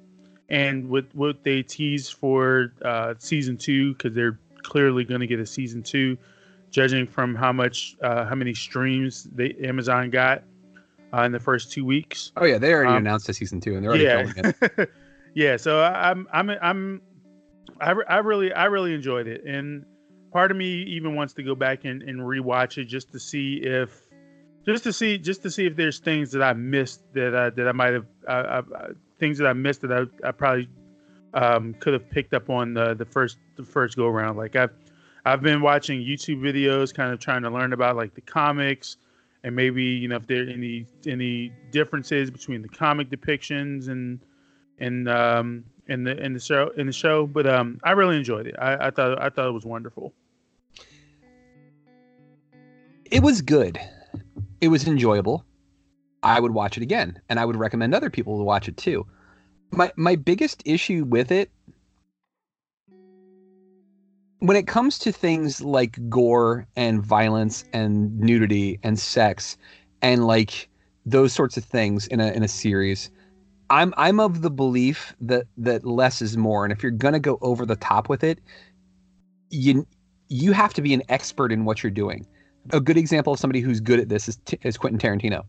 and 0.50 0.90
with 0.90 1.14
what 1.14 1.44
they 1.44 1.62
tease 1.62 2.10
for 2.10 2.74
uh, 2.84 3.14
season 3.20 3.56
two 3.56 3.94
because 3.94 4.16
they're 4.16 4.40
clearly 4.64 5.04
going 5.04 5.22
to 5.22 5.28
get 5.28 5.40
a 5.40 5.46
season 5.46 5.84
two, 5.84 6.18
judging 6.72 7.06
from 7.06 7.36
how 7.36 7.54
much 7.54 7.96
uh, 8.02 8.26
how 8.26 8.34
many 8.34 8.56
streams 8.56 9.26
they 9.36 9.54
Amazon 9.64 10.10
got 10.10 10.42
uh, 11.14 11.22
in 11.24 11.32
the 11.32 11.40
first 11.40 11.72
two 11.72 11.86
weeks. 11.86 12.32
Oh 12.38 12.46
yeah, 12.46 12.58
they 12.58 12.74
already 12.74 12.92
Um, 12.92 12.98
announced 12.98 13.30
a 13.30 13.34
season 13.34 13.60
two, 13.60 13.76
and 13.76 13.84
they're 13.84 13.92
already 13.92 14.04
yeah, 14.06 14.26
filming 14.34 14.54
it. 14.78 14.92
yeah. 15.34 15.58
So 15.58 15.80
I- 15.82 16.10
I'm 16.12 16.28
I'm 16.32 16.50
I'm 16.62 17.02
I, 17.82 17.92
I 18.08 18.18
really 18.18 18.52
I 18.54 18.66
really 18.66 18.94
enjoyed 18.94 19.28
it, 19.28 19.44
and 19.46 19.86
part 20.32 20.52
of 20.52 20.58
me 20.58 20.84
even 20.84 21.16
wants 21.16 21.34
to 21.34 21.44
go 21.44 21.56
back 21.56 21.86
and, 21.86 22.04
and 22.04 22.20
rewatch 22.20 22.78
it 22.78 22.86
just 22.86 23.12
to 23.14 23.20
see 23.20 23.56
if 23.64 24.02
just 24.66 24.84
to 24.84 24.94
see 24.94 25.18
just 25.18 25.42
to 25.44 25.50
see 25.52 25.66
if 25.66 25.76
there's 25.76 26.00
things 26.00 26.32
that 26.32 26.44
I 26.44 26.54
missed 26.54 27.02
that 27.14 27.36
I, 27.36 27.50
that 27.52 27.68
I 27.68 27.72
might 27.72 27.94
have 27.94 28.06
uh, 28.28 28.32
uh, 28.32 28.88
things 29.20 29.38
that 29.40 29.48
I 29.48 29.54
missed 29.54 29.82
that 29.82 29.92
I, 29.92 30.28
I 30.28 30.32
probably 30.32 30.70
um, 31.34 31.74
could 31.80 31.94
have 31.94 32.10
picked 32.10 32.34
up 32.34 32.50
on 32.50 32.74
the, 32.74 32.94
the 32.94 33.06
first 33.06 33.38
the 33.56 33.64
first 33.64 33.96
go 33.96 34.08
around. 34.08 34.38
Like 34.38 34.56
I've 34.56 34.72
I've 35.26 35.42
been 35.42 35.62
watching 35.62 36.00
YouTube 36.02 36.40
videos, 36.42 36.94
kind 36.94 37.12
of 37.14 37.20
trying 37.20 37.42
to 37.44 37.50
learn 37.50 37.74
about 37.74 37.96
like 37.96 38.14
the 38.14 38.22
comics, 38.22 38.98
and 39.44 39.56
maybe 39.56 39.84
you 39.84 40.08
know 40.08 40.18
if 40.18 40.28
there 40.28 40.44
are 40.44 40.50
any 40.50 40.86
any 41.06 41.52
differences 41.72 42.30
between 42.30 42.62
the 42.62 42.70
comic 42.70 43.10
depictions 43.10 43.88
and 43.88 44.20
and 44.80 45.08
um 45.10 45.66
in 45.90 46.04
the 46.04 46.16
in 46.24 46.34
the 46.34 46.40
show 46.40 46.70
in 46.78 46.88
the 46.88 46.94
show. 46.94 47.28
But 47.28 47.46
um, 47.48 47.80
I 47.84 47.92
really 47.92 48.16
enjoyed 48.16 48.48
it. 48.48 48.56
I, 48.58 48.88
I 48.88 48.92
thought 48.92 49.22
I 49.22 49.30
thought 49.30 49.48
it 49.48 49.54
was 49.54 49.66
wonderful. 49.66 50.14
It 53.06 53.24
was 53.24 53.42
good. 53.42 53.80
It 54.62 54.70
was 54.70 54.88
enjoyable. 54.88 55.44
I 56.22 56.40
would 56.40 56.54
watch 56.54 56.78
it 56.78 56.84
again, 56.84 57.20
and 57.28 57.40
I 57.40 57.46
would 57.46 57.56
recommend 57.56 57.96
other 57.96 58.10
people 58.10 58.38
to 58.38 58.44
watch 58.44 58.68
it 58.68 58.78
too. 58.78 59.06
My 59.72 59.92
my 59.96 60.16
biggest 60.16 60.62
issue 60.66 61.04
with 61.04 61.32
it 61.32 61.52
when 64.40 64.56
it 64.56 64.68
comes 64.68 64.98
to 65.00 65.12
things 65.12 65.62
like 65.62 65.98
gore 66.10 66.66
and 66.76 67.04
violence 67.04 67.66
and 67.74 68.18
nudity 68.20 68.80
and 68.84 68.98
sex 68.98 69.58
and 70.02 70.26
like 70.26 70.70
those 71.06 71.34
sorts 71.34 71.58
of 71.58 71.64
things 71.64 72.08
in 72.08 72.20
a 72.20 72.32
in 72.32 72.44
a 72.44 72.48
series, 72.48 73.10
I'm 73.70 73.94
I'm 73.98 74.20
of 74.20 74.42
the 74.42 74.50
belief 74.50 75.14
that 75.22 75.46
that 75.58 75.86
less 75.86 76.22
is 76.22 76.38
more, 76.38 76.64
and 76.64 76.72
if 76.72 76.82
you're 76.82 76.92
gonna 76.92 77.20
go 77.20 77.38
over 77.42 77.66
the 77.66 77.76
top 77.76 78.10
with 78.10 78.24
it, 78.24 78.40
you 79.50 79.86
you 80.30 80.54
have 80.54 80.74
to 80.76 80.82
be 80.82 80.94
an 80.94 81.04
expert 81.10 81.52
in 81.52 81.66
what 81.66 81.84
you're 81.84 81.92
doing. 81.92 82.26
A 82.72 82.80
good 82.80 82.98
example 82.98 83.34
of 83.34 83.40
somebody 83.40 83.62
who's 83.62 83.80
good 83.80 84.00
at 84.00 84.10
this 84.10 84.30
is, 84.30 84.40
is 84.62 84.78
Quentin 84.78 85.00
Tarantino. 85.00 85.44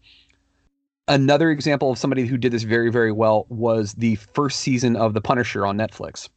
Another 1.06 1.50
example 1.50 1.90
of 1.90 1.98
somebody 1.98 2.24
who 2.26 2.36
did 2.36 2.52
this 2.52 2.64
very 2.64 2.90
very 2.90 3.12
well 3.12 3.46
was 3.50 3.94
the 3.94 4.16
first 4.16 4.60
season 4.60 4.96
of 4.96 5.14
The 5.14 5.20
Punisher 5.20 5.64
on 5.64 5.76
Netflix, 5.76 6.28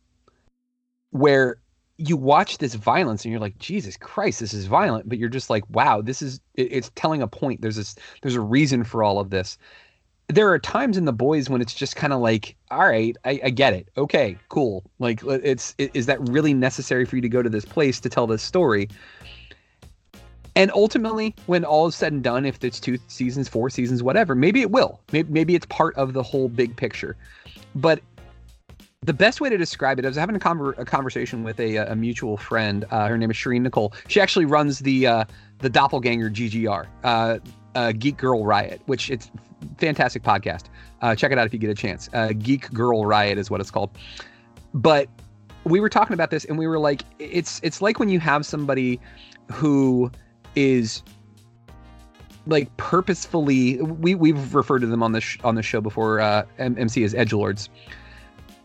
where 1.12 1.58
you 1.98 2.18
watch 2.18 2.58
this 2.58 2.74
violence 2.74 3.24
and 3.24 3.32
you're 3.32 3.41
like 3.41 3.58
jesus 3.60 3.98
christ 3.98 4.39
this 4.39 4.54
is 4.54 4.66
violent. 4.66 5.08
But 5.08 5.18
you're 5.20 5.30
just 5.30 5.50
like 5.50 5.64
wow 5.70 6.02
this 6.02 6.22
is 6.22 6.39
it, 6.56 6.70
it's 6.72 6.91
telling 6.96 7.22
a 7.22 7.28
point. 7.28 7.62
There's 7.62 7.76
this 7.76 7.96
there's 8.22 8.36
a 8.36 8.41
reason 8.41 8.84
for 8.84 9.04
all 9.04 9.20
of 9.20 9.30
this. 9.30 9.58
There 10.30 10.50
are 10.50 10.58
times 10.58 10.98
in 10.98 11.06
the 11.06 11.14
boys 11.14 11.50
when 11.50 11.62
it's 11.62 11.74
just 11.74 11.96
kind 11.96 12.14
of 12.14 12.20
like 12.20 12.56
all 12.72 12.88
right 12.88 13.16
I, 13.26 13.39
I 13.44 13.50
get 13.52 13.74
it. 13.74 13.89
Okay 13.96 14.38
cool. 14.50 14.84
Like 15.00 15.22
it's 15.24 15.76
it, 15.78 15.91
is 15.94 16.08
that 16.08 16.20
really 16.30 16.54
necessary 16.54 17.06
for 17.06 17.16
you 17.16 17.22
to 17.22 17.30
go 17.30 17.44
to 17.44 17.50
this 17.50 17.66
place 17.66 18.00
to 18.02 18.10
tell 18.10 18.26
this 18.26 18.41
story? 18.41 18.89
And 20.56 20.72
ultimately 20.72 21.36
when 21.46 21.64
all 21.64 21.88
is 21.88 21.96
said 21.96 22.14
and 22.14 22.24
done 22.24 22.46
if 22.46 22.64
it's 22.64 22.80
two 22.80 22.98
seasons 23.08 23.48
four 23.48 23.70
seasons 23.70 24.02
whatever 24.02 24.34
maybe 24.34 24.62
it 24.62 24.72
will. 24.72 25.00
Maybe, 25.12 25.32
maybe 25.32 25.56
it's 25.56 25.68
part 25.68 25.96
of 25.96 26.14
the 26.14 26.24
whole 26.24 26.50
big 26.50 26.76
picture. 26.76 27.16
But 27.76 28.02
the 29.04 29.14
best 29.14 29.41
way 29.41 29.49
to 29.49 29.58
describe 29.58 29.99
it, 29.99 30.06
I 30.06 30.08
was 30.08 30.18
having 30.18 30.36
a, 30.36 30.39
conver- 30.39 30.78
a 30.78 30.86
conversation 30.86 31.43
with 31.43 31.60
a, 31.60 31.78
a 31.78 31.95
mutual 31.95 32.38
friend. 32.38 32.86
Uh, 32.89 33.08
her 33.08 33.18
name 33.18 33.30
is 33.32 33.38
Shireen 33.38 33.62
Nicole. 33.62 33.93
She 34.08 34.22
actually 34.22 34.45
runs 34.45 34.80
the 34.80 35.08
uh, 35.08 35.26
the 35.60 35.70
Doppelganger 35.70 36.30
GGR, 36.30 36.88
uh, 37.04 37.39
uh, 37.76 37.91
Geek 37.93 38.18
Girl 38.18 38.45
Riot, 38.45 38.82
which 38.86 39.10
it's 39.10 39.30
fantastic 39.78 40.24
podcast. 40.24 40.64
Uh, 41.01 41.16
check 41.16 41.32
it 41.32 41.38
out 41.38 41.45
if 41.45 41.54
you 41.54 41.60
get 41.60 41.70
a 41.70 41.76
chance. 41.76 42.10
Uh, 42.14 42.32
Geek 42.38 42.72
Girl 42.72 43.06
Riot 43.06 43.38
is 43.38 43.49
what 43.49 43.60
it's 43.60 43.72
called. 43.72 43.89
But 44.74 45.10
we 45.66 45.80
were 45.80 45.89
talking 45.89 46.14
about 46.14 46.32
this, 46.32 46.45
and 46.45 46.58
we 46.58 46.68
were 46.68 46.80
like, 46.80 47.04
it's 47.20 47.60
it's 47.64 47.82
like 47.82 47.99
when 47.99 48.10
you 48.10 48.20
have 48.22 48.45
somebody 48.45 48.99
who 49.51 50.12
is 50.56 51.04
like 52.47 52.76
purposefully. 52.78 53.82
We 53.82 54.16
we've 54.16 54.56
referred 54.56 54.80
to 54.80 54.88
them 54.88 55.04
on 55.04 55.12
the 55.12 55.22
sh- 55.22 55.39
on 55.43 55.56
the 55.56 55.64
show 55.64 55.82
before. 55.82 56.22
MC 56.58 57.04
as 57.04 57.14
edge 57.14 57.34
lords 57.34 57.70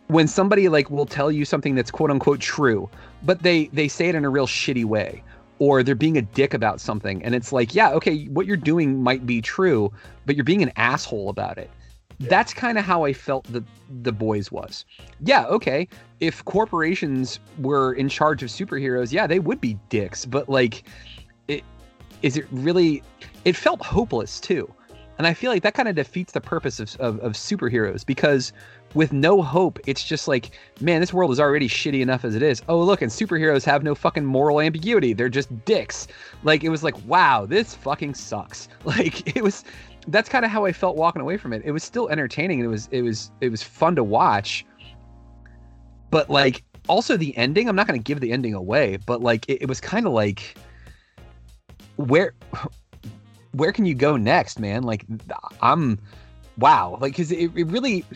when 0.08 0.26
somebody 0.26 0.68
like 0.68 0.90
will 0.90 1.06
tell 1.06 1.30
you 1.30 1.44
something 1.44 1.74
that's 1.74 1.90
quote 1.90 2.10
unquote 2.10 2.40
true, 2.40 2.90
but 3.22 3.42
they 3.42 3.66
they 3.68 3.88
say 3.88 4.08
it 4.08 4.14
in 4.14 4.24
a 4.24 4.30
real 4.30 4.46
shitty 4.46 4.84
way 4.84 5.22
or 5.58 5.82
they're 5.82 5.94
being 5.94 6.16
a 6.16 6.22
dick 6.22 6.54
about 6.54 6.80
something 6.80 7.22
and 7.24 7.34
it's 7.34 7.52
like, 7.52 7.74
yeah, 7.74 7.90
okay, 7.90 8.24
what 8.26 8.46
you're 8.46 8.56
doing 8.56 9.02
might 9.02 9.26
be 9.26 9.40
true, 9.40 9.92
but 10.24 10.36
you're 10.36 10.44
being 10.44 10.62
an 10.62 10.72
asshole 10.76 11.28
about 11.28 11.58
it. 11.58 11.70
That's 12.20 12.52
kind 12.52 12.78
of 12.78 12.84
how 12.84 13.04
I 13.04 13.12
felt 13.12 13.44
the 13.44 13.62
the 14.02 14.12
boys 14.12 14.50
was. 14.50 14.84
Yeah, 15.20 15.46
okay, 15.46 15.86
if 16.20 16.44
corporations 16.44 17.38
were 17.58 17.92
in 17.92 18.08
charge 18.08 18.42
of 18.42 18.48
superheroes, 18.48 19.12
yeah, 19.12 19.26
they 19.26 19.38
would 19.38 19.60
be 19.60 19.78
dicks, 19.88 20.24
but 20.24 20.48
like 20.48 20.84
it 21.46 21.62
is 22.22 22.36
it 22.36 22.46
really 22.50 23.02
it 23.44 23.54
felt 23.54 23.82
hopeless 23.82 24.40
too. 24.40 24.72
And 25.18 25.26
I 25.26 25.34
feel 25.34 25.50
like 25.50 25.64
that 25.64 25.74
kind 25.74 25.88
of 25.88 25.96
defeats 25.96 26.32
the 26.32 26.40
purpose 26.40 26.78
of, 26.78 26.94
of, 27.00 27.18
of 27.20 27.32
superheroes 27.32 28.06
because 28.06 28.52
with 28.94 29.12
no 29.12 29.42
hope, 29.42 29.78
it's 29.86 30.02
just 30.02 30.28
like, 30.28 30.50
man, 30.80 31.00
this 31.00 31.12
world 31.12 31.30
is 31.30 31.40
already 31.40 31.68
shitty 31.68 32.00
enough 32.00 32.24
as 32.24 32.34
it 32.34 32.42
is. 32.42 32.62
Oh, 32.68 32.82
look, 32.82 33.02
and 33.02 33.10
superheroes 33.10 33.64
have 33.64 33.82
no 33.82 33.94
fucking 33.94 34.24
moral 34.24 34.60
ambiguity. 34.60 35.12
They're 35.12 35.28
just 35.28 35.64
dicks. 35.64 36.08
Like, 36.42 36.64
it 36.64 36.70
was 36.70 36.82
like, 36.82 36.94
wow, 37.06 37.46
this 37.46 37.74
fucking 37.74 38.14
sucks. 38.14 38.68
Like, 38.84 39.36
it 39.36 39.42
was, 39.42 39.64
that's 40.06 40.30
kind 40.30 40.46
of 40.46 40.50
how 40.50 40.64
I 40.64 40.72
felt 40.72 40.96
walking 40.96 41.20
away 41.20 41.36
from 41.36 41.52
it. 41.52 41.60
It 41.64 41.72
was 41.72 41.84
still 41.84 42.08
entertaining 42.08 42.60
and 42.60 42.66
it 42.66 42.70
was, 42.70 42.88
it 42.90 43.02
was, 43.02 43.30
it 43.42 43.50
was 43.50 43.62
fun 43.62 43.96
to 43.96 44.04
watch. 44.04 44.64
But 46.10 46.30
like, 46.30 46.64
also 46.88 47.18
the 47.18 47.36
ending, 47.36 47.68
I'm 47.68 47.76
not 47.76 47.86
going 47.86 48.00
to 48.00 48.02
give 48.02 48.20
the 48.20 48.32
ending 48.32 48.54
away, 48.54 48.96
but 48.96 49.20
like, 49.20 49.46
it, 49.46 49.62
it 49.62 49.68
was 49.68 49.78
kind 49.78 50.06
of 50.06 50.12
like, 50.14 50.56
where, 51.96 52.32
where 53.52 53.72
can 53.72 53.84
you 53.84 53.94
go 53.94 54.16
next, 54.16 54.58
man? 54.58 54.84
Like, 54.84 55.04
I'm, 55.60 55.98
wow. 56.56 56.96
Like, 56.98 57.14
cause 57.14 57.30
it, 57.30 57.50
it 57.54 57.64
really, 57.64 58.06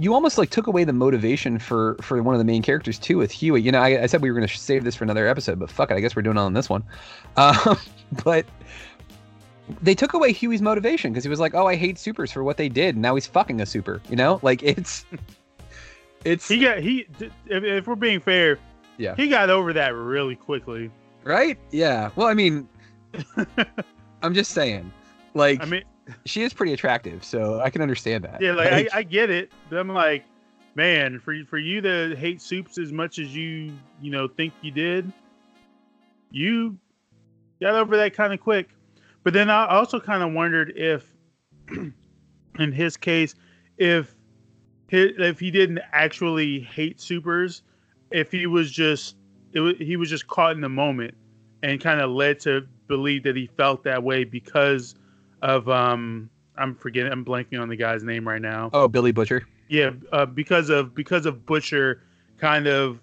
you 0.00 0.14
almost 0.14 0.38
like 0.38 0.48
took 0.48 0.66
away 0.66 0.84
the 0.84 0.94
motivation 0.94 1.58
for 1.58 1.96
for 2.00 2.22
one 2.22 2.34
of 2.34 2.38
the 2.38 2.44
main 2.44 2.62
characters 2.62 2.98
too 2.98 3.18
with 3.18 3.30
Hughie. 3.30 3.60
You 3.60 3.70
know, 3.70 3.80
I, 3.80 4.02
I 4.02 4.06
said 4.06 4.22
we 4.22 4.30
were 4.30 4.36
going 4.36 4.48
to 4.48 4.56
save 4.56 4.82
this 4.82 4.94
for 4.94 5.04
another 5.04 5.28
episode, 5.28 5.58
but 5.58 5.70
fuck 5.70 5.90
it, 5.90 5.94
I 5.94 6.00
guess 6.00 6.16
we're 6.16 6.22
doing 6.22 6.38
it 6.38 6.40
on 6.40 6.54
this 6.54 6.70
one. 6.70 6.82
Um, 7.36 7.78
but 8.24 8.46
they 9.82 9.94
took 9.94 10.14
away 10.14 10.32
Hughie's 10.32 10.62
motivation 10.62 11.12
because 11.12 11.22
he 11.22 11.28
was 11.28 11.38
like, 11.38 11.54
"Oh, 11.54 11.66
I 11.66 11.76
hate 11.76 11.98
supers 11.98 12.32
for 12.32 12.42
what 12.42 12.56
they 12.56 12.68
did." 12.68 12.94
And 12.94 13.02
now 13.02 13.14
he's 13.14 13.26
fucking 13.26 13.60
a 13.60 13.66
super. 13.66 14.00
You 14.08 14.16
know, 14.16 14.40
like 14.42 14.62
it's 14.62 15.04
it's 16.24 16.48
he 16.48 16.58
got 16.58 16.78
he. 16.78 17.06
If, 17.46 17.62
if 17.62 17.86
we're 17.86 17.94
being 17.94 18.20
fair, 18.20 18.58
yeah, 18.96 19.14
he 19.16 19.28
got 19.28 19.50
over 19.50 19.74
that 19.74 19.94
really 19.94 20.34
quickly. 20.34 20.90
Right? 21.24 21.58
Yeah. 21.70 22.08
Well, 22.16 22.26
I 22.26 22.32
mean, 22.32 22.66
I'm 24.22 24.32
just 24.32 24.52
saying, 24.52 24.90
like, 25.34 25.62
I 25.62 25.66
mean, 25.66 25.82
she 26.24 26.42
is 26.42 26.52
pretty 26.52 26.72
attractive, 26.72 27.24
so 27.24 27.60
I 27.60 27.70
can 27.70 27.82
understand 27.82 28.24
that. 28.24 28.40
Yeah, 28.40 28.52
like, 28.52 28.70
like 28.70 28.88
I, 28.94 28.98
I, 28.98 29.02
get 29.02 29.30
it. 29.30 29.52
But 29.68 29.78
I'm 29.78 29.88
like, 29.88 30.24
man, 30.74 31.18
for 31.18 31.34
for 31.44 31.58
you 31.58 31.80
to 31.80 32.14
hate 32.16 32.40
supes 32.40 32.78
as 32.78 32.92
much 32.92 33.18
as 33.18 33.34
you 33.34 33.72
you 34.00 34.10
know 34.10 34.28
think 34.28 34.52
you 34.62 34.70
did, 34.70 35.12
you 36.30 36.76
got 37.60 37.74
over 37.74 37.96
that 37.96 38.14
kind 38.14 38.32
of 38.32 38.40
quick. 38.40 38.70
But 39.22 39.34
then 39.34 39.50
I 39.50 39.66
also 39.66 40.00
kind 40.00 40.22
of 40.22 40.32
wondered 40.32 40.72
if, 40.76 41.06
in 42.58 42.72
his 42.72 42.96
case, 42.96 43.34
if 43.76 44.14
his, 44.88 45.12
if 45.18 45.38
he 45.38 45.50
didn't 45.50 45.80
actually 45.92 46.60
hate 46.60 47.00
supers, 47.00 47.62
if 48.10 48.32
he 48.32 48.46
was 48.46 48.70
just 48.70 49.16
it 49.52 49.60
was, 49.60 49.74
he 49.78 49.96
was 49.96 50.08
just 50.08 50.26
caught 50.26 50.52
in 50.52 50.60
the 50.60 50.68
moment 50.68 51.14
and 51.62 51.80
kind 51.80 52.00
of 52.00 52.10
led 52.10 52.40
to 52.40 52.66
believe 52.88 53.22
that 53.24 53.36
he 53.36 53.46
felt 53.46 53.84
that 53.84 54.02
way 54.02 54.24
because 54.24 54.94
of 55.42 55.68
um 55.68 56.30
I'm 56.56 56.74
forgetting 56.74 57.12
I'm 57.12 57.24
blanking 57.24 57.60
on 57.60 57.68
the 57.68 57.76
guy's 57.76 58.02
name 58.02 58.26
right 58.26 58.42
now. 58.42 58.70
Oh, 58.72 58.88
Billy 58.88 59.12
Butcher. 59.12 59.46
Yeah, 59.68 59.92
uh, 60.12 60.26
because 60.26 60.68
of 60.68 60.94
because 60.94 61.26
of 61.26 61.46
Butcher 61.46 62.02
kind 62.38 62.66
of 62.66 63.00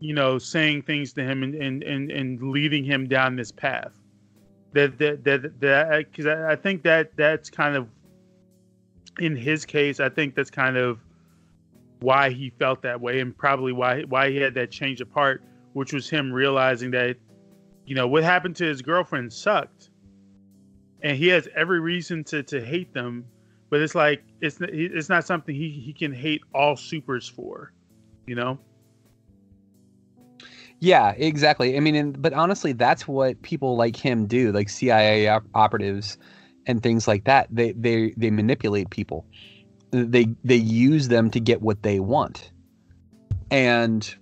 you 0.00 0.14
know 0.14 0.38
saying 0.38 0.82
things 0.82 1.12
to 1.14 1.22
him 1.22 1.42
and 1.42 1.54
and 1.54 1.82
and, 1.82 2.10
and 2.10 2.50
leading 2.50 2.84
him 2.84 3.08
down 3.08 3.36
this 3.36 3.50
path. 3.52 3.92
That 4.72 4.98
that 4.98 5.24
that 5.24 5.60
that 5.60 6.10
because 6.10 6.26
I, 6.26 6.52
I 6.52 6.56
think 6.56 6.82
that 6.82 7.16
that's 7.16 7.48
kind 7.48 7.76
of 7.76 7.88
in 9.18 9.34
his 9.34 9.64
case 9.64 9.98
I 9.98 10.08
think 10.08 10.34
that's 10.34 10.50
kind 10.50 10.76
of 10.76 11.00
why 12.00 12.30
he 12.30 12.50
felt 12.50 12.82
that 12.82 13.00
way 13.00 13.20
and 13.20 13.36
probably 13.36 13.72
why 13.72 14.02
why 14.02 14.30
he 14.30 14.36
had 14.36 14.54
that 14.54 14.70
change 14.70 15.00
of 15.00 15.10
heart, 15.10 15.42
which 15.72 15.92
was 15.92 16.08
him 16.08 16.32
realizing 16.32 16.90
that 16.92 17.16
you 17.86 17.94
know 17.94 18.06
what 18.06 18.22
happened 18.24 18.56
to 18.56 18.64
his 18.64 18.82
girlfriend 18.82 19.32
sucked 19.32 19.90
and 21.02 21.16
he 21.16 21.28
has 21.28 21.48
every 21.54 21.80
reason 21.80 22.24
to 22.24 22.42
to 22.42 22.64
hate 22.64 22.92
them 22.92 23.24
but 23.70 23.80
it's 23.80 23.94
like 23.94 24.22
it's 24.40 24.58
it's 24.60 25.08
not 25.08 25.24
something 25.24 25.54
he 25.54 25.70
he 25.70 25.92
can 25.92 26.12
hate 26.12 26.42
all 26.54 26.76
supers 26.76 27.28
for 27.28 27.72
you 28.28 28.34
know? 28.34 28.58
Yeah 30.80 31.12
exactly. 31.16 31.76
I 31.76 31.80
mean 31.80 31.94
and, 31.96 32.22
but 32.22 32.32
honestly 32.32 32.72
that's 32.72 33.08
what 33.08 33.40
people 33.42 33.76
like 33.76 33.96
him 33.96 34.26
do 34.26 34.52
like 34.52 34.68
cia 34.68 35.28
op- 35.28 35.48
operatives 35.54 36.18
and 36.66 36.82
things 36.82 37.08
like 37.08 37.24
that. 37.24 37.48
They 37.50 37.72
they 37.72 38.14
they 38.16 38.30
manipulate 38.30 38.90
people. 38.90 39.26
They 39.90 40.28
they 40.44 40.56
use 40.56 41.08
them 41.08 41.30
to 41.30 41.40
get 41.40 41.62
what 41.62 41.82
they 41.82 41.98
want. 41.98 42.52
And 43.50 44.14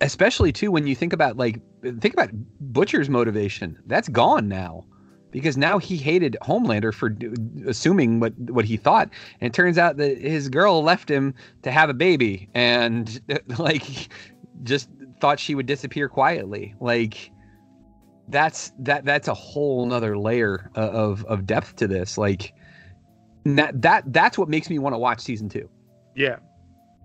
especially 0.00 0.52
too 0.52 0.70
when 0.70 0.86
you 0.86 0.94
think 0.94 1.12
about 1.12 1.36
like 1.36 1.60
think 1.82 2.14
about 2.14 2.30
butcher's 2.60 3.10
motivation. 3.10 3.78
That's 3.86 4.08
gone 4.08 4.48
now 4.48 4.86
because 5.36 5.58
now 5.58 5.76
he 5.76 5.98
hated 5.98 6.34
Homelander 6.40 6.94
for 6.94 7.14
assuming 7.66 8.20
what 8.20 8.32
what 8.38 8.64
he 8.64 8.78
thought, 8.78 9.10
and 9.38 9.48
it 9.48 9.52
turns 9.52 9.76
out 9.76 9.98
that 9.98 10.16
his 10.16 10.48
girl 10.48 10.82
left 10.82 11.10
him 11.10 11.34
to 11.60 11.70
have 11.70 11.90
a 11.90 11.94
baby, 11.94 12.48
and 12.54 13.20
like 13.58 14.08
just 14.62 14.88
thought 15.20 15.38
she 15.38 15.54
would 15.54 15.66
disappear 15.66 16.08
quietly. 16.08 16.74
Like 16.80 17.30
that's 18.28 18.72
that 18.78 19.04
that's 19.04 19.28
a 19.28 19.34
whole 19.34 19.84
nother 19.84 20.16
layer 20.16 20.70
of 20.74 21.22
of 21.26 21.44
depth 21.44 21.76
to 21.76 21.86
this. 21.86 22.16
Like 22.16 22.54
that 23.44 23.82
that 23.82 24.10
that's 24.14 24.38
what 24.38 24.48
makes 24.48 24.70
me 24.70 24.78
want 24.78 24.94
to 24.94 24.98
watch 24.98 25.20
season 25.20 25.50
two. 25.50 25.68
Yeah. 26.14 26.36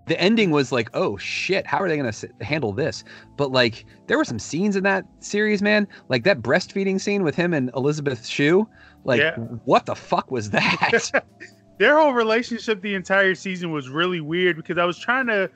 The 0.06 0.20
ending 0.20 0.50
was 0.50 0.72
like, 0.72 0.90
oh 0.94 1.16
shit, 1.16 1.66
how 1.66 1.78
are 1.78 1.88
they 1.88 1.96
gonna 1.96 2.08
s- 2.08 2.24
handle 2.40 2.72
this? 2.72 3.04
But 3.36 3.52
like, 3.52 3.84
there 4.08 4.18
were 4.18 4.24
some 4.24 4.38
scenes 4.38 4.74
in 4.76 4.82
that 4.84 5.04
series, 5.20 5.62
man. 5.62 5.86
Like 6.08 6.24
that 6.24 6.42
breastfeeding 6.42 7.00
scene 7.00 7.22
with 7.22 7.34
him 7.36 7.54
and 7.54 7.70
Elizabeth 7.76 8.26
Shue. 8.26 8.68
Like, 9.04 9.20
Yeah. 9.20 9.36
what 9.64 9.86
the 9.86 9.94
fuck 9.94 10.30
was 10.30 10.50
that? 10.50 11.24
Their 11.78 11.98
whole 11.98 12.12
relationship 12.12 12.82
the 12.82 12.94
entire 12.94 13.34
season 13.34 13.70
was 13.72 13.88
really 13.88 14.20
weird 14.20 14.56
because 14.56 14.78
I 14.78 14.84
was 14.84 14.98
trying 14.98 15.26
to 15.28 15.50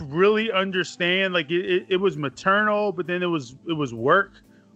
really 0.00 0.50
understand 0.52 1.32
like 1.34 1.50
it, 1.50 1.64
it, 1.64 1.86
it 1.88 1.96
was 1.96 2.16
maternal, 2.16 2.92
but 2.92 3.06
then 3.06 3.22
it 3.22 3.26
was 3.26 3.56
it 3.68 3.72
was 3.74 3.94
work 3.94 4.32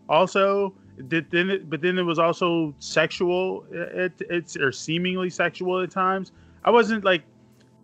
also. 0.08 0.74
Did 1.06 1.30
then 1.30 1.48
it, 1.50 1.70
but 1.70 1.80
then 1.80 1.96
it 1.96 2.02
was 2.02 2.18
also 2.18 2.74
sexual. 2.80 3.64
Uh, 3.72 3.82
it, 4.06 4.12
it's 4.30 4.56
or 4.56 4.72
seemingly 4.72 5.30
sexual 5.30 5.80
at 5.80 5.92
times. 5.92 6.32
I 6.64 6.70
wasn't 6.72 7.04
like 7.04 7.22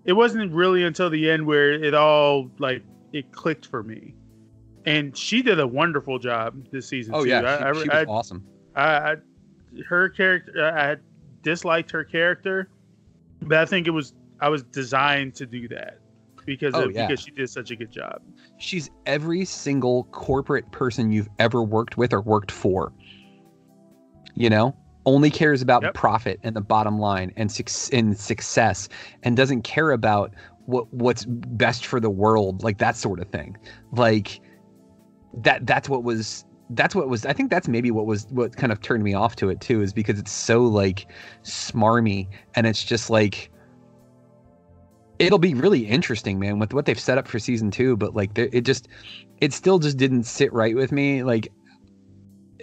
it 0.04 0.12
wasn't 0.12 0.52
really 0.52 0.84
until 0.84 1.08
the 1.10 1.30
end 1.30 1.46
where 1.46 1.72
it 1.72 1.94
all 1.94 2.50
like 2.58 2.82
it 3.12 3.32
clicked 3.32 3.66
for 3.66 3.82
me. 3.82 4.14
And 4.86 5.16
she 5.16 5.40
did 5.42 5.58
a 5.60 5.66
wonderful 5.66 6.18
job 6.18 6.66
this 6.70 6.88
season. 6.88 7.14
oh 7.14 7.24
too. 7.24 7.30
yeah, 7.30 7.40
I, 7.40 7.72
she, 7.72 7.78
I- 7.80 7.82
she 7.84 7.90
I- 7.90 8.00
was 8.02 8.08
awesome. 8.08 8.46
I, 8.76 8.82
I 8.96 9.16
her 9.88 10.08
character 10.08 10.64
I 10.64 10.96
disliked 11.42 11.90
her 11.92 12.04
character, 12.04 12.68
but 13.42 13.58
I 13.58 13.64
think 13.66 13.86
it 13.86 13.90
was 13.90 14.14
I 14.40 14.48
was 14.48 14.62
designed 14.64 15.34
to 15.36 15.46
do 15.46 15.68
that 15.68 15.98
because 16.44 16.74
Oh, 16.74 16.84
of, 16.84 16.92
yeah. 16.92 17.06
because 17.06 17.24
she 17.24 17.30
did 17.30 17.48
such 17.48 17.70
a 17.70 17.76
good 17.76 17.90
job. 17.90 18.20
She's 18.58 18.90
every 19.06 19.44
single 19.46 20.04
corporate 20.12 20.70
person 20.72 21.10
you've 21.10 21.28
ever 21.38 21.62
worked 21.62 21.96
with 21.96 22.12
or 22.12 22.20
worked 22.20 22.50
for. 22.50 22.92
You 24.34 24.50
know, 24.50 24.76
only 25.06 25.30
cares 25.30 25.62
about 25.62 25.82
Yep. 25.82 25.94
profit 25.94 26.40
and 26.42 26.56
the 26.56 26.60
bottom 26.60 26.98
line 26.98 27.32
and 27.36 27.50
suc- 27.50 27.92
and 27.92 28.16
success, 28.16 28.88
and 29.22 29.36
doesn't 29.36 29.62
care 29.62 29.90
about 29.92 30.32
what 30.66 30.92
what's 30.92 31.24
best 31.26 31.86
for 31.86 32.00
the 32.00 32.10
world, 32.10 32.62
like 32.62 32.78
that 32.78 32.96
sort 32.96 33.20
of 33.20 33.28
thing. 33.28 33.56
Like 33.92 34.40
that 35.42 35.66
that's 35.66 35.88
what 35.88 36.04
was 36.04 36.44
that's 36.70 36.94
what 36.94 37.08
was 37.08 37.26
I 37.26 37.32
think 37.32 37.50
that's 37.50 37.68
maybe 37.68 37.90
what 37.90 38.06
was 38.06 38.26
what 38.30 38.56
kind 38.56 38.72
of 38.72 38.80
turned 38.80 39.02
me 39.02 39.14
off 39.14 39.36
to 39.36 39.50
it 39.50 39.60
too 39.60 39.82
is 39.82 39.92
because 39.92 40.18
it's 40.18 40.32
so 40.32 40.62
like 40.62 41.10
smarmy 41.42 42.28
and 42.54 42.66
it's 42.66 42.82
just 42.82 43.10
like 43.10 43.50
it'll 45.18 45.38
be 45.38 45.54
really 45.54 45.86
interesting 45.86 46.38
man 46.38 46.58
with 46.58 46.72
what 46.72 46.86
they've 46.86 46.98
set 46.98 47.18
up 47.18 47.28
for 47.28 47.38
season 47.38 47.70
2 47.70 47.96
but 47.96 48.14
like 48.14 48.36
it 48.38 48.62
just 48.62 48.88
it 49.40 49.52
still 49.52 49.78
just 49.78 49.96
didn't 49.96 50.24
sit 50.24 50.52
right 50.52 50.74
with 50.74 50.90
me 50.90 51.22
like 51.22 51.48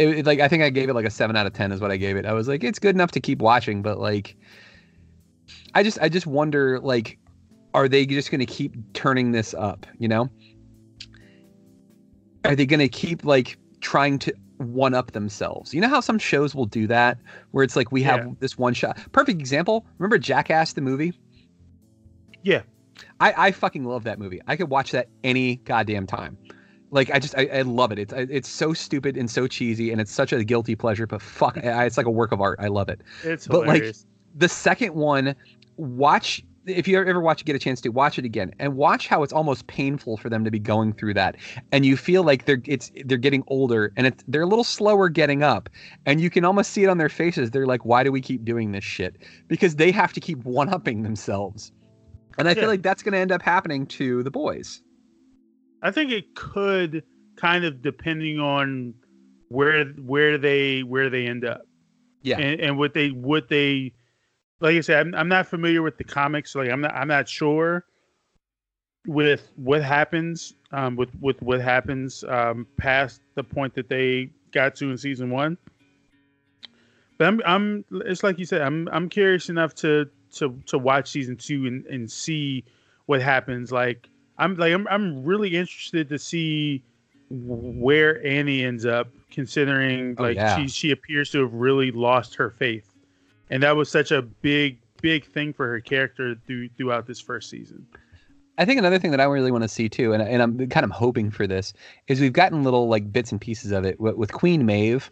it, 0.02 0.18
it- 0.20 0.26
like 0.26 0.40
I 0.40 0.48
think 0.48 0.64
I 0.64 0.70
gave 0.70 0.90
it 0.90 0.94
like 0.94 1.06
a 1.06 1.10
7 1.12 1.36
out 1.36 1.46
of 1.48 1.54
10 1.54 1.72
is 1.72 1.80
what 1.82 1.92
I 1.92 1.98
gave 1.98 2.16
it. 2.18 2.26
I 2.26 2.34
was 2.34 2.48
like 2.48 2.64
it's 2.64 2.80
good 2.80 2.96
enough 2.96 3.12
to 3.12 3.20
keep 3.20 3.40
watching 3.40 3.82
but 3.82 4.00
like 4.00 4.36
I 5.76 5.84
just 5.84 6.00
I 6.02 6.10
just 6.10 6.28
wonder 6.28 6.80
like 6.80 7.18
are 7.74 7.88
they 7.88 8.06
just 8.06 8.32
going 8.32 8.40
to 8.40 8.46
keep 8.46 8.76
turning 8.94 9.32
this 9.32 9.54
up, 9.54 9.86
you 9.98 10.08
know? 10.08 10.30
Are 12.44 12.56
they 12.56 12.66
going 12.66 12.80
to 12.80 12.90
keep 12.90 13.24
like 13.24 13.58
trying 13.80 14.20
to 14.20 14.34
one 14.58 14.94
up 14.94 15.12
themselves? 15.12 15.74
You 15.74 15.80
know 15.82 15.88
how 15.88 16.00
some 16.02 16.20
shows 16.20 16.54
will 16.56 16.66
do 16.66 16.88
that 16.88 17.18
where 17.52 17.64
it's 17.64 17.76
like 17.76 17.92
we 17.92 18.04
have 18.04 18.26
Yeah. 18.26 18.34
this 18.40 18.58
one 18.58 18.74
shot. 18.74 18.98
Perfect 19.12 19.40
example. 19.40 19.86
Remember 20.00 20.18
Jackass 20.18 20.74
the 20.74 20.82
movie? 20.82 21.14
Yeah. 22.44 22.64
I, 23.20 23.34
I 23.48 23.52
fucking 23.52 23.86
love 23.86 24.04
that 24.04 24.20
movie. 24.20 24.42
I 24.48 24.56
could 24.56 24.70
watch 24.70 24.92
that 24.92 25.08
any 25.24 25.58
goddamn 25.58 26.08
time. 26.08 26.38
Like 26.92 27.10
I 27.12 27.20
just 27.20 27.36
I, 27.38 27.48
I 27.54 27.62
love 27.62 27.92
it. 27.92 28.00
It's 28.00 28.14
it's 28.14 28.50
so 28.50 28.74
stupid 28.74 29.18
and 29.18 29.30
so 29.32 29.48
cheesy 29.48 29.92
and 29.92 30.00
it's 30.02 30.12
such 30.12 30.32
a 30.34 30.44
guilty 30.44 30.76
pleasure. 30.76 31.08
But 31.08 31.22
fuck, 31.22 31.58
it's 31.58 31.98
like 31.98 32.06
a 32.06 32.12
work 32.12 32.32
of 32.32 32.42
art. 32.42 32.60
I 32.62 32.68
love 32.68 32.90
it. 32.90 33.02
It's 33.24 33.48
But, 33.48 33.68
like. 33.68 33.96
The 34.34 34.48
second 34.48 34.94
one, 34.96 35.36
watch 35.76 36.42
if 36.68 36.88
you 36.88 36.98
ever 37.04 37.20
watch 37.20 37.44
get 37.44 37.56
a 37.56 37.60
chance 37.60 37.82
to 37.82 37.90
watch 37.90 38.20
it 38.20 38.24
again 38.24 38.54
and 38.60 38.76
watch 38.78 39.08
how 39.08 39.24
it's 39.24 39.34
almost 39.34 39.66
painful 39.68 40.16
for 40.16 40.30
them 40.30 40.46
to 40.46 40.52
be 40.52 40.60
going 40.60 40.94
through 40.94 41.14
that 41.14 41.36
and 41.72 41.86
you 41.86 41.98
feel 41.98 42.24
like 42.24 42.46
they're 42.46 42.62
it's 42.66 42.92
they're 43.06 43.18
getting 43.18 43.44
older 43.48 43.92
and 43.98 44.06
it's 44.08 44.24
they're 44.28 44.44
a 44.44 44.48
little 44.48 44.64
slower 44.64 45.10
getting 45.10 45.42
up 45.42 45.70
and 46.06 46.22
you 46.22 46.30
can 46.30 46.46
almost 46.46 46.72
see 46.72 46.84
it 46.84 46.88
on 46.88 47.00
their 47.00 47.10
faces 47.10 47.50
they're 47.52 47.66
like 47.66 47.84
why 47.84 48.04
do 48.04 48.12
we 48.12 48.22
keep 48.22 48.46
doing 48.46 48.74
this 48.74 48.84
shit 48.84 49.16
because 49.48 49.78
they 49.78 49.92
have 49.92 50.14
to 50.14 50.20
keep 50.20 50.38
one 50.46 50.70
upping 50.70 51.02
themselves 51.02 51.72
and 52.38 52.48
i 52.48 52.52
Yeah. 52.52 52.62
feel 52.62 52.68
like 52.70 52.84
that's 52.84 53.02
going 53.02 53.14
to 53.14 53.20
end 53.20 53.32
up 53.32 53.42
happening 53.42 53.88
to 53.88 54.22
the 54.22 54.32
boys 54.32 54.84
I 55.82 55.92
think 55.92 56.12
it 56.12 56.36
could 56.36 57.04
kind 57.36 57.66
of 57.66 57.82
depending 57.82 58.40
on 58.40 58.94
where 59.50 59.86
where 59.86 60.38
they 60.38 60.84
where 60.84 61.10
they 61.10 61.28
end 61.28 61.46
up. 61.46 61.62
Yeah. 62.22 62.40
And, 62.40 62.62
and 62.62 62.78
what 62.78 62.94
they 62.94 63.10
what 63.10 63.50
they 63.50 63.94
like 64.60 64.76
I 64.76 64.82
said, 64.82 65.08
I'm, 65.08 65.16
I'm 65.16 65.28
not 65.28 65.48
familiar 65.48 65.82
with 65.82 65.98
the 65.98 66.04
comics. 66.04 66.56
Like 66.56 66.70
I'm 66.70 66.82
not 66.82 66.94
I'm 66.94 67.08
not 67.08 67.28
sure 67.28 67.86
with 69.08 69.50
what 69.56 69.82
happens 69.82 70.54
um 70.72 70.96
with 70.96 71.10
with 71.20 71.42
what 71.42 71.60
happens 71.60 72.24
um 72.28 72.68
past 72.78 73.22
the 73.34 73.44
point 73.44 73.74
that 73.74 73.90
they 73.90 74.30
got 74.52 74.76
to 74.76 74.92
in 74.92 74.98
season 74.98 75.30
one. 75.32 75.58
But 77.18 77.28
I'm 77.28 77.42
I'm 77.46 77.86
it's 78.06 78.24
like 78.24 78.38
you 78.40 78.46
said, 78.46 78.62
I'm 78.62 78.88
I'm 78.92 79.10
curious 79.10 79.50
enough 79.50 79.74
to 79.76 80.10
to 80.36 80.60
to 80.68 80.78
watch 80.78 81.10
season 81.10 81.36
two 81.36 81.66
and, 81.66 81.86
and 81.88 82.10
see 82.10 82.64
what 83.08 83.22
happens. 83.22 83.72
Like 83.72 84.08
I'm 84.38 84.56
like 84.56 84.74
I'm 84.74 84.88
I'm 84.88 85.24
really 85.24 85.56
interested 85.56 86.10
to 86.10 86.18
see 86.20 86.84
where 87.30 88.26
Annie 88.26 88.64
ends 88.64 88.86
up, 88.86 89.08
considering 89.32 90.16
Oh, 90.18 90.24
like 90.24 90.36
yeah. 90.36 90.58
she 90.58 90.68
she 90.68 90.92
appears 90.92 91.30
to 91.32 91.40
have 91.42 91.54
really 91.54 91.92
lost 91.92 92.36
her 92.36 92.50
faith, 92.50 92.94
and 93.50 93.62
that 93.64 93.76
was 93.76 93.90
such 93.90 94.12
a 94.12 94.22
big 94.22 94.80
big 95.02 95.26
thing 95.26 95.54
for 95.54 95.68
her 95.68 95.80
character 95.80 96.36
through 96.46 96.70
throughout 96.78 97.08
this 97.08 97.20
first 97.22 97.50
season. 97.50 97.86
I 98.58 98.66
think 98.66 98.78
another 98.78 99.00
thing 99.00 99.12
that 99.12 99.22
I 99.22 99.24
really 99.24 99.52
want 99.52 99.64
to 99.64 99.68
see 99.68 99.90
too, 99.90 100.14
and, 100.14 100.22
and 100.22 100.42
I'm 100.42 100.70
kind 100.70 100.84
of 100.84 100.92
hoping 100.92 101.32
for 101.32 101.48
this, 101.48 101.74
is 102.08 102.20
we've 102.20 102.34
gotten 102.34 102.64
little 102.64 102.88
like 102.90 103.12
bits 103.12 103.32
and 103.32 103.40
pieces 103.40 103.72
of 103.72 103.86
it 103.86 104.00
with, 104.00 104.16
with 104.16 104.34
Queen 104.34 104.66
Maeve. 104.66 105.10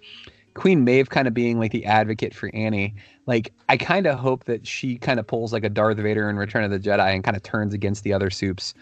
Queen 0.55 0.83
Maeve 0.83 1.09
kind 1.09 1.27
of 1.27 1.33
being 1.33 1.57
like 1.57 1.71
the 1.71 1.85
advocate 1.85 2.35
for 2.35 2.51
Annie. 2.53 2.93
Like 3.27 3.53
I 3.69 3.77
kind 3.77 4.07
of 4.07 4.19
hope 4.19 4.43
that 4.43 4.67
she 4.67 4.97
kind 4.97 5.19
of 5.19 5.25
pulls 5.25 5.53
like 5.53 5.63
a 5.63 5.69
Darth 5.69 5.97
Vader 5.97 6.29
in 6.29 6.35
Return 6.35 6.63
of 6.63 6.71
the 6.71 6.79
Jedi 6.79 7.13
and 7.13 7.23
kind 7.23 7.37
of 7.37 7.43
turns 7.43 7.73
against 7.73 8.03
the 8.03 8.11
other 8.11 8.29
supes, 8.29 8.73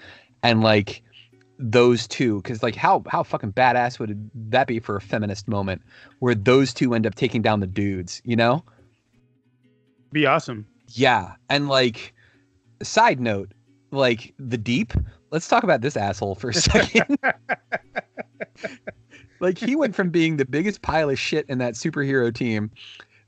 and 0.43 0.61
like 0.61 1.03
those 1.59 2.07
two, 2.07 2.37
because 2.41 2.61
like 2.61 2.75
how 2.75 3.03
how 3.07 3.23
fucking 3.23 3.53
badass 3.53 3.99
would 3.99 4.29
that 4.49 4.67
be 4.67 4.79
for 4.79 4.95
a 4.95 5.01
feminist 5.01 5.47
moment 5.47 5.81
where 6.19 6.35
those 6.35 6.73
two 6.73 6.93
end 6.93 7.05
up 7.05 7.15
taking 7.15 7.41
down 7.41 7.59
the 7.59 7.67
dudes, 7.67 8.21
you 8.25 8.35
know? 8.35 8.63
Be 10.11 10.25
awesome. 10.25 10.67
Yeah, 10.89 11.33
and 11.49 11.67
like, 11.67 12.13
side 12.81 13.19
note, 13.19 13.51
like 13.91 14.33
the 14.39 14.57
deep. 14.57 14.93
Let's 15.31 15.47
talk 15.47 15.63
about 15.63 15.81
this 15.81 15.97
asshole 15.97 16.35
for 16.35 16.49
a 16.49 16.53
second. 16.53 17.17
like 19.39 19.57
he 19.57 19.75
went 19.75 19.95
from 19.95 20.09
being 20.09 20.37
the 20.37 20.45
biggest 20.45 20.81
pile 20.81 21.09
of 21.09 21.19
shit 21.19 21.45
in 21.49 21.57
that 21.57 21.73
superhero 21.73 22.33
team 22.33 22.71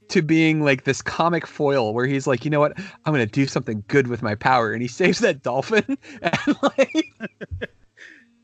to 0.09 0.21
being 0.21 0.63
like 0.63 0.83
this 0.83 1.01
comic 1.01 1.47
foil 1.47 1.93
where 1.93 2.05
he's 2.05 2.27
like, 2.27 2.43
you 2.45 2.51
know 2.51 2.59
what, 2.59 2.77
I'm 2.77 3.13
gonna 3.13 3.25
do 3.25 3.47
something 3.47 3.83
good 3.87 4.07
with 4.07 4.21
my 4.21 4.35
power, 4.35 4.71
and 4.73 4.81
he 4.81 4.87
saves 4.99 5.19
that 5.19 5.43
dolphin. 5.43 5.97
And 6.21 6.57
like, 6.61 7.05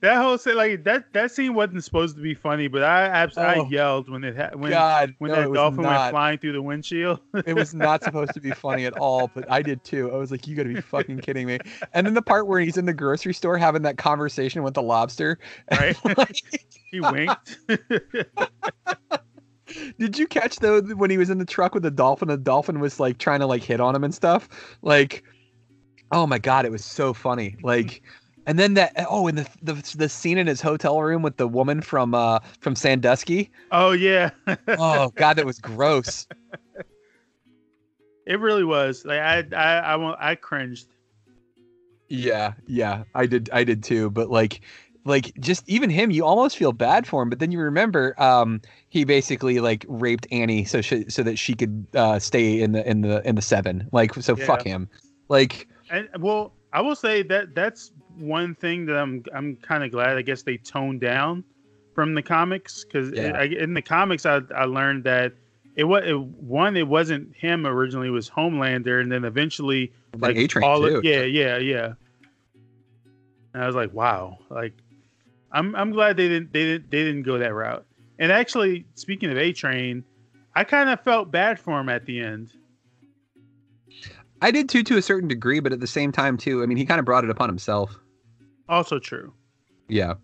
That 0.01 0.18
whole 0.22 0.38
scene, 0.38 0.55
like 0.55 0.84
that 0.84 1.13
that 1.13 1.32
scene 1.32 1.55
wasn't 1.55 1.84
supposed 1.84 2.16
to 2.18 2.22
be 2.22 2.36
funny, 2.36 2.68
but 2.68 2.84
I 2.84 3.05
absolutely 3.05 3.55
Oh. 3.61 3.66
I 3.66 3.70
yelled 3.70 4.09
when 4.09 4.24
it 4.24 4.36
ha- 4.36 4.51
when 4.53 4.70
God, 4.70 5.16
when 5.18 5.32
no, 5.32 5.38
that 5.49 5.53
dolphin 5.53 5.84
went 5.84 6.11
flying 6.11 6.38
through 6.38 6.51
the 6.51 6.61
windshield. 6.61 7.22
it 7.47 7.55
was 7.55 7.74
not 7.74 8.03
supposed 8.03 8.34
to 8.36 8.39
be 8.41 8.51
funny 8.51 8.86
at 8.86 8.93
all, 8.97 9.32
but 9.34 9.49
I 9.49 9.63
did 9.63 9.84
too. 9.84 10.11
I 10.13 10.18
was 10.18 10.30
like, 10.30 10.45
you 10.47 10.55
gotta 10.55 10.70
be 10.70 10.82
fucking 10.82 11.20
kidding 11.22 11.47
me. 11.47 11.57
And 11.93 12.05
then 12.05 12.13
the 12.13 12.22
part 12.22 12.45
where 12.45 12.59
he's 12.59 12.78
in 12.78 12.86
the 12.86 12.93
grocery 12.93 13.34
store 13.34 13.57
having 13.57 13.82
that 13.84 13.97
conversation 13.97 14.61
with 14.61 14.76
the 14.76 14.84
lobster. 14.84 15.39
Right. 15.72 15.97
Like, 16.18 16.36
he 16.91 16.99
winked. 16.99 17.57
Did 19.99 20.17
you 20.17 20.28
catch 20.28 20.57
though 20.57 20.82
when 20.82 21.09
he 21.09 21.17
was 21.17 21.30
in 21.30 21.38
the 21.38 21.45
truck 21.45 21.73
with 21.73 21.84
the 21.84 21.91
dolphin? 21.91 22.28
The 22.28 22.38
dolphin 22.38 22.80
was 22.80 22.99
like 22.99 23.17
trying 23.17 23.39
to 23.39 23.45
like 23.45 23.63
hit 23.63 23.80
on 23.80 23.95
him 23.95 24.03
and 24.03 24.13
stuff. 24.13 24.49
Like, 24.82 25.23
oh 26.11 26.28
my 26.28 26.39
god, 26.39 26.65
it 26.65 26.71
was 26.71 26.84
so 26.84 27.13
funny. 27.13 27.55
Like, 27.63 28.01
and 28.45 28.59
then 28.59 28.76
that 28.76 28.93
oh, 29.09 29.28
and 29.28 29.38
the 29.38 29.47
the 29.61 29.95
the 29.97 30.09
scene 30.09 30.38
in 30.38 30.47
his 30.47 30.61
hotel 30.61 31.01
room 31.01 31.21
with 31.21 31.38
the 31.38 31.47
woman 31.47 31.82
from 31.82 32.13
uh 32.13 32.39
from 32.59 32.76
Sandusky. 32.76 33.51
oh 33.71 33.91
yeah. 33.91 34.32
Oh 34.67 35.09
god, 35.15 35.38
that 35.38 35.45
was 35.45 35.59
gross. 35.61 36.28
It 38.26 38.39
really 38.39 38.63
was. 38.63 39.05
Like 39.05 39.19
I 39.19 39.43
I 39.55 39.95
I 39.95 40.32
I 40.32 40.36
cringed. 40.36 40.88
Yeah, 42.07 42.53
yeah, 42.67 43.03
I 43.15 43.26
did, 43.26 43.49
I 43.51 43.63
did 43.63 43.84
too. 43.84 44.11
But 44.11 44.30
like, 44.30 44.61
like 45.06 45.32
just 45.39 45.68
even 45.70 45.89
him, 45.89 46.12
you 46.12 46.26
almost 46.26 46.58
feel 46.58 46.74
bad 46.74 47.08
for 47.08 47.22
him. 47.22 47.30
But 47.30 47.39
then 47.39 47.51
you 47.51 47.60
remember, 47.60 48.20
um, 48.22 48.60
he 48.89 49.06
basically 49.06 49.60
like 49.60 49.86
raped 49.88 50.28
Annie 50.32 50.66
so 50.66 50.82
she, 50.82 51.10
so 51.10 51.24
that 51.24 51.38
she 51.38 51.53
could 51.53 51.86
uh 51.93 52.20
stay 52.20 52.60
in 52.62 52.74
the 52.74 52.88
in 52.89 53.01
the 53.01 53.28
in 53.28 53.36
the 53.36 53.41
seven. 53.41 53.88
Like, 53.91 54.14
so 54.16 54.36
Yeah. 54.36 54.45
fuck 54.45 54.64
him. 54.64 54.89
Like, 55.30 55.68
And 55.89 56.10
well, 56.20 56.53
I 56.74 56.82
will 56.82 56.95
say 56.95 57.22
that 57.24 57.56
that's 57.56 57.91
one 58.18 58.56
thing 58.56 58.86
that 58.88 58.97
I'm 58.97 59.24
I'm 59.34 59.56
kind 59.58 59.84
of 59.84 59.91
glad. 59.91 60.18
I 60.18 60.22
guess 60.24 60.41
they 60.43 60.58
toned 60.58 61.01
down 61.01 61.43
from 61.93 62.14
the 62.16 62.22
comics 62.22 62.84
because 62.84 63.12
Yeah. 63.12 63.41
in 63.43 63.74
the 63.74 63.82
comics 63.82 64.26
I, 64.26 64.41
I 64.56 64.66
learned 64.66 65.03
that 65.06 65.34
it 65.76 65.84
was 65.86 66.03
it, 66.06 66.20
one 66.20 66.76
it 66.76 66.88
wasn't 66.88 67.34
him 67.36 67.66
originally 67.68 68.08
it 68.08 68.12
was 68.12 68.30
Homelander 68.30 69.01
and 69.01 69.12
then 69.12 69.24
eventually 69.24 69.93
like 70.18 70.38
all 70.62 70.82
too. 70.82 70.97
of, 70.97 71.03
yeah 71.06 71.22
yeah 71.24 71.58
yeah 71.58 71.93
and 73.53 73.64
I 73.64 73.68
was 73.68 73.76
like 73.76 73.93
wow 73.93 74.38
like 74.49 74.74
I'm 75.56 75.76
I'm 75.76 75.91
glad 75.91 76.18
they 76.18 76.28
didn't 76.28 76.53
they 76.53 76.64
didn't 76.66 76.91
they 76.91 77.03
didn't 77.03 77.24
go 77.24 77.38
that 77.39 77.53
route 77.53 77.86
and 78.20 78.32
actually 78.32 78.86
speaking 78.93 79.32
of 79.32 79.38
A 79.38 79.51
Train 79.53 80.03
I 80.53 80.64
kind 80.64 80.89
of 80.89 81.01
felt 81.01 81.32
bad 81.32 81.60
for 81.60 81.80
him 81.80 81.89
at 81.89 82.06
the 82.06 82.20
end 82.20 82.51
I 84.41 84.51
did 84.51 84.70
too 84.70 84.84
to 84.84 84.97
a 84.97 85.01
certain 85.01 85.28
degree, 85.30 85.60
but 85.62 85.72
at 85.72 85.80
the 85.80 85.88
same 85.88 86.12
time 86.12 86.38
too, 86.38 86.62
I 86.62 86.66
mean, 86.66 86.78
he 86.78 86.86
kind 86.86 86.99
of 86.99 87.06
brought 87.06 87.24
it 87.24 87.30
upon 87.30 87.49
himself. 87.49 87.95
also 88.70 88.99
true 88.99 89.34
Yeah. 89.88 90.16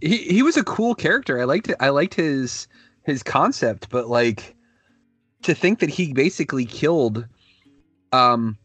He 0.00 0.18
he 0.18 0.42
was 0.42 0.56
a 0.56 0.64
cool 0.64 0.94
character. 0.94 1.40
I 1.40 1.44
liked 1.44 1.68
it. 1.68 1.76
I 1.80 1.88
liked 1.88 2.14
his 2.14 2.68
his 3.04 3.22
concept, 3.22 3.88
but 3.90 4.08
like 4.08 4.54
to 5.42 5.54
think 5.54 5.78
that 5.80 5.90
he 5.90 6.12
basically 6.12 6.66
killed 6.66 7.26
um 8.12 8.56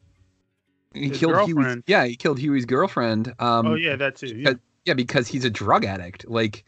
he 0.93 1.09
His 1.09 1.19
killed 1.19 1.33
Hughie's, 1.35 1.55
girlfriend. 1.55 1.83
yeah, 1.87 2.05
he 2.05 2.15
killed 2.15 2.39
Hughie's 2.39 2.65
girlfriend. 2.65 3.33
Um 3.39 3.67
oh 3.67 3.75
yeah 3.75 3.95
that 3.95 4.15
too 4.17 4.27
yeah. 4.27 4.53
Yeah, 4.85 4.93
because 4.93 5.27
he's 5.27 5.45
a 5.45 5.49
drug 5.49 5.83
addict. 5.85 6.27
Like 6.29 6.63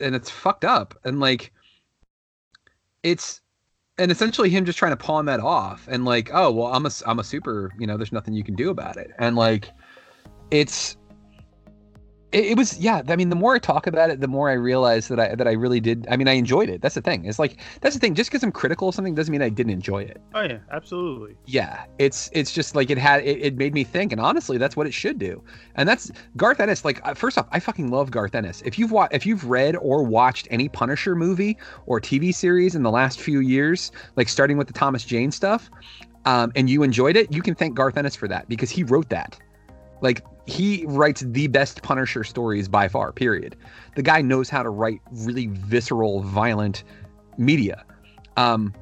and 0.00 0.14
it's 0.14 0.30
fucked 0.30 0.64
up. 0.64 0.98
And 1.04 1.20
like 1.20 1.52
it's 3.02 3.40
and 3.98 4.10
essentially 4.10 4.50
him 4.50 4.64
just 4.64 4.78
trying 4.78 4.92
to 4.92 4.96
pawn 4.96 5.26
that 5.26 5.40
off 5.40 5.86
and 5.90 6.04
like, 6.04 6.30
oh 6.32 6.50
well 6.50 6.72
I'm 6.72 6.86
a 6.86 6.90
I'm 7.06 7.18
a 7.18 7.24
super, 7.24 7.72
you 7.78 7.86
know, 7.86 7.96
there's 7.96 8.12
nothing 8.12 8.34
you 8.34 8.44
can 8.44 8.54
do 8.54 8.70
about 8.70 8.96
it. 8.96 9.10
And 9.18 9.36
like 9.36 9.70
it's 10.50 10.96
it, 12.34 12.46
it 12.46 12.56
was 12.56 12.78
yeah 12.78 13.02
i 13.08 13.16
mean 13.16 13.28
the 13.28 13.36
more 13.36 13.54
i 13.54 13.58
talk 13.58 13.86
about 13.86 14.10
it 14.10 14.20
the 14.20 14.28
more 14.28 14.50
i 14.50 14.52
realize 14.52 15.08
that 15.08 15.20
i 15.20 15.34
that 15.34 15.46
i 15.46 15.52
really 15.52 15.80
did 15.80 16.06
i 16.10 16.16
mean 16.16 16.28
i 16.28 16.32
enjoyed 16.32 16.68
it. 16.68 16.82
That's 16.82 16.96
the 16.96 17.00
thing. 17.00 17.24
It's 17.24 17.38
like 17.38 17.60
that's 17.80 17.94
the 17.94 18.00
thing. 18.00 18.14
Just 18.14 18.30
because 18.30 18.42
i'm 18.42 18.52
critical 18.52 18.88
of 18.88 18.94
something 18.94 19.14
doesn't 19.14 19.30
mean 19.30 19.42
i 19.42 19.48
didn't 19.48 19.72
enjoy 19.72 20.02
it. 20.02 20.20
Oh 20.34 20.42
yeah 20.42 20.58
absolutely. 20.70 21.36
Yeah 21.46 21.84
it's 21.98 22.28
it's 22.32 22.52
just 22.52 22.74
like 22.74 22.90
it 22.90 22.98
had 22.98 23.24
it, 23.24 23.40
it 23.40 23.56
made 23.56 23.72
me 23.72 23.84
think 23.84 24.12
and 24.12 24.20
honestly 24.20 24.58
that's 24.58 24.76
what 24.76 24.86
it 24.86 24.92
should 24.92 25.18
do. 25.18 25.42
And 25.76 25.88
that's 25.88 26.10
garth 26.36 26.60
ennis 26.60 26.84
like 26.84 27.00
uh, 27.06 27.14
first 27.14 27.38
off 27.38 27.46
i 27.52 27.60
fucking 27.60 27.90
love 27.90 28.10
garth 28.10 28.34
ennis. 28.34 28.62
If 28.62 28.78
you've 28.78 28.90
watched, 28.90 29.14
if 29.14 29.24
you've 29.24 29.48
read 29.48 29.76
or 29.76 30.02
watched 30.02 30.48
any 30.50 30.68
punisher 30.68 31.14
movie 31.14 31.56
or 31.86 32.00
tv 32.00 32.34
series 32.34 32.74
in 32.74 32.82
the 32.82 32.90
last 32.90 33.20
few 33.20 33.40
years 33.40 33.92
like 34.16 34.28
starting 34.28 34.56
with 34.56 34.66
the 34.66 34.72
thomas 34.72 35.04
jane 35.04 35.30
stuff 35.30 35.70
um, 36.24 36.50
and 36.56 36.68
you 36.68 36.82
enjoyed 36.82 37.16
it 37.16 37.32
you 37.32 37.42
can 37.42 37.54
thank 37.54 37.74
garth 37.74 37.96
ennis 37.96 38.16
for 38.16 38.28
that 38.28 38.48
because 38.48 38.70
he 38.70 38.82
wrote 38.82 39.08
that. 39.10 39.38
Like 40.00 40.22
he 40.46 40.84
writes 40.86 41.22
the 41.22 41.46
best 41.48 41.82
punisher 41.82 42.24
stories 42.24 42.68
by 42.68 42.88
far 42.88 43.12
period. 43.12 43.56
The 43.96 44.02
guy 44.02 44.20
knows 44.20 44.50
how 44.50 44.62
to 44.62 44.70
write 44.70 45.00
really 45.10 45.46
visceral 45.46 46.22
violent 46.22 46.84
media. 47.38 47.84
Um 48.36 48.74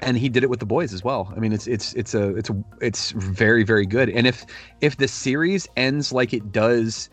and 0.00 0.18
he 0.18 0.28
did 0.28 0.42
it 0.42 0.50
with 0.50 0.60
the 0.60 0.66
boys 0.66 0.92
as 0.92 1.04
well. 1.04 1.32
I 1.36 1.40
mean 1.40 1.52
it's 1.52 1.66
it's 1.66 1.92
it's 1.94 2.14
a 2.14 2.36
it's 2.36 2.50
a 2.50 2.64
it's 2.80 3.12
very 3.12 3.62
very 3.62 3.86
good. 3.86 4.08
And 4.10 4.26
if 4.26 4.44
if 4.80 4.96
the 4.96 5.08
series 5.08 5.68
ends 5.76 6.12
like 6.12 6.32
it 6.32 6.52
does 6.52 7.08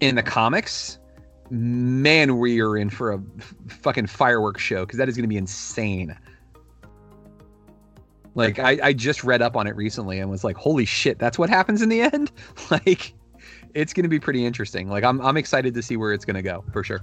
in 0.00 0.14
the 0.14 0.22
comics 0.22 0.98
man 1.50 2.38
we 2.38 2.60
are 2.60 2.76
in 2.76 2.90
for 2.90 3.12
a 3.12 3.22
fucking 3.68 4.06
fireworks 4.06 4.62
show 4.62 4.84
because 4.84 4.98
that 4.98 5.08
is 5.08 5.16
going 5.16 5.24
to 5.24 5.28
be 5.28 5.36
insane 5.36 6.16
like 8.34 8.58
I, 8.58 8.78
I 8.82 8.92
just 8.92 9.24
read 9.24 9.42
up 9.42 9.56
on 9.56 9.66
it 9.66 9.74
recently 9.76 10.18
and 10.18 10.30
was 10.30 10.44
like 10.44 10.56
holy 10.56 10.84
shit 10.84 11.18
that's 11.18 11.38
what 11.38 11.50
happens 11.50 11.82
in 11.82 11.88
the 11.88 12.00
end 12.00 12.30
like 12.70 13.14
it's 13.74 13.92
going 13.92 14.04
to 14.04 14.08
be 14.08 14.20
pretty 14.20 14.44
interesting 14.44 14.88
like 14.88 15.04
i'm 15.04 15.20
i'm 15.20 15.36
excited 15.36 15.74
to 15.74 15.82
see 15.82 15.96
where 15.96 16.12
it's 16.12 16.24
going 16.24 16.36
to 16.36 16.42
go 16.42 16.64
for 16.72 16.82
sure 16.84 17.00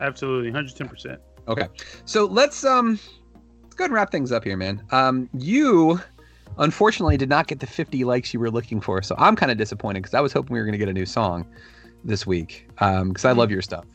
absolutely 0.00 0.50
110% 0.50 1.18
Okay. 1.48 1.68
So 2.04 2.26
let's 2.26 2.64
um 2.64 2.98
let's 3.62 3.74
go 3.74 3.84
ahead 3.84 3.90
and 3.90 3.94
wrap 3.94 4.10
things 4.10 4.32
up 4.32 4.44
here, 4.44 4.56
man. 4.56 4.82
Um 4.90 5.28
you 5.34 6.00
unfortunately 6.58 7.16
did 7.16 7.28
not 7.28 7.46
get 7.46 7.60
the 7.60 7.66
50 7.66 8.04
likes 8.04 8.32
you 8.34 8.40
were 8.40 8.50
looking 8.50 8.80
for, 8.80 9.02
so 9.02 9.14
I'm 9.18 9.36
kind 9.36 9.50
of 9.50 9.58
disappointed 9.58 10.00
because 10.00 10.14
I 10.14 10.20
was 10.20 10.32
hoping 10.32 10.54
we 10.54 10.60
were 10.60 10.64
gonna 10.64 10.78
get 10.78 10.88
a 10.88 10.92
new 10.92 11.06
song 11.06 11.46
this 12.04 12.26
week. 12.26 12.68
Um 12.78 13.08
because 13.08 13.24
I 13.24 13.32
love 13.32 13.50
your 13.50 13.62
stuff. 13.62 13.86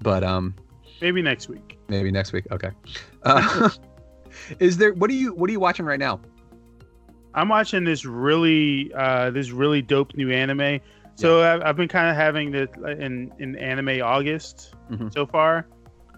But 0.00 0.24
um 0.24 0.54
maybe 1.00 1.22
next 1.22 1.48
week 1.48 1.78
maybe 1.88 2.10
next 2.10 2.32
week. 2.32 2.46
Okay. 2.50 2.70
Uh, 3.24 3.70
is 4.58 4.76
there 4.76 4.92
what 4.94 5.10
are 5.10 5.14
you 5.14 5.34
what 5.34 5.48
are 5.48 5.52
you 5.52 5.60
watching 5.60 5.86
right 5.86 5.98
now? 6.00 6.20
I'm 7.34 7.48
watching 7.48 7.84
this 7.84 8.04
really 8.04 8.92
uh, 8.94 9.30
this 9.30 9.50
really 9.50 9.82
dope 9.82 10.14
new 10.16 10.30
anime. 10.30 10.80
So 11.14 11.42
I've, 11.42 11.62
I've 11.62 11.76
been 11.76 11.88
kind 11.88 12.08
of 12.10 12.16
having 12.16 12.50
the 12.50 12.68
in 13.00 13.32
in 13.38 13.56
anime 13.56 14.02
August 14.02 14.74
Mhm. 14.90 15.12
so 15.12 15.26
far. 15.26 15.66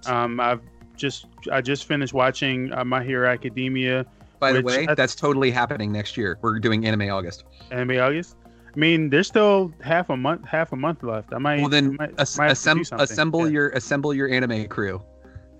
Um, 0.06 0.40
I've 0.40 0.60
just 0.96 1.26
I 1.52 1.60
just 1.60 1.86
finished 1.86 2.12
watching 2.14 2.72
uh, 2.72 2.84
My 2.84 3.02
Hero 3.02 3.28
Academia 3.28 4.06
By 4.38 4.52
the 4.52 4.62
way, 4.62 4.86
that's 4.96 5.14
totally 5.14 5.50
happening 5.50 5.90
next 5.92 6.16
year. 6.16 6.38
We're 6.42 6.58
doing 6.58 6.86
Anime 6.86 7.10
August. 7.10 7.44
anime 7.70 7.98
August. 8.00 8.36
I 8.74 8.78
mean, 8.78 9.08
there's 9.10 9.28
still 9.28 9.72
half 9.82 10.10
a 10.10 10.16
month 10.16 10.44
half 10.46 10.72
a 10.72 10.76
month 10.76 11.02
left. 11.04 11.32
I 11.32 11.38
might 11.38 11.60
Well 11.60 11.68
then 11.68 11.96
might, 11.96 12.14
as- 12.18 12.36
might 12.38 12.48
have 12.48 12.58
to 12.58 12.74
do 12.74 12.80
assemb- 12.80 13.00
assemble 13.00 13.46
Yeah. 13.46 13.52
your 13.52 13.68
assemble 13.70 14.12
your 14.14 14.28
anime 14.28 14.66
crew. 14.66 15.00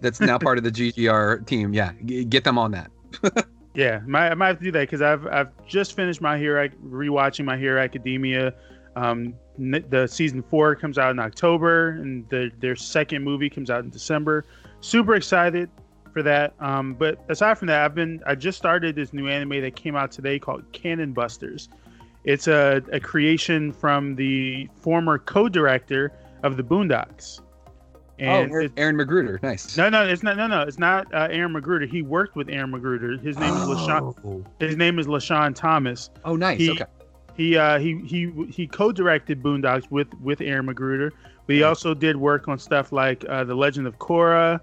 That's 0.05 0.21
now 0.21 0.39
part 0.39 0.59
of 0.59 0.65
the 0.65 0.71
GGR 0.71 1.47
team. 1.47 1.75
Yeah, 1.75 1.93
g- 2.05 2.25
get 2.25 2.45
them 2.45 2.59
on 2.59 2.71
that. 2.71 2.91
Yeah, 3.75 4.03
I 4.15 4.35
might 4.35 4.47
have 4.47 4.59
to 4.59 4.65
do 4.65 4.71
that 4.71 4.83
because 4.83 5.03
I've 5.03 5.27
I've 5.27 5.49
just 5.67 5.97
finished 5.97 6.21
my 6.21 6.39
hero 6.39 6.69
rewatching 6.87 7.45
my 7.45 7.57
Hero 7.57 7.81
Academia. 7.83 8.55
Um, 8.95 9.35
the 9.59 10.07
season 10.07 10.43
four 10.43 10.77
comes 10.77 10.97
out 10.97 11.11
in 11.11 11.19
October, 11.19 11.91
and 11.91 12.29
the, 12.29 12.53
their 12.61 12.77
second 12.77 13.25
movie 13.25 13.51
comes 13.51 13.71
out 13.71 13.83
in 13.83 13.91
December. 13.91 14.45
Super 14.81 15.17
excited 15.17 15.69
for 16.13 16.23
that. 16.23 16.55
Um, 16.61 16.95
but 16.95 17.19
aside 17.29 17.59
from 17.59 17.67
that, 17.67 17.85
I've 17.85 17.97
been 17.97 18.23
I 18.27 18.37
just 18.37 18.59
started 18.59 18.95
this 18.95 19.13
new 19.13 19.29
anime 19.29 19.61
that 19.63 19.75
came 19.75 19.97
out 19.97 20.13
today 20.13 20.39
called 20.39 20.63
Cannon 20.73 21.13
Busters. 21.13 21.69
It's 22.23 22.47
a, 22.47 22.81
a 22.93 23.01
creation 23.01 23.73
from 23.73 24.15
the 24.15 24.69
former 24.77 25.19
co-director 25.19 26.13
of 26.45 26.57
the 26.57 26.63
Boondocks. 26.63 27.41
And 28.19 28.53
oh, 28.53 28.59
it- 28.61 28.73
Aaron 28.77 28.97
McGruder, 28.97 29.43
nice. 29.43 29.77
no, 29.77 29.89
no, 29.89 30.05
it's 30.07 30.23
not. 30.23 30.37
No, 30.37 30.47
no, 30.47 30.63
it's 30.63 30.79
not 30.79 31.13
uh, 31.13 31.29
Aaron 31.31 31.53
McGruder. 31.53 31.89
He 31.89 32.03
worked 32.03 32.37
with 32.37 32.49
Aaron 32.49 32.71
McGruder. 32.71 33.21
His 33.21 33.37
name 33.39 33.53
is 33.55 33.63
LeSean. 33.63 34.15
Oh. 34.25 34.45
His 34.61 34.77
name 34.77 34.99
is 35.01 35.07
LeSean 35.07 35.55
Thomas. 35.55 36.11
Oh, 36.25 36.37
nice. 36.37 36.59
He- 36.59 36.71
okay. 36.71 36.85
He 37.37 37.57
uh, 37.57 37.81
he 37.81 37.99
he 38.07 38.31
he 38.49 38.69
co-directed 38.69 39.43
Boondocks 39.43 39.91
with 39.91 40.07
with 40.21 40.41
Aaron 40.41 40.67
McGruder, 40.69 41.11
but 41.47 41.53
he 41.55 41.63
Nice. 41.63 41.69
also 41.71 41.93
did 41.93 42.17
work 42.17 42.47
on 42.47 42.61
stuff 42.61 42.93
like 42.93 43.25
uh, 43.29 43.43
The 43.43 43.57
Legend 43.57 43.89
of 43.89 43.99
Korra. 43.99 44.61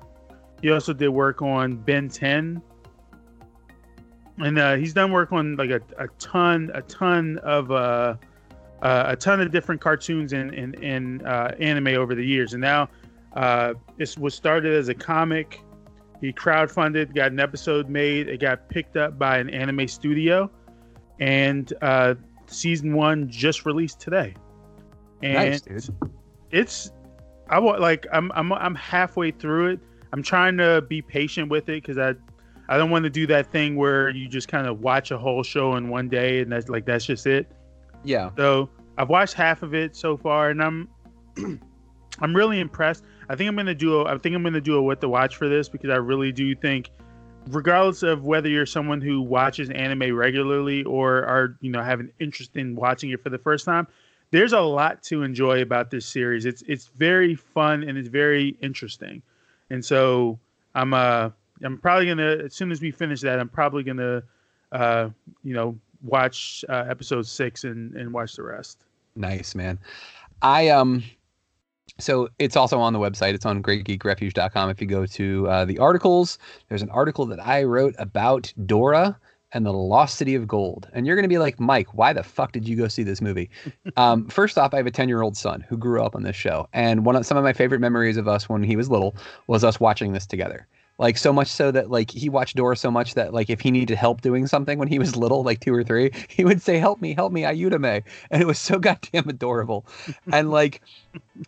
He 0.62 0.72
also 0.72 0.94
did 0.94 1.10
work 1.10 1.42
on 1.42 1.76
Ben 1.76 2.08
10. 2.08 2.62
And 4.38 4.58
uh, 4.58 4.76
he's 4.76 4.94
done 4.94 5.12
work 5.12 5.34
on 5.34 5.56
like 5.58 5.70
a, 5.70 5.82
a 5.98 6.08
ton 6.20 6.72
a 6.74 6.82
ton 6.84 7.40
of 7.40 7.72
uh, 7.72 8.16
uh, 8.82 9.04
a 9.08 9.16
ton 9.18 9.42
of 9.42 9.52
different 9.52 9.82
cartoons 9.82 10.32
and 10.34 10.54
in, 10.54 10.74
in, 10.76 11.26
uh, 11.26 11.54
anime 11.60 11.88
over 11.88 12.16
the 12.16 12.26
years. 12.26 12.54
And 12.54 12.62
now 12.62 12.88
uh, 13.36 13.74
this 13.98 14.18
was 14.18 14.34
started 14.34 14.74
as 14.74 14.90
a 14.90 14.94
comic. 14.94 15.62
He 16.20 16.32
crowdfunded, 16.32 17.16
got 17.16 17.32
an 17.32 17.40
episode 17.40 17.90
made. 17.90 18.28
It 18.28 18.40
got 18.40 18.70
picked 18.70 18.96
up 18.98 19.18
by 19.18 19.38
an 19.38 19.50
anime 19.50 19.88
studio, 19.88 20.52
and 21.20 21.74
uh, 21.82 22.16
season 22.46 22.96
one 22.96 23.30
just 23.30 23.66
released 23.66 24.00
today. 24.00 24.36
And 25.24 25.34
Nice, 25.34 25.62
dude. 25.62 25.90
it's 26.52 26.92
I 27.50 27.60
want 27.60 27.82
like 27.82 28.06
I'm 28.12 28.32
I'm 28.36 28.52
I'm 28.54 28.76
halfway 28.76 29.32
through 29.32 29.72
it. 29.72 29.80
I'm 30.14 30.22
trying 30.24 30.58
to 30.58 30.84
be 30.88 31.02
patient 31.02 31.50
with 31.50 31.70
it 31.70 31.84
because 31.84 31.98
I 31.98 32.14
I 32.70 32.78
don't 32.78 32.90
want 32.90 33.04
to 33.04 33.10
do 33.10 33.28
that 33.28 33.52
thing 33.52 33.76
where 33.76 34.10
you 34.10 34.28
just 34.28 34.48
kind 34.48 34.68
of 34.68 34.82
watch 34.82 35.12
a 35.12 35.18
whole 35.18 35.44
show 35.44 35.76
in 35.76 35.90
one 35.90 36.08
day 36.08 36.42
and 36.42 36.52
that's 36.52 36.70
like 36.70 36.86
that's 36.86 37.06
just 37.06 37.26
it. 37.28 37.52
Yeah. 38.04 38.30
So 38.38 38.70
I've 38.98 39.10
watched 39.10 39.34
half 39.34 39.64
of 39.64 39.74
it 39.74 39.96
so 39.96 40.18
far, 40.18 40.50
and 40.50 40.62
I'm 40.62 40.90
I'm 42.20 42.36
really 42.36 42.60
impressed. 42.60 43.04
I 43.32 43.36
think 43.38 43.48
I'm 43.48 43.56
gonna 43.56 43.74
do 43.74 44.02
a, 44.02 44.14
I 44.14 44.18
think 44.18 44.36
I'm 44.36 44.44
gonna 44.44 44.60
do 44.60 44.76
a 44.76 44.82
what 44.82 45.00
to 45.00 45.08
watch 45.08 45.38
for 45.38 45.48
this 45.48 45.70
because 45.70 45.90
I 45.90 45.96
really 45.96 46.34
do 46.34 46.54
think, 46.54 46.90
regardless 47.48 48.04
of 48.04 48.26
whether 48.26 48.50
you're 48.50 48.66
someone 48.66 49.00
who 49.00 49.22
watches 49.22 49.70
anime 49.70 50.14
regularly 50.14 50.84
or 50.84 51.24
are 51.24 51.56
you 51.62 51.72
know 51.72 51.82
have 51.82 52.02
an 52.02 52.12
interest 52.20 52.58
in 52.58 52.76
watching 52.76 53.10
it 53.12 53.24
for 53.24 53.30
the 53.30 53.38
first 53.38 53.64
time, 53.64 53.88
there's 54.32 54.52
a 54.52 54.60
lot 54.60 55.02
to 55.04 55.24
enjoy 55.24 55.62
about 55.62 55.92
this 55.92 56.06
series. 56.06 56.46
It's 56.46 56.62
it's 56.64 56.88
very 56.98 57.36
fun 57.36 57.84
and 57.84 57.98
it's 57.98 58.10
very 58.10 58.58
interesting, 58.62 59.22
and 59.70 59.84
so 59.84 60.38
I'm 60.76 60.94
uh 60.94 61.30
I'm 61.64 61.78
probably 61.78 62.08
gonna 62.08 62.44
as 62.44 62.54
soon 62.54 62.70
as 62.70 62.82
we 62.82 62.92
finish 62.92 63.22
that 63.22 63.40
I'm 63.40 63.48
probably 63.48 63.84
gonna 63.84 64.24
uh 64.74 65.08
you 65.42 65.54
know 65.54 65.80
watch 66.04 66.66
uh, 66.68 66.84
episode 66.90 67.26
six 67.26 67.64
and 67.64 67.96
and 67.96 68.12
watch 68.12 68.36
the 68.36 68.44
rest. 68.44 68.84
Nice, 69.16 69.56
man. 69.56 69.80
I 70.42 70.68
um 70.68 71.02
so 72.00 72.30
it's 72.40 72.56
also 72.56 72.80
on 72.80 72.94
the 72.94 73.00
website. 73.00 73.34
It's 73.34 73.46
on 73.46 73.62
greatgeekrefuge.com. 73.62 74.70
If 74.70 74.82
you 74.82 74.88
go 74.88 75.06
to 75.06 75.48
uh, 75.48 75.66
the 75.66 75.78
articles, 75.80 76.38
there's 76.70 76.82
an 76.82 76.90
article 76.90 77.26
that 77.28 77.46
I 77.46 77.64
wrote 77.64 77.96
about 78.00 78.52
Dora 78.66 79.18
and 79.54 79.66
the 79.66 79.74
Lost 79.74 80.18
City 80.18 80.36
of 80.36 80.48
Gold. 80.48 80.88
And 80.94 81.06
you're 81.06 81.16
going 81.16 81.24
to 81.24 81.30
be 81.30 81.38
like, 81.38 81.60
Mike, 81.60 81.94
why 81.94 82.14
the 82.14 82.24
fuck 82.24 82.54
did 82.54 82.68
you 82.68 82.76
go 82.76 82.88
see 82.88 83.04
this 83.04 83.22
movie? 83.22 83.50
um, 83.98 84.28
first 84.28 84.58
off, 84.58 84.74
I 84.74 84.78
have 84.78 84.88
a 84.88 84.92
10 84.92 85.10
year 85.10 85.22
old 85.22 85.36
son 85.36 85.62
who 85.68 85.78
grew 85.78 86.04
up 86.04 86.16
on 86.16 86.24
this 86.24 86.36
show. 86.36 86.68
And 86.74 87.06
one 87.06 87.16
of 87.16 87.26
some 87.26 87.38
of 87.38 87.44
my 87.44 87.54
favorite 87.54 87.82
memories 87.82 88.18
of 88.18 88.28
us 88.28 88.48
when 88.48 88.64
he 88.64 88.76
was 88.76 88.90
little 88.90 89.16
was 89.48 89.64
us 89.64 89.80
watching 89.80 90.14
this 90.14 90.26
together. 90.26 90.68
Like 91.02 91.18
so 91.18 91.34
much 91.34 91.48
so 91.48 91.72
that 91.72 91.90
like 91.90 92.12
he 92.12 92.30
watched 92.30 92.56
Dora 92.56 92.76
so 92.78 92.92
much 92.92 93.16
that 93.16 93.34
like 93.34 93.50
if 93.50 93.60
he 93.60 93.72
needed 93.72 93.98
help 93.98 94.22
doing 94.22 94.46
something 94.46 94.78
when 94.78 94.88
he 94.88 95.00
was 95.00 95.16
little, 95.24 95.42
like 95.44 95.60
two 95.60 95.74
or 95.74 95.84
three, 95.84 96.12
he 96.30 96.46
would 96.46 96.62
say, 96.62 96.78
"Help 96.78 97.02
me, 97.02 97.16
help 97.16 97.34
me, 97.34 97.42
Ayudame," 97.42 98.04
and 98.30 98.42
it 98.42 98.46
was 98.46 98.60
so 98.60 98.78
goddamn 98.88 99.28
adorable. 99.28 99.84
and 100.32 100.52
like 100.52 100.80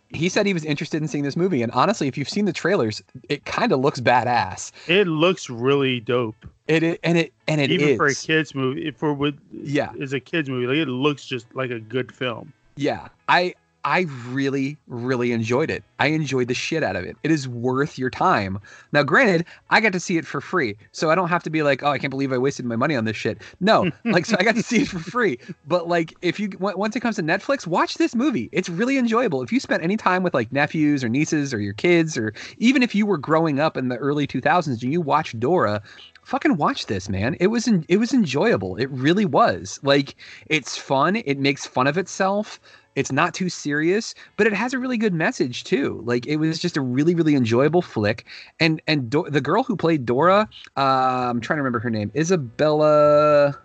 he 0.08 0.28
said 0.28 0.44
he 0.44 0.52
was 0.52 0.64
interested 0.64 1.00
in 1.00 1.06
seeing 1.06 1.22
this 1.22 1.36
movie, 1.36 1.62
and 1.62 1.70
honestly, 1.70 2.08
if 2.08 2.18
you've 2.18 2.28
seen 2.28 2.46
the 2.46 2.52
trailers, 2.52 3.00
it 3.28 3.44
kind 3.44 3.70
of 3.70 3.78
looks 3.78 4.00
badass. 4.00 4.72
It 4.88 5.06
looks 5.06 5.48
really 5.48 6.00
dope. 6.00 6.34
It, 6.66 6.82
it 6.82 7.00
and 7.04 7.16
it 7.16 7.32
and 7.46 7.60
it 7.60 7.70
Even 7.70 7.90
is. 7.90 7.96
for 7.96 8.06
a 8.06 8.14
kids 8.14 8.56
movie, 8.56 8.90
for 8.90 9.14
what 9.14 9.34
Yeah. 9.52 9.92
is 9.96 10.12
a 10.14 10.20
kids 10.20 10.48
movie, 10.48 10.66
like 10.66 10.78
it 10.78 10.88
looks 10.90 11.24
just 11.26 11.46
like 11.54 11.70
a 11.70 11.78
good 11.78 12.12
film. 12.12 12.52
Yeah, 12.76 13.06
I 13.28 13.54
I 13.84 14.06
really 14.28 14.76
really 14.86 15.32
enjoyed 15.32 15.70
it. 15.70 15.84
I 15.98 16.08
enjoyed 16.08 16.48
the 16.48 16.54
shit 16.54 16.82
out 16.82 16.96
of 16.96 17.04
it. 17.04 17.16
It 17.22 17.30
is 17.30 17.46
worth 17.46 17.98
your 17.98 18.10
time. 18.10 18.58
Now, 18.92 19.02
granted, 19.02 19.44
I 19.70 19.80
got 19.80 19.92
to 19.92 20.00
see 20.00 20.16
it 20.16 20.26
for 20.26 20.40
free, 20.40 20.76
so 20.92 21.10
I 21.10 21.14
don't 21.14 21.28
have 21.28 21.42
to 21.44 21.50
be 21.50 21.62
like, 21.62 21.82
oh, 21.82 21.90
I 21.90 21.98
can't 21.98 22.10
believe 22.10 22.32
I 22.32 22.38
wasted 22.38 22.64
my 22.64 22.76
money 22.76 22.96
on 22.96 23.04
this 23.04 23.16
shit. 23.16 23.42
No, 23.60 23.90
like, 24.04 24.26
so 24.26 24.36
I 24.38 24.42
got 24.44 24.54
to 24.56 24.62
see 24.62 24.82
it 24.82 24.88
for 24.88 24.98
free. 24.98 25.38
But 25.66 25.88
like, 25.88 26.14
if 26.22 26.40
you 26.40 26.50
on- 26.60 26.78
once 26.78 26.96
it 26.96 27.00
comes 27.00 27.16
to 27.16 27.22
Netflix, 27.22 27.66
watch 27.66 27.94
this 27.94 28.14
movie. 28.14 28.48
It's 28.52 28.68
really 28.68 28.98
enjoyable. 28.98 29.42
If 29.42 29.52
you 29.52 29.60
spent 29.60 29.82
any 29.82 29.96
time 29.96 30.22
with 30.22 30.34
like 30.34 30.50
nephews 30.52 31.04
or 31.04 31.08
nieces 31.08 31.52
or 31.52 31.60
your 31.60 31.74
kids, 31.74 32.16
or 32.16 32.32
even 32.58 32.82
if 32.82 32.94
you 32.94 33.06
were 33.06 33.18
growing 33.18 33.60
up 33.60 33.76
in 33.76 33.88
the 33.88 33.96
early 33.96 34.26
2000s 34.26 34.82
and 34.82 34.92
you 34.92 35.00
watched 35.00 35.38
Dora. 35.38 35.82
Fucking 36.24 36.56
watch 36.56 36.86
this, 36.86 37.10
man. 37.10 37.36
It 37.38 37.48
was 37.48 37.68
en- 37.68 37.84
it 37.86 37.98
was 37.98 38.14
enjoyable. 38.14 38.76
It 38.76 38.88
really 38.90 39.26
was. 39.26 39.78
Like 39.82 40.16
it's 40.46 40.74
fun. 40.74 41.16
It 41.16 41.38
makes 41.38 41.66
fun 41.66 41.86
of 41.86 41.98
itself. 41.98 42.58
It's 42.96 43.10
not 43.10 43.34
too 43.34 43.48
serious, 43.48 44.14
but 44.36 44.46
it 44.46 44.52
has 44.52 44.72
a 44.72 44.78
really 44.78 44.96
good 44.96 45.14
message 45.14 45.64
too. 45.64 46.00
Like 46.04 46.26
it 46.26 46.36
was 46.36 46.58
just 46.58 46.76
a 46.76 46.80
really, 46.80 47.14
really 47.14 47.34
enjoyable 47.34 47.82
flick. 47.82 48.24
And 48.60 48.80
and 48.86 49.10
Do- 49.10 49.28
the 49.28 49.40
girl 49.40 49.64
who 49.64 49.76
played 49.76 50.06
Dora, 50.06 50.48
uh, 50.76 50.80
I'm 50.80 51.40
trying 51.40 51.56
to 51.56 51.62
remember 51.62 51.80
her 51.80 51.90
name, 51.90 52.10
Isabela 52.10 53.56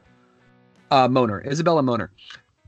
uh, 0.92 1.08
Moner. 1.08 1.44
Isabela 1.46 1.84
Moner. 1.84 2.10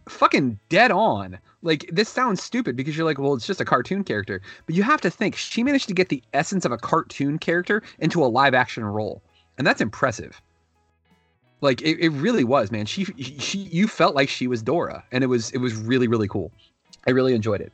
Fucking 0.08 0.60
dead 0.70 0.92
on. 0.92 1.40
Like 1.64 1.90
this 1.92 2.10
sounds 2.10 2.42
stupid 2.42 2.76
because 2.76 2.98
you're 2.98 3.06
like, 3.06 3.20
well, 3.20 3.34
it's 3.34 3.48
just 3.48 3.62
a 3.62 3.66
cartoon 3.66 4.04
character, 4.04 4.42
but 4.66 4.76
you 4.76 4.84
have 4.84 5.02
to 5.02 5.10
think 5.10 5.36
she 5.36 5.64
managed 5.64 5.88
to 5.88 5.94
get 5.94 6.10
the 6.10 6.24
essence 6.34 6.66
of 6.66 6.72
a 6.72 6.78
cartoon 6.78 7.38
character 7.38 7.84
into 8.00 8.24
a 8.24 8.26
live 8.26 8.54
action 8.54 8.84
role, 8.84 9.22
and 9.58 9.66
that's 9.66 9.82
impressive 9.82 10.42
like 11.62 11.82
it, 11.82 12.00
it 12.00 12.10
really 12.10 12.44
was 12.44 12.72
man. 12.72 12.86
She 12.86 13.06
she 13.06 13.60
you 13.60 13.88
felt 13.88 14.16
like 14.16 14.30
she 14.30 14.48
was 14.48 14.62
dora 14.62 15.04
and 15.12 15.24
it 15.24 15.28
was 15.28 15.52
it 15.52 15.60
was 15.60 15.76
really 15.76 16.08
really 16.08 16.28
cool. 16.28 16.52
I 17.08 17.12
really 17.12 17.34
enjoyed 17.34 17.62
it. 17.62 17.72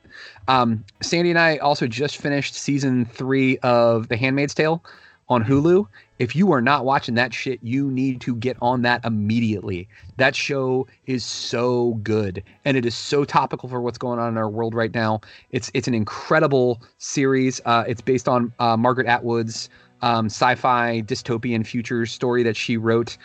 Um 0.48 0.84
sandy 1.02 1.30
and 1.30 1.40
i 1.40 1.58
also 1.58 1.88
just 1.88 2.18
finished 2.18 2.54
season 2.54 3.06
three 3.06 3.58
of 3.60 4.10
the 4.10 4.18
handmaid's 4.18 4.54
tale 4.54 4.84
on 5.30 5.44
hulu. 5.44 5.88
If 6.20 6.36
you 6.36 6.52
are 6.52 6.62
not 6.62 6.86
watching 6.86 7.16
that 7.16 7.34
shit 7.34 7.60
you 7.64 7.90
need 7.90 8.22
to 8.22 8.36
get 8.36 8.58
on 8.62 8.82
that 8.84 9.04
immediately. 9.06 9.88
That 10.18 10.36
show 10.36 10.88
is 11.06 11.24
so 11.24 11.96
good 12.04 12.44
and 12.66 12.76
it 12.78 12.86
is 12.86 12.96
so 12.96 13.24
topical 13.24 13.70
for 13.70 13.82
what's 13.82 13.98
going 13.98 14.20
on 14.20 14.30
in 14.30 14.38
our 14.38 14.50
world 14.50 14.76
right 14.76 14.94
now. 14.94 15.22
It's 15.52 15.72
it's 15.74 15.88
an 15.88 15.94
incredible 15.94 16.82
series. 16.98 17.62
Uh 17.66 17.86
it's 17.88 18.02
based 18.02 18.28
on 18.28 18.52
uh, 18.60 18.76
margaret 18.76 19.08
atwood's 19.08 19.70
um, 20.02 20.28
sci-fi 20.28 21.02
dystopian 21.02 21.66
future 21.66 22.06
story 22.06 22.44
that 22.44 22.56
she 22.56 22.78
wrote 22.78 23.18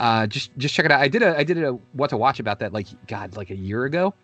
uh, 0.00 0.26
just 0.26 0.50
just 0.56 0.74
check 0.74 0.86
it 0.86 0.90
out. 0.90 1.00
I 1.00 1.08
did 1.08 1.22
a 1.22 1.36
I 1.38 1.44
did 1.44 1.62
a 1.62 1.72
what 1.92 2.10
to 2.10 2.16
watch 2.16 2.40
about 2.40 2.58
that 2.60 2.72
like 2.72 2.86
God 3.06 3.36
like 3.36 3.50
a 3.50 3.56
year 3.56 3.84
ago 3.84 4.14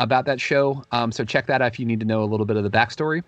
about 0.00 0.26
that 0.26 0.40
show. 0.40 0.82
Um, 0.90 1.12
so 1.12 1.24
check 1.24 1.46
that 1.46 1.62
out 1.62 1.72
if 1.72 1.78
you 1.78 1.86
need 1.86 2.00
to 2.00 2.06
know 2.06 2.22
a 2.22 2.26
little 2.26 2.44
bit 2.44 2.56
of 2.56 2.64
the 2.64 2.70
backstory. 2.70 3.22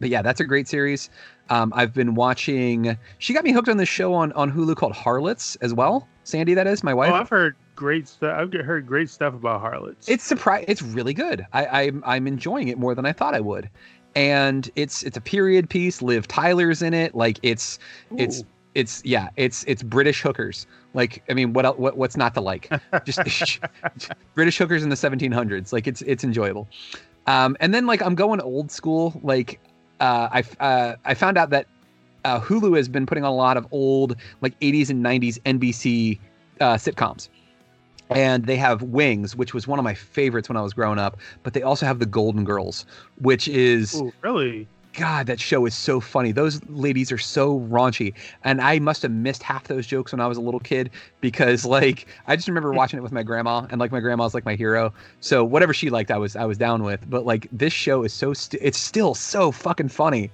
But 0.00 0.10
yeah, 0.10 0.20
that's 0.20 0.40
a 0.40 0.44
great 0.44 0.68
series. 0.68 1.10
Um, 1.48 1.72
I've 1.74 1.94
been 1.94 2.16
watching. 2.16 2.98
She 3.18 3.32
got 3.32 3.44
me 3.44 3.52
hooked 3.52 3.68
on 3.68 3.76
this 3.76 3.88
show 3.88 4.12
on 4.14 4.32
on 4.32 4.52
Hulu 4.52 4.74
called 4.76 4.92
Harlots 4.94 5.56
as 5.60 5.72
well. 5.72 6.08
Sandy, 6.24 6.54
that 6.54 6.66
is 6.66 6.82
my 6.82 6.92
wife. 6.92 7.12
Oh, 7.12 7.14
I've 7.14 7.28
heard 7.28 7.54
great 7.76 8.08
stuff. 8.08 8.36
I've 8.36 8.52
heard 8.52 8.86
great 8.86 9.08
stuff 9.08 9.32
about 9.32 9.60
harlots. 9.60 10.08
it's 10.08 10.24
surprise. 10.24 10.64
It's 10.66 10.82
really 10.82 11.14
good. 11.14 11.46
I, 11.52 11.66
I'm 11.66 12.02
I'm 12.04 12.26
enjoying 12.26 12.66
it 12.66 12.78
more 12.78 12.96
than 12.96 13.06
I 13.06 13.12
thought 13.12 13.34
I 13.36 13.40
would. 13.40 13.70
And 14.16 14.68
it's 14.74 15.04
it's 15.04 15.16
a 15.16 15.20
period 15.20 15.70
piece. 15.70 16.02
Liv 16.02 16.26
Tyler's 16.26 16.82
in 16.82 16.94
it. 16.94 17.14
Like 17.14 17.38
it's 17.44 17.78
it's 18.16 18.40
Ooh. 18.40 18.42
it's 18.42 18.44
yeah 19.04 19.28
it's 19.36 19.64
it's 19.64 19.82
british 19.82 20.22
hookers. 20.22 20.66
Like 20.94 21.22
i 21.28 21.34
mean 21.34 21.52
what 21.52 21.78
what 21.78 21.96
what's 21.96 22.16
not 22.16 22.34
to 22.34 22.40
like? 22.40 22.70
Just 23.04 23.20
british 24.34 24.58
hookers 24.58 24.82
in 24.82 24.88
the 24.88 24.96
1700s 24.96 25.72
like 25.72 25.86
it's 25.86 26.02
it's 26.02 26.24
enjoyable. 26.24 26.68
Um 27.26 27.56
and 27.60 27.74
then 27.74 27.86
like 27.86 28.02
i'm 28.02 28.14
going 28.14 28.40
old 28.40 28.70
school. 28.70 29.18
Like 29.22 29.60
uh 30.00 30.28
i 30.32 30.44
uh, 30.60 30.96
i 31.04 31.14
found 31.14 31.36
out 31.38 31.50
that 31.50 31.66
uh, 32.24 32.40
hulu 32.40 32.76
has 32.76 32.88
been 32.88 33.06
putting 33.06 33.24
on 33.24 33.30
a 33.30 33.34
lot 33.34 33.56
of 33.56 33.66
old 33.70 34.16
like 34.40 34.58
80s 34.60 34.90
and 34.90 35.04
90s 35.04 35.38
nbc 35.42 36.18
uh, 36.60 36.74
sitcoms. 36.74 37.28
And 38.10 38.46
they 38.46 38.56
have 38.56 38.82
Wings, 38.82 39.36
which 39.36 39.52
was 39.52 39.66
one 39.66 39.78
of 39.78 39.84
my 39.84 39.94
favorites 39.94 40.48
when 40.48 40.56
I 40.56 40.62
was 40.62 40.72
growing 40.72 40.98
up. 40.98 41.18
But 41.42 41.52
they 41.52 41.62
also 41.62 41.84
have 41.84 41.98
The 41.98 42.06
Golden 42.06 42.44
Girls, 42.44 42.86
which 43.20 43.48
is 43.48 44.00
Ooh, 44.00 44.12
really? 44.22 44.66
God, 44.98 45.28
that 45.28 45.38
show 45.38 45.64
is 45.64 45.76
so 45.76 46.00
funny. 46.00 46.32
Those 46.32 46.60
ladies 46.64 47.12
are 47.12 47.18
so 47.18 47.60
raunchy. 47.60 48.14
And 48.42 48.60
I 48.60 48.80
must 48.80 49.02
have 49.02 49.12
missed 49.12 49.44
half 49.44 49.68
those 49.68 49.86
jokes 49.86 50.10
when 50.10 50.20
I 50.20 50.26
was 50.26 50.36
a 50.36 50.40
little 50.40 50.58
kid 50.58 50.90
because 51.20 51.64
like 51.64 52.08
I 52.26 52.34
just 52.34 52.48
remember 52.48 52.72
watching 52.74 52.98
it 52.98 53.02
with 53.02 53.12
my 53.12 53.22
grandma 53.22 53.64
and 53.70 53.78
like 53.78 53.92
my 53.92 54.00
grandma's 54.00 54.34
like 54.34 54.44
my 54.44 54.56
hero. 54.56 54.92
So 55.20 55.44
whatever 55.44 55.72
she 55.72 55.88
liked 55.88 56.10
I 56.10 56.18
was 56.18 56.34
I 56.34 56.46
was 56.46 56.58
down 56.58 56.82
with. 56.82 57.08
But 57.08 57.24
like 57.24 57.46
this 57.52 57.72
show 57.72 58.02
is 58.02 58.12
so 58.12 58.34
st- 58.34 58.60
it's 58.60 58.78
still 58.78 59.14
so 59.14 59.52
fucking 59.52 59.90
funny. 59.90 60.32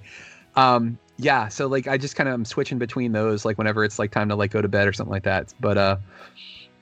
Um 0.55 0.97
yeah, 1.17 1.47
so 1.47 1.67
like 1.67 1.87
I 1.87 1.97
just 1.99 2.15
kind 2.15 2.27
of 2.27 2.33
am 2.33 2.43
switching 2.43 2.79
between 2.79 3.11
those 3.11 3.45
like 3.45 3.59
whenever 3.59 3.83
it's 3.85 3.99
like 3.99 4.09
time 4.09 4.29
to 4.29 4.35
like 4.35 4.49
go 4.49 4.63
to 4.63 4.67
bed 4.67 4.87
or 4.87 4.93
something 4.93 5.13
like 5.13 5.23
that. 5.23 5.53
But 5.59 5.77
uh 5.77 5.97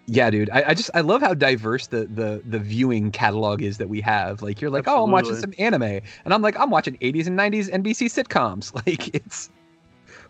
yeah, 0.06 0.30
dude. 0.30 0.49
I, 0.49 0.64
I 0.70 0.74
just 0.74 0.89
I 0.93 1.01
love 1.01 1.22
how 1.22 1.34
diverse 1.34 1.88
the 1.88 2.06
the 2.06 2.41
the 2.45 2.60
viewing 2.60 3.12
catalog 3.12 3.62
is 3.62 3.78
that 3.78 3.88
we 3.88 4.01
have. 4.01 4.41
Like 4.41 4.60
you're 4.60 4.70
like, 4.70 4.88
oh, 4.88 5.04
I'm 5.04 5.12
watching 5.12 5.36
some 5.36 5.54
anime, 5.58 5.84
and 5.84 6.34
I'm 6.34 6.41
like, 6.41 6.60
I'm 6.60 6.70
watching 6.70 6.97
80s 6.97 7.28
and 7.28 7.39
90s 7.39 7.72
NBC 7.72 8.08
sitcoms. 8.08 8.74
Like 8.86 9.16
it's 9.16 9.49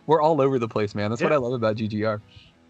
we're 0.06 0.20
all 0.20 0.40
over 0.40 0.58
the 0.58 0.68
place, 0.68 0.94
man. 0.94 1.10
That's 1.10 1.22
what 1.22 1.32
I 1.32 1.36
love 1.36 1.54
about 1.54 1.76
GGR. 1.76 2.20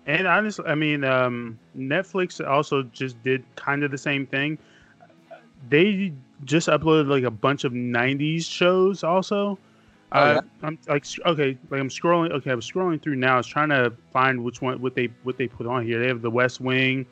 And 0.07 0.27
honestly, 0.27 0.65
I 0.67 0.75
mean, 0.75 1.05
um, 1.05 1.59
Netflix 1.77 2.47
also 2.47 2.85
just 2.85 3.23
did 3.23 3.45
kind 3.57 3.83
of 3.83 3.91
the 3.91 3.99
same 3.99 4.27
thing. 4.27 4.57
They 5.69 6.13
just 6.45 6.69
uploaded 6.69 7.09
like 7.09 7.25
a 7.25 7.31
bunch 7.31 7.65
of 7.65 7.73
'90s 7.73 8.51
shows. 8.51 9.05
Also, 9.05 9.59
Oh, 10.15 10.21
uh, 10.21 10.33
yeah? 10.35 10.41
I'm 10.63 10.79
like, 10.89 11.05
okay, 11.27 11.59
like 11.71 11.81
I'm 11.81 11.89
scrolling. 11.89 12.31
Okay, 12.31 12.51
I'm 12.51 12.61
scrolling 12.61 13.03
through 13.03 13.17
now. 13.17 13.35
I 13.35 13.37
was 13.39 13.47
trying 13.47 13.71
to 13.71 13.93
find 14.13 14.45
which 14.45 14.63
one 14.63 14.81
what 14.81 14.95
they 14.95 15.09
what 15.25 15.37
they 15.37 15.49
put 15.49 15.67
on 15.67 15.85
here. 15.85 16.01
They 16.01 16.07
have 16.07 16.23
The 16.23 16.31
West 16.31 16.61
Wing, 16.61 17.05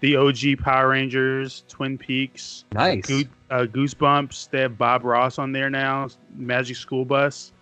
the 0.00 0.16
OG 0.16 0.58
Power 0.58 0.90
Rangers, 0.90 1.64
Twin 1.68 1.96
Peaks, 1.96 2.64
Nice. 2.72 3.06
Goo- 3.06 3.24
uh, 3.50 3.64
Goosebumps. 3.64 4.50
They 4.50 4.60
have 4.60 4.76
Bob 4.76 5.04
Ross 5.04 5.38
on 5.38 5.52
there 5.52 5.70
now. 5.70 6.08
Magic 6.36 6.76
School 6.76 7.06
Bus. 7.06 7.52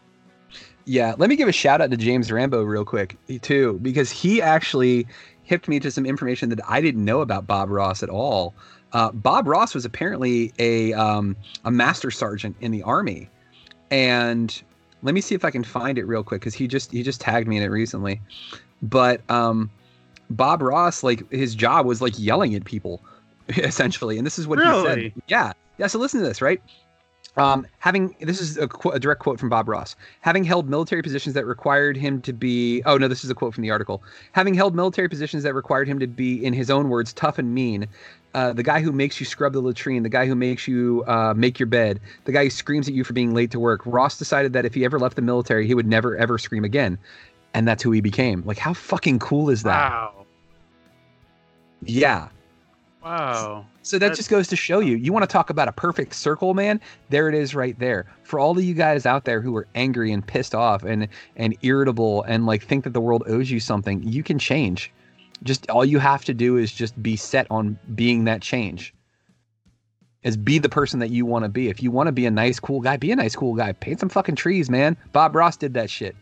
Yeah, 0.85 1.15
let 1.17 1.29
me 1.29 1.37
give 1.37 1.49
a 1.49 1.53
shout 1.53 1.81
out 1.81 1.91
to 1.91 1.97
James 1.97 2.33
Rambo 2.33 2.63
real 2.63 2.85
quick 2.85 3.17
too, 3.43 3.79
because 3.83 4.11
he 4.11 4.43
actually 4.43 5.07
hipped 5.45 5.69
me 5.69 5.79
to 5.81 5.91
some 5.91 6.07
information 6.07 6.49
that 6.49 6.61
I 6.67 6.81
didn't 6.81 7.05
know 7.05 7.21
about 7.21 7.47
Bob 7.47 7.71
Ross 7.71 8.03
at 8.03 8.09
all. 8.09 8.55
Uh, 8.93 9.13
Bob 9.13 9.47
Ross 9.47 9.75
was 9.75 9.85
apparently 9.85 10.53
a 10.59 10.93
um, 10.95 11.37
a 11.65 11.71
master 11.71 12.11
sergeant 12.11 12.57
in 12.61 12.73
the 12.73 12.83
army, 12.83 13.29
and 13.91 14.63
let 15.03 15.15
me 15.15 15.21
see 15.21 15.35
if 15.35 15.45
I 15.45 15.51
can 15.51 15.65
find 15.65 15.99
it 15.99 16.05
real 16.05 16.23
quick 16.23 16.41
because 16.41 16.55
he 16.55 16.67
just 16.67 16.93
he 16.93 17.03
just 17.03 17.21
tagged 17.21 17.49
me 17.49 17.57
in 17.57 17.63
it 17.63 17.69
recently. 17.69 18.21
But 18.83 19.21
um, 19.31 19.71
Bob 20.31 20.63
Ross, 20.63 21.03
like 21.03 21.31
his 21.31 21.55
job 21.55 21.87
was 21.87 22.01
like 22.01 22.19
yelling 22.19 22.55
at 22.55 22.65
people, 22.65 23.03
essentially, 23.49 24.19
and 24.19 24.27
this 24.27 24.39
is 24.39 24.47
what 24.47 24.59
he 24.59 24.65
said. 24.87 25.13
Yeah, 25.27 25.53
yeah. 25.79 25.87
So 25.87 25.99
listen 25.99 26.21
to 26.21 26.27
this, 26.27 26.43
right? 26.43 26.61
Um, 27.37 27.67
having 27.79 28.17
this 28.21 28.41
is 28.41 28.57
a, 28.59 28.67
qu- 28.67 28.91
a 28.91 28.99
direct 28.99 29.21
quote 29.21 29.39
from 29.39 29.49
Bob 29.49 29.69
Ross. 29.69 29.95
Having 30.23 30.45
held 30.45 30.69
military 30.69 31.03
positions 31.03 31.35
that 31.35 31.47
required 31.47 31.97
him 31.97 32.21
to 32.23 32.33
be 32.33 32.83
oh 32.85 32.99
no, 32.99 33.07
this 33.07 33.23
is 33.23 33.31
a 33.31 33.35
quote 33.35 33.55
from 33.55 33.63
the 33.63 33.71
article. 33.71 34.03
Having 34.33 34.55
held 34.55 34.75
military 34.75 35.09
positions 35.09 35.45
that 35.45 35.55
required 35.55 35.87
him 35.87 36.01
to 36.01 36.09
be, 36.09 36.45
in 36.45 36.53
his 36.53 36.69
own 36.69 36.89
words, 36.89 37.13
tough 37.13 37.39
and 37.39 37.55
mean. 37.55 37.87
Uh, 38.39 38.53
the 38.53 38.63
guy 38.63 38.81
who 38.81 38.93
makes 38.93 39.19
you 39.19 39.27
scrub 39.27 39.53
the 39.53 39.61
latrine, 39.61 40.05
the 40.05 40.09
guy 40.09 40.25
who 40.25 40.37
makes 40.37 40.69
you 40.69 41.03
uh, 41.09 41.35
make 41.37 41.59
your 41.59 41.67
bed, 41.67 41.99
the 42.25 42.31
guy 42.31 42.45
who 42.45 42.51
screams 42.51 42.87
at 42.87 42.95
you 42.95 43.03
for 43.03 43.13
being 43.13 43.35
late 43.35 43.51
to 43.51 43.59
work. 43.59 43.81
Ross 43.85 44.17
decided 44.17 44.53
that 44.53 44.65
if 44.65 44.75
he 44.75 44.85
ever 44.85 44.97
left 44.99 45.17
the 45.17 45.23
military, 45.23 45.67
he 45.67 45.75
would 45.75 45.89
never 45.89 46.17
ever 46.17 46.39
scream 46.39 46.63
again, 46.65 46.99
and 47.55 47.67
that's 47.67 47.83
who 47.83 47.91
he 47.91 48.01
became. 48.01 48.45
Like, 48.47 48.59
how 48.59 48.75
fucking 48.75 49.19
cool 49.19 49.51
is 49.51 49.65
that? 49.65 49.91
Wow. 49.91 50.27
Yeah. 51.83 52.29
Wow. 53.03 53.67
So 53.83 53.99
that 53.99 54.09
That- 54.11 54.17
just 54.17 54.31
goes 54.31 54.47
to 54.49 54.57
show 54.57 54.81
you, 54.81 54.97
you 54.97 55.13
want 55.13 55.23
to 55.23 55.33
talk 55.33 55.51
about 55.51 55.67
a 55.67 55.73
perfect 55.73 56.15
circle, 56.15 56.55
man? 56.55 56.81
There 57.09 57.29
it 57.29 57.35
is 57.35 57.55
right 57.55 57.77
there. 57.79 58.07
For 58.23 58.39
all 58.39 58.57
of 58.57 58.63
you 58.63 58.75
guys 58.75 59.07
out 59.07 59.25
there 59.25 59.41
who 59.41 59.57
are 59.57 59.67
angry 59.75 60.13
and 60.13 60.25
pissed 60.25 60.55
off 60.55 60.85
and 60.85 61.09
and 61.37 61.57
irritable 61.63 62.23
and 62.25 62.47
like 62.47 62.63
think 62.63 62.85
that 62.85 62.93
the 62.93 63.01
world 63.01 63.23
owes 63.27 63.51
you 63.51 63.59
something, 63.59 64.03
you 64.03 64.23
can 64.23 64.39
change. 64.39 64.93
Just 65.43 65.69
all 65.71 65.85
you 65.85 65.99
have 65.99 66.25
to 66.25 66.35
do 66.35 66.57
is 66.57 66.73
just 66.73 67.01
be 67.03 67.17
set 67.17 67.47
on 67.51 67.79
being 67.95 68.25
that 68.25 68.43
change. 68.43 68.95
Is 70.25 70.37
be 70.37 70.59
the 70.59 70.69
person 70.69 70.99
that 70.99 71.11
you 71.11 71.25
want 71.25 71.45
to 71.45 71.49
be. 71.49 71.69
If 71.69 71.81
you 71.83 71.91
want 71.93 72.09
to 72.09 72.13
be 72.13 72.27
a 72.27 72.31
nice, 72.31 72.59
cool 72.59 72.81
guy, 72.81 72.97
be 72.97 73.13
a 73.13 73.17
nice, 73.17 73.37
cool 73.37 73.55
guy. 73.55 73.73
Paint 73.73 74.01
some 74.01 74.09
fucking 74.09 74.35
trees, 74.35 74.69
man. 74.69 74.97
Bob 75.13 75.35
Ross 75.37 75.57
did 75.57 75.75
that 75.75 75.89
shit, 75.89 76.17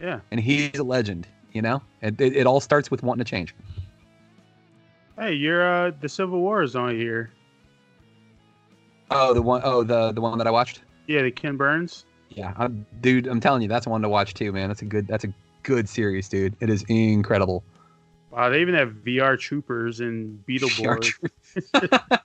Yeah. 0.00 0.20
and 0.30 0.38
he's 0.38 0.78
a 0.78 0.84
legend. 0.84 1.26
You 1.52 1.62
know, 1.62 1.82
it, 2.00 2.20
it, 2.20 2.36
it 2.36 2.46
all 2.46 2.60
starts 2.60 2.90
with 2.90 3.02
wanting 3.02 3.24
to 3.24 3.28
change. 3.30 3.54
Hey, 5.18 5.32
you're 5.32 5.62
uh 5.66 5.92
the 6.00 6.08
Civil 6.08 6.40
War 6.40 6.62
is 6.62 6.74
on 6.76 6.94
here. 6.96 7.30
Oh, 9.10 9.34
the 9.34 9.42
one, 9.42 9.60
oh 9.64 9.82
the 9.84 10.12
the 10.12 10.20
one 10.20 10.38
that 10.38 10.46
I 10.46 10.50
watched. 10.50 10.82
Yeah, 11.06 11.22
the 11.22 11.30
Ken 11.30 11.56
Burns. 11.56 12.04
Yeah, 12.30 12.52
I'm, 12.56 12.84
dude, 13.00 13.26
I'm 13.28 13.38
telling 13.38 13.62
you, 13.62 13.68
that's 13.68 13.86
one 13.86 14.02
to 14.02 14.08
watch 14.08 14.34
too, 14.34 14.50
man. 14.52 14.68
That's 14.68 14.82
a 14.82 14.86
good, 14.86 15.06
that's 15.06 15.22
a 15.24 15.32
good 15.62 15.88
series, 15.88 16.28
dude. 16.28 16.56
It 16.60 16.68
is 16.70 16.84
incredible. 16.88 17.62
Wow, 18.34 18.48
they 18.48 18.60
even 18.60 18.74
have 18.74 18.90
VR 19.04 19.38
Troopers 19.38 20.00
and 20.00 20.44
Beetleborgs. 20.46 21.12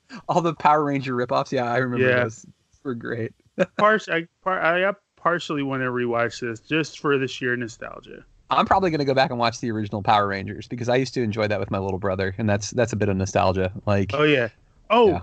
All 0.30 0.42
the 0.42 0.56
Power 0.56 0.84
Ranger 0.84 1.14
ripoffs. 1.16 1.52
Yeah, 1.52 1.72
I 1.72 1.78
remember 1.78 2.08
Yeah. 2.10 2.24
those. 2.24 2.46
Were 2.84 2.96
great. 2.96 3.34
Par- 3.78 4.00
I, 4.10 4.26
par- 4.44 4.62
I 4.88 4.92
partially 5.18 5.62
want 5.64 5.82
to 5.84 5.88
rewatch 5.90 6.40
this 6.40 6.62
just 6.62 7.00
for 7.00 7.18
the 7.18 7.28
sheer 7.28 7.56
nostalgia. 7.58 8.24
I'm 8.50 8.66
probably 8.66 8.90
gonna 8.90 9.06
go 9.06 9.14
back 9.14 9.30
and 9.30 9.38
watch 9.40 9.60
the 9.60 9.70
original 9.70 10.02
Power 10.02 10.28
Rangers 10.28 10.68
because 10.68 10.90
I 10.90 10.96
used 10.96 11.14
to 11.16 11.22
enjoy 11.22 11.48
that 11.48 11.60
with 11.60 11.70
my 11.70 11.78
little 11.78 12.00
brother, 12.00 12.34
and 12.40 12.50
that's 12.50 12.72
that's 12.72 12.94
a 12.94 12.96
bit 12.96 13.10
of 13.10 13.18
nostalgia. 13.18 13.72
Like, 13.86 14.12
Oh 14.14 14.24
yeah. 14.24 14.48
Oh, 14.90 15.10
Yeah. 15.10 15.20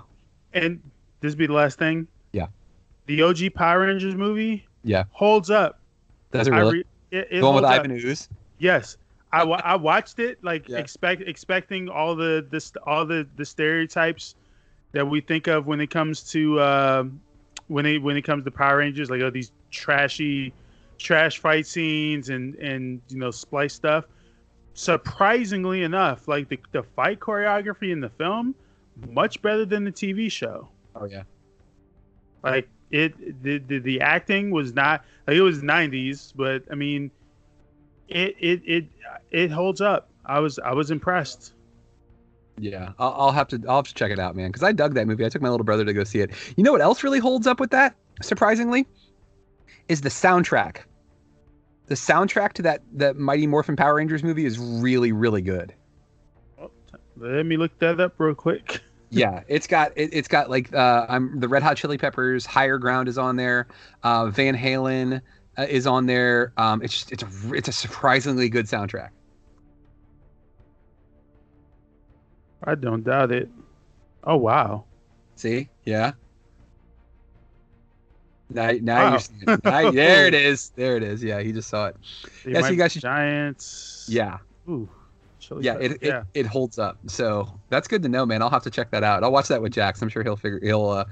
and 0.52 0.80
this 1.20 1.34
be 1.34 1.46
the 1.46 1.52
last 1.54 1.78
thing. 1.78 2.06
Yeah. 2.32 2.46
The 3.06 3.22
OG 3.22 3.54
Power 3.54 3.80
Rangers 3.80 4.14
movie. 4.14 4.64
Yeah. 4.84 5.04
Holds 5.10 5.50
up. 5.50 5.80
does 6.30 6.46
it 6.46 6.52
really? 6.52 6.74
re- 6.78 6.84
it, 7.10 7.28
it 7.30 7.40
the 7.40 7.46
one 7.46 7.54
with 7.56 7.64
up. 7.64 7.70
Ivan 7.72 7.90
Ooze. 7.90 8.28
Yes. 8.58 8.96
I, 9.42 9.72
I 9.72 9.76
watched 9.76 10.18
it 10.18 10.42
like 10.42 10.68
Yeah. 10.68 10.78
expect 10.78 11.22
expecting 11.22 11.88
all 11.88 12.14
the 12.16 12.46
this 12.50 12.72
all 12.86 13.06
the 13.06 13.26
the 13.36 13.44
stereotypes 13.44 14.34
that 14.92 15.06
we 15.06 15.20
think 15.20 15.46
of 15.46 15.66
when 15.66 15.80
it 15.80 15.90
comes 15.90 16.22
to 16.30 16.60
um 16.60 17.20
when 17.68 17.86
it 17.86 18.02
when 18.02 18.16
it 18.16 18.22
comes 18.22 18.44
to 18.44 18.50
Power 18.50 18.78
Rangers 18.78 19.10
like 19.10 19.20
oh 19.20 19.30
these 19.30 19.52
trashy 19.70 20.52
trash 20.98 21.38
fight 21.38 21.66
scenes 21.66 22.28
and 22.30 22.54
and 22.56 23.00
you 23.08 23.18
know 23.18 23.30
splice 23.30 23.74
stuff 23.74 24.06
surprisingly 24.74 25.82
enough 25.82 26.28
like 26.28 26.48
the, 26.48 26.58
the 26.72 26.82
fight 26.82 27.18
choreography 27.18 27.92
in 27.92 28.00
the 28.00 28.10
film 28.10 28.54
much 29.10 29.40
better 29.42 29.64
than 29.64 29.84
the 29.84 29.92
TV 29.92 30.30
show 30.30 30.68
Oh 30.94 31.04
yeah. 31.04 31.24
like 32.42 32.68
it 32.90 33.42
the, 33.42 33.58
the 33.58 33.78
the 33.78 34.00
acting 34.00 34.50
was 34.50 34.72
not 34.74 35.04
like 35.26 35.36
it 35.36 35.42
was 35.42 35.60
90s 35.62 36.32
but 36.36 36.62
i 36.70 36.74
mean 36.74 37.10
it 38.08 38.36
it 38.38 38.62
it 38.64 38.84
it 39.30 39.50
holds 39.50 39.80
up 39.80 40.08
i 40.24 40.38
was 40.38 40.58
i 40.60 40.72
was 40.72 40.90
impressed 40.90 41.52
Yeah, 42.58 42.92
I'll, 42.98 43.14
I'll 43.18 43.32
have 43.32 43.48
to 43.48 43.62
I'll 43.68 43.76
have 43.76 43.88
to 43.88 43.94
check 43.94 44.10
it 44.10 44.18
out, 44.18 44.34
man, 44.34 44.48
because 44.48 44.62
I 44.62 44.72
dug 44.72 44.94
that 44.94 45.06
movie. 45.06 45.26
I 45.26 45.28
took 45.28 45.42
my 45.42 45.50
little 45.50 45.64
brother 45.64 45.84
to 45.84 45.92
go 45.92 46.04
see 46.04 46.20
it. 46.20 46.30
You 46.56 46.64
know 46.64 46.72
what 46.72 46.80
else 46.80 47.02
really 47.04 47.18
holds 47.18 47.46
up 47.46 47.60
with 47.60 47.70
that? 47.70 47.94
Surprisingly, 48.22 48.86
is 49.88 50.00
the 50.00 50.08
soundtrack. 50.08 50.78
The 51.86 51.96
soundtrack 51.96 52.54
to 52.54 52.62
that 52.62 52.80
that 52.94 53.16
Mighty 53.16 53.46
Morphin 53.46 53.76
Power 53.76 53.96
Rangers 53.96 54.22
movie 54.22 54.46
is 54.46 54.58
really 54.58 55.12
really 55.12 55.42
good. 55.42 55.74
Oh, 56.58 56.70
let 57.16 57.44
me 57.44 57.58
look 57.58 57.78
that 57.80 58.00
up 58.00 58.14
real 58.18 58.34
quick 58.34 58.80
yeah, 59.10 59.42
it's 59.48 59.66
got 59.66 59.92
it, 59.96 60.10
it's 60.12 60.28
got 60.28 60.50
like 60.50 60.72
uh, 60.74 61.06
I'm 61.08 61.38
the 61.38 61.48
Red 61.48 61.62
Hot 61.62 61.76
Chili 61.76 61.98
Peppers, 61.98 62.44
Higher 62.46 62.78
Ground 62.78 63.08
is 63.08 63.18
on 63.18 63.36
there, 63.36 63.68
uh, 64.02 64.26
Van 64.26 64.56
Halen 64.56 65.20
is 65.58 65.86
on 65.86 66.06
there. 66.06 66.52
Um, 66.56 66.82
it's 66.82 66.92
just, 66.94 67.12
it's 67.12 67.22
a 67.22 67.54
it's 67.54 67.68
a 67.68 67.72
surprisingly 67.72 68.48
good 68.48 68.66
soundtrack. 68.66 69.10
i 72.64 72.74
don't 72.74 73.04
doubt 73.04 73.30
it 73.32 73.48
oh 74.24 74.36
wow 74.36 74.84
See, 75.38 75.68
yeah. 75.84 76.12
Now, 78.48 78.70
now 78.80 78.96
Wow. 79.04 79.10
you're 79.10 79.18
seeing 79.20 79.42
it. 79.48 79.64
Now, 79.64 79.90
there 79.90 80.26
it 80.26 80.32
is. 80.48 80.70
There 80.74 80.96
it 80.96 81.02
is. 81.02 81.22
Yeah, 81.22 81.40
he 81.42 81.52
just 81.52 81.68
saw 81.68 81.88
it. 81.88 81.96
Yeah, 82.46 82.54
so 82.54 82.60
might 82.62 82.70
you 82.70 82.76
guys 82.78 82.92
should- 82.92 83.02
giants 83.02 84.06
Yeah, 84.08 84.38
Ooh, 84.66 84.88
yeah. 85.60 85.74
Peppers, 85.74 85.92
It, 85.92 86.02
it 86.02 86.24
it 86.32 86.46
holds 86.46 86.78
up. 86.78 86.96
So 87.06 87.52
that's 87.68 87.86
good 87.86 88.02
to 88.04 88.08
know, 88.08 88.24
man. 88.24 88.40
I'll 88.40 88.48
have 88.48 88.62
to 88.62 88.70
check 88.70 88.90
that 88.92 89.04
out. 89.04 89.22
I'll 89.24 89.30
watch 89.30 89.48
that 89.48 89.60
with 89.60 89.72
Jax. 89.74 90.00
I'm 90.00 90.08
sure 90.08 90.22
he'll 90.22 90.36
figure 90.36 90.58
he'll 90.62 90.88
uh, 90.88 91.04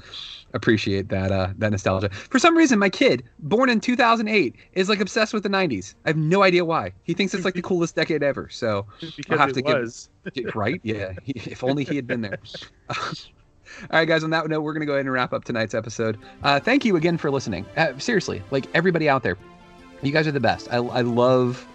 appreciate 0.55 1.09
that 1.11 1.31
uh, 1.31 1.51
that 1.59 1.71
nostalgia. 1.71 2.09
For 2.09 2.39
some 2.39 2.57
reason, 2.57 2.79
my 2.79 2.89
kid, 2.89 3.25
born 3.41 3.69
in 3.69 3.81
2008, 3.81 4.55
is 4.73 4.89
like 4.89 5.01
obsessed 5.01 5.35
with 5.35 5.43
the 5.43 5.49
90s. 5.49 5.95
I 6.05 6.09
have 6.09 6.17
no 6.17 6.43
idea 6.43 6.65
why. 6.65 6.93
He 7.03 7.13
thinks 7.13 7.35
it's 7.35 7.45
like 7.45 7.55
the 7.55 7.63
coolest 7.63 7.95
decade 7.97 8.23
ever. 8.23 8.49
So 8.49 8.87
because 9.01 9.39
have 9.39 9.53
to 9.53 9.63
give- 9.63 9.79
was 9.79 10.09
right? 10.55 10.81
Yeah. 10.83 11.13
He, 11.23 11.33
if 11.51 11.63
only 11.63 11.85
he 11.85 11.97
had 11.97 12.07
been 12.07 12.23
there. 12.23 12.39
All 13.91 13.99
right, 13.99 14.07
guys. 14.07 14.23
On 14.25 14.31
that 14.31 14.49
note, 14.49 14.61
we're 14.61 14.73
gonna 14.73 14.87
go 14.87 14.93
ahead 14.93 15.05
and 15.05 15.13
wrap 15.13 15.33
up 15.33 15.45
tonight's 15.45 15.75
episode. 15.75 16.19
Uh, 16.43 16.61
thank 16.61 16.85
you 16.85 16.97
again 16.97 17.19
for 17.19 17.31
listening. 17.31 17.67
Uh, 17.77 17.99
seriously, 17.99 18.43
like 18.51 18.67
everybody 18.75 19.09
out 19.09 19.23
there, 19.23 19.37
you 20.03 20.13
guys 20.13 20.27
are 20.27 20.33
the 20.33 20.41
best. 20.41 20.69
I, 20.73 20.77
I 20.77 21.01
love 21.01 21.67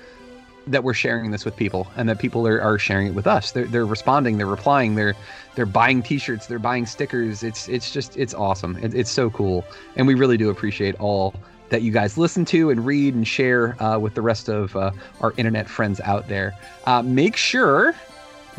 that 0.70 0.84
we're 0.84 0.94
sharing 0.94 1.32
this 1.32 1.46
with 1.46 1.56
people 1.56 1.88
and 1.96 2.08
that 2.10 2.20
people 2.20 2.48
are, 2.48 2.62
are 2.62 2.78
sharing 2.78 3.08
it 3.08 3.14
with 3.14 3.28
us. 3.28 3.52
They're, 3.52 3.66
they're 3.66 3.86
responding, 3.86 4.38
they're 4.38 4.46
replying, 4.46 4.96
they're 4.96 5.16
they're 5.56 5.66
buying 5.66 6.02
T-shirts, 6.02 6.48
they're 6.48 6.60
buying 6.60 6.86
stickers. 6.86 7.44
It's 7.44 7.68
it's 7.68 7.92
just 7.92 8.16
it's 8.18 8.34
awesome. 8.34 8.78
It, 8.82 8.94
it's 8.94 9.12
so 9.12 9.30
cool, 9.30 9.66
and 9.96 10.08
we 10.08 10.14
really 10.14 10.38
do 10.38 10.50
appreciate 10.50 10.96
all 11.00 11.34
that 11.70 11.82
you 11.82 11.92
guys 11.92 12.18
listen 12.18 12.46
to 12.46 12.70
and 12.72 12.86
read 12.86 13.14
and 13.14 13.28
share 13.28 13.82
uh, 13.82 13.98
with 14.00 14.16
the 14.16 14.22
rest 14.22 14.50
of 14.50 14.76
uh, 14.76 14.92
our 15.22 15.34
internet 15.38 15.70
friends 15.70 16.00
out 16.02 16.28
there. 16.28 16.56
Uh, 16.86 17.02
make 17.02 17.36
sure 17.36 17.94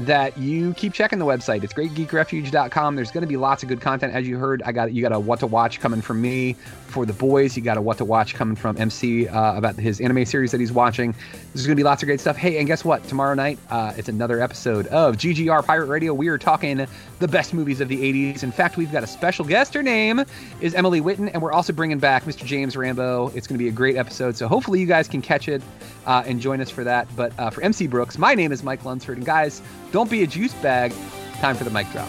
that 0.07 0.36
you 0.38 0.74
keep 0.74 0.92
checking 0.92 1.18
the 1.18 1.24
website. 1.24 1.62
It's 1.62 1.72
greatgeekrefuge.com. 1.72 2.96
There's 2.96 3.11
going 3.11 3.22
to 3.22 3.26
be 3.28 3.36
lots 3.36 3.62
of 3.62 3.68
good 3.68 3.80
content. 3.80 4.14
As 4.14 4.26
you 4.26 4.38
heard, 4.38 4.62
I 4.64 4.72
got 4.72 4.92
you 4.92 5.03
got 5.03 5.12
a 5.12 5.20
what 5.20 5.40
to 5.40 5.46
watch 5.46 5.80
coming 5.80 6.01
from 6.01 6.20
me 6.20 6.55
for 6.86 7.07
the 7.07 7.12
boys. 7.12 7.57
You 7.57 7.62
got 7.62 7.76
a 7.76 7.80
what 7.80 7.98
to 7.98 8.05
watch 8.05 8.34
coming 8.34 8.57
from 8.57 8.76
MC 8.76 9.28
uh, 9.28 9.57
about 9.57 9.76
his 9.76 10.01
anime 10.01 10.24
series 10.24 10.51
that 10.51 10.61
he's 10.61 10.72
watching. 10.72 11.14
There's 11.53 11.66
going 11.66 11.76
to 11.76 11.80
be 11.80 11.84
lots 11.84 12.03
of 12.03 12.07
great 12.07 12.20
stuff. 12.20 12.36
Hey, 12.36 12.59
and 12.59 12.66
guess 12.66 12.84
what? 12.84 13.05
Tomorrow 13.05 13.34
night, 13.34 13.59
uh, 13.70 13.92
it's 13.96 14.09
another 14.09 14.40
episode 14.40 14.86
of 14.88 15.16
GGR 15.16 15.64
Pirate 15.64 15.86
Radio. 15.86 16.14
We 16.14 16.28
are 16.28 16.38
talking 16.38 16.86
the 17.18 17.28
best 17.28 17.55
movies 17.55 17.80
of 17.80 17.88
the 17.88 17.96
80s. 17.96 18.42
In 18.42 18.51
fact, 18.51 18.76
we've 18.76 18.90
got 18.90 19.03
a 19.03 19.07
special 19.07 19.44
guest. 19.44 19.74
Her 19.74 19.82
name 19.82 20.24
is 20.61 20.74
Emily 20.74 21.01
Witten, 21.01 21.30
and 21.32 21.42
we're 21.42 21.53
also 21.53 21.72
bringing 21.72 21.98
back 21.98 22.24
Mr. 22.24 22.44
James 22.44 22.76
Rambo. 22.76 23.28
It's 23.34 23.46
going 23.46 23.59
to 23.59 23.62
be 23.62 23.68
a 23.68 23.72
great 23.72 23.96
episode. 23.96 24.36
So 24.36 24.48
hopefully 24.48 24.80
you 24.80 24.86
guys 24.86 25.07
can 25.09 25.22
catch 25.22 25.48
it 25.48 25.62
uh, 26.07 26.22
and 26.26 26.40
join 26.40 26.61
us 26.61 26.70
for 26.70 26.84
that. 26.84 27.07
But 27.16 27.38
uh, 27.38 27.51
for 27.51 27.62
MC 27.62 27.86
Brooks, 27.86 28.18
my 28.18 28.34
name 28.34 28.53
is 28.53 28.62
Mike 28.62 28.84
Lunsford, 28.84 29.18
and 29.18 29.26
guys, 29.26 29.62
don't 29.93 30.11
be 30.11 30.22
a 30.22 30.26
juice 30.26 30.55
bag. 30.55 30.93
Time 31.41 31.57
for 31.57 31.64
the 31.64 31.70
mic 31.70 31.91
drop. 31.93 32.09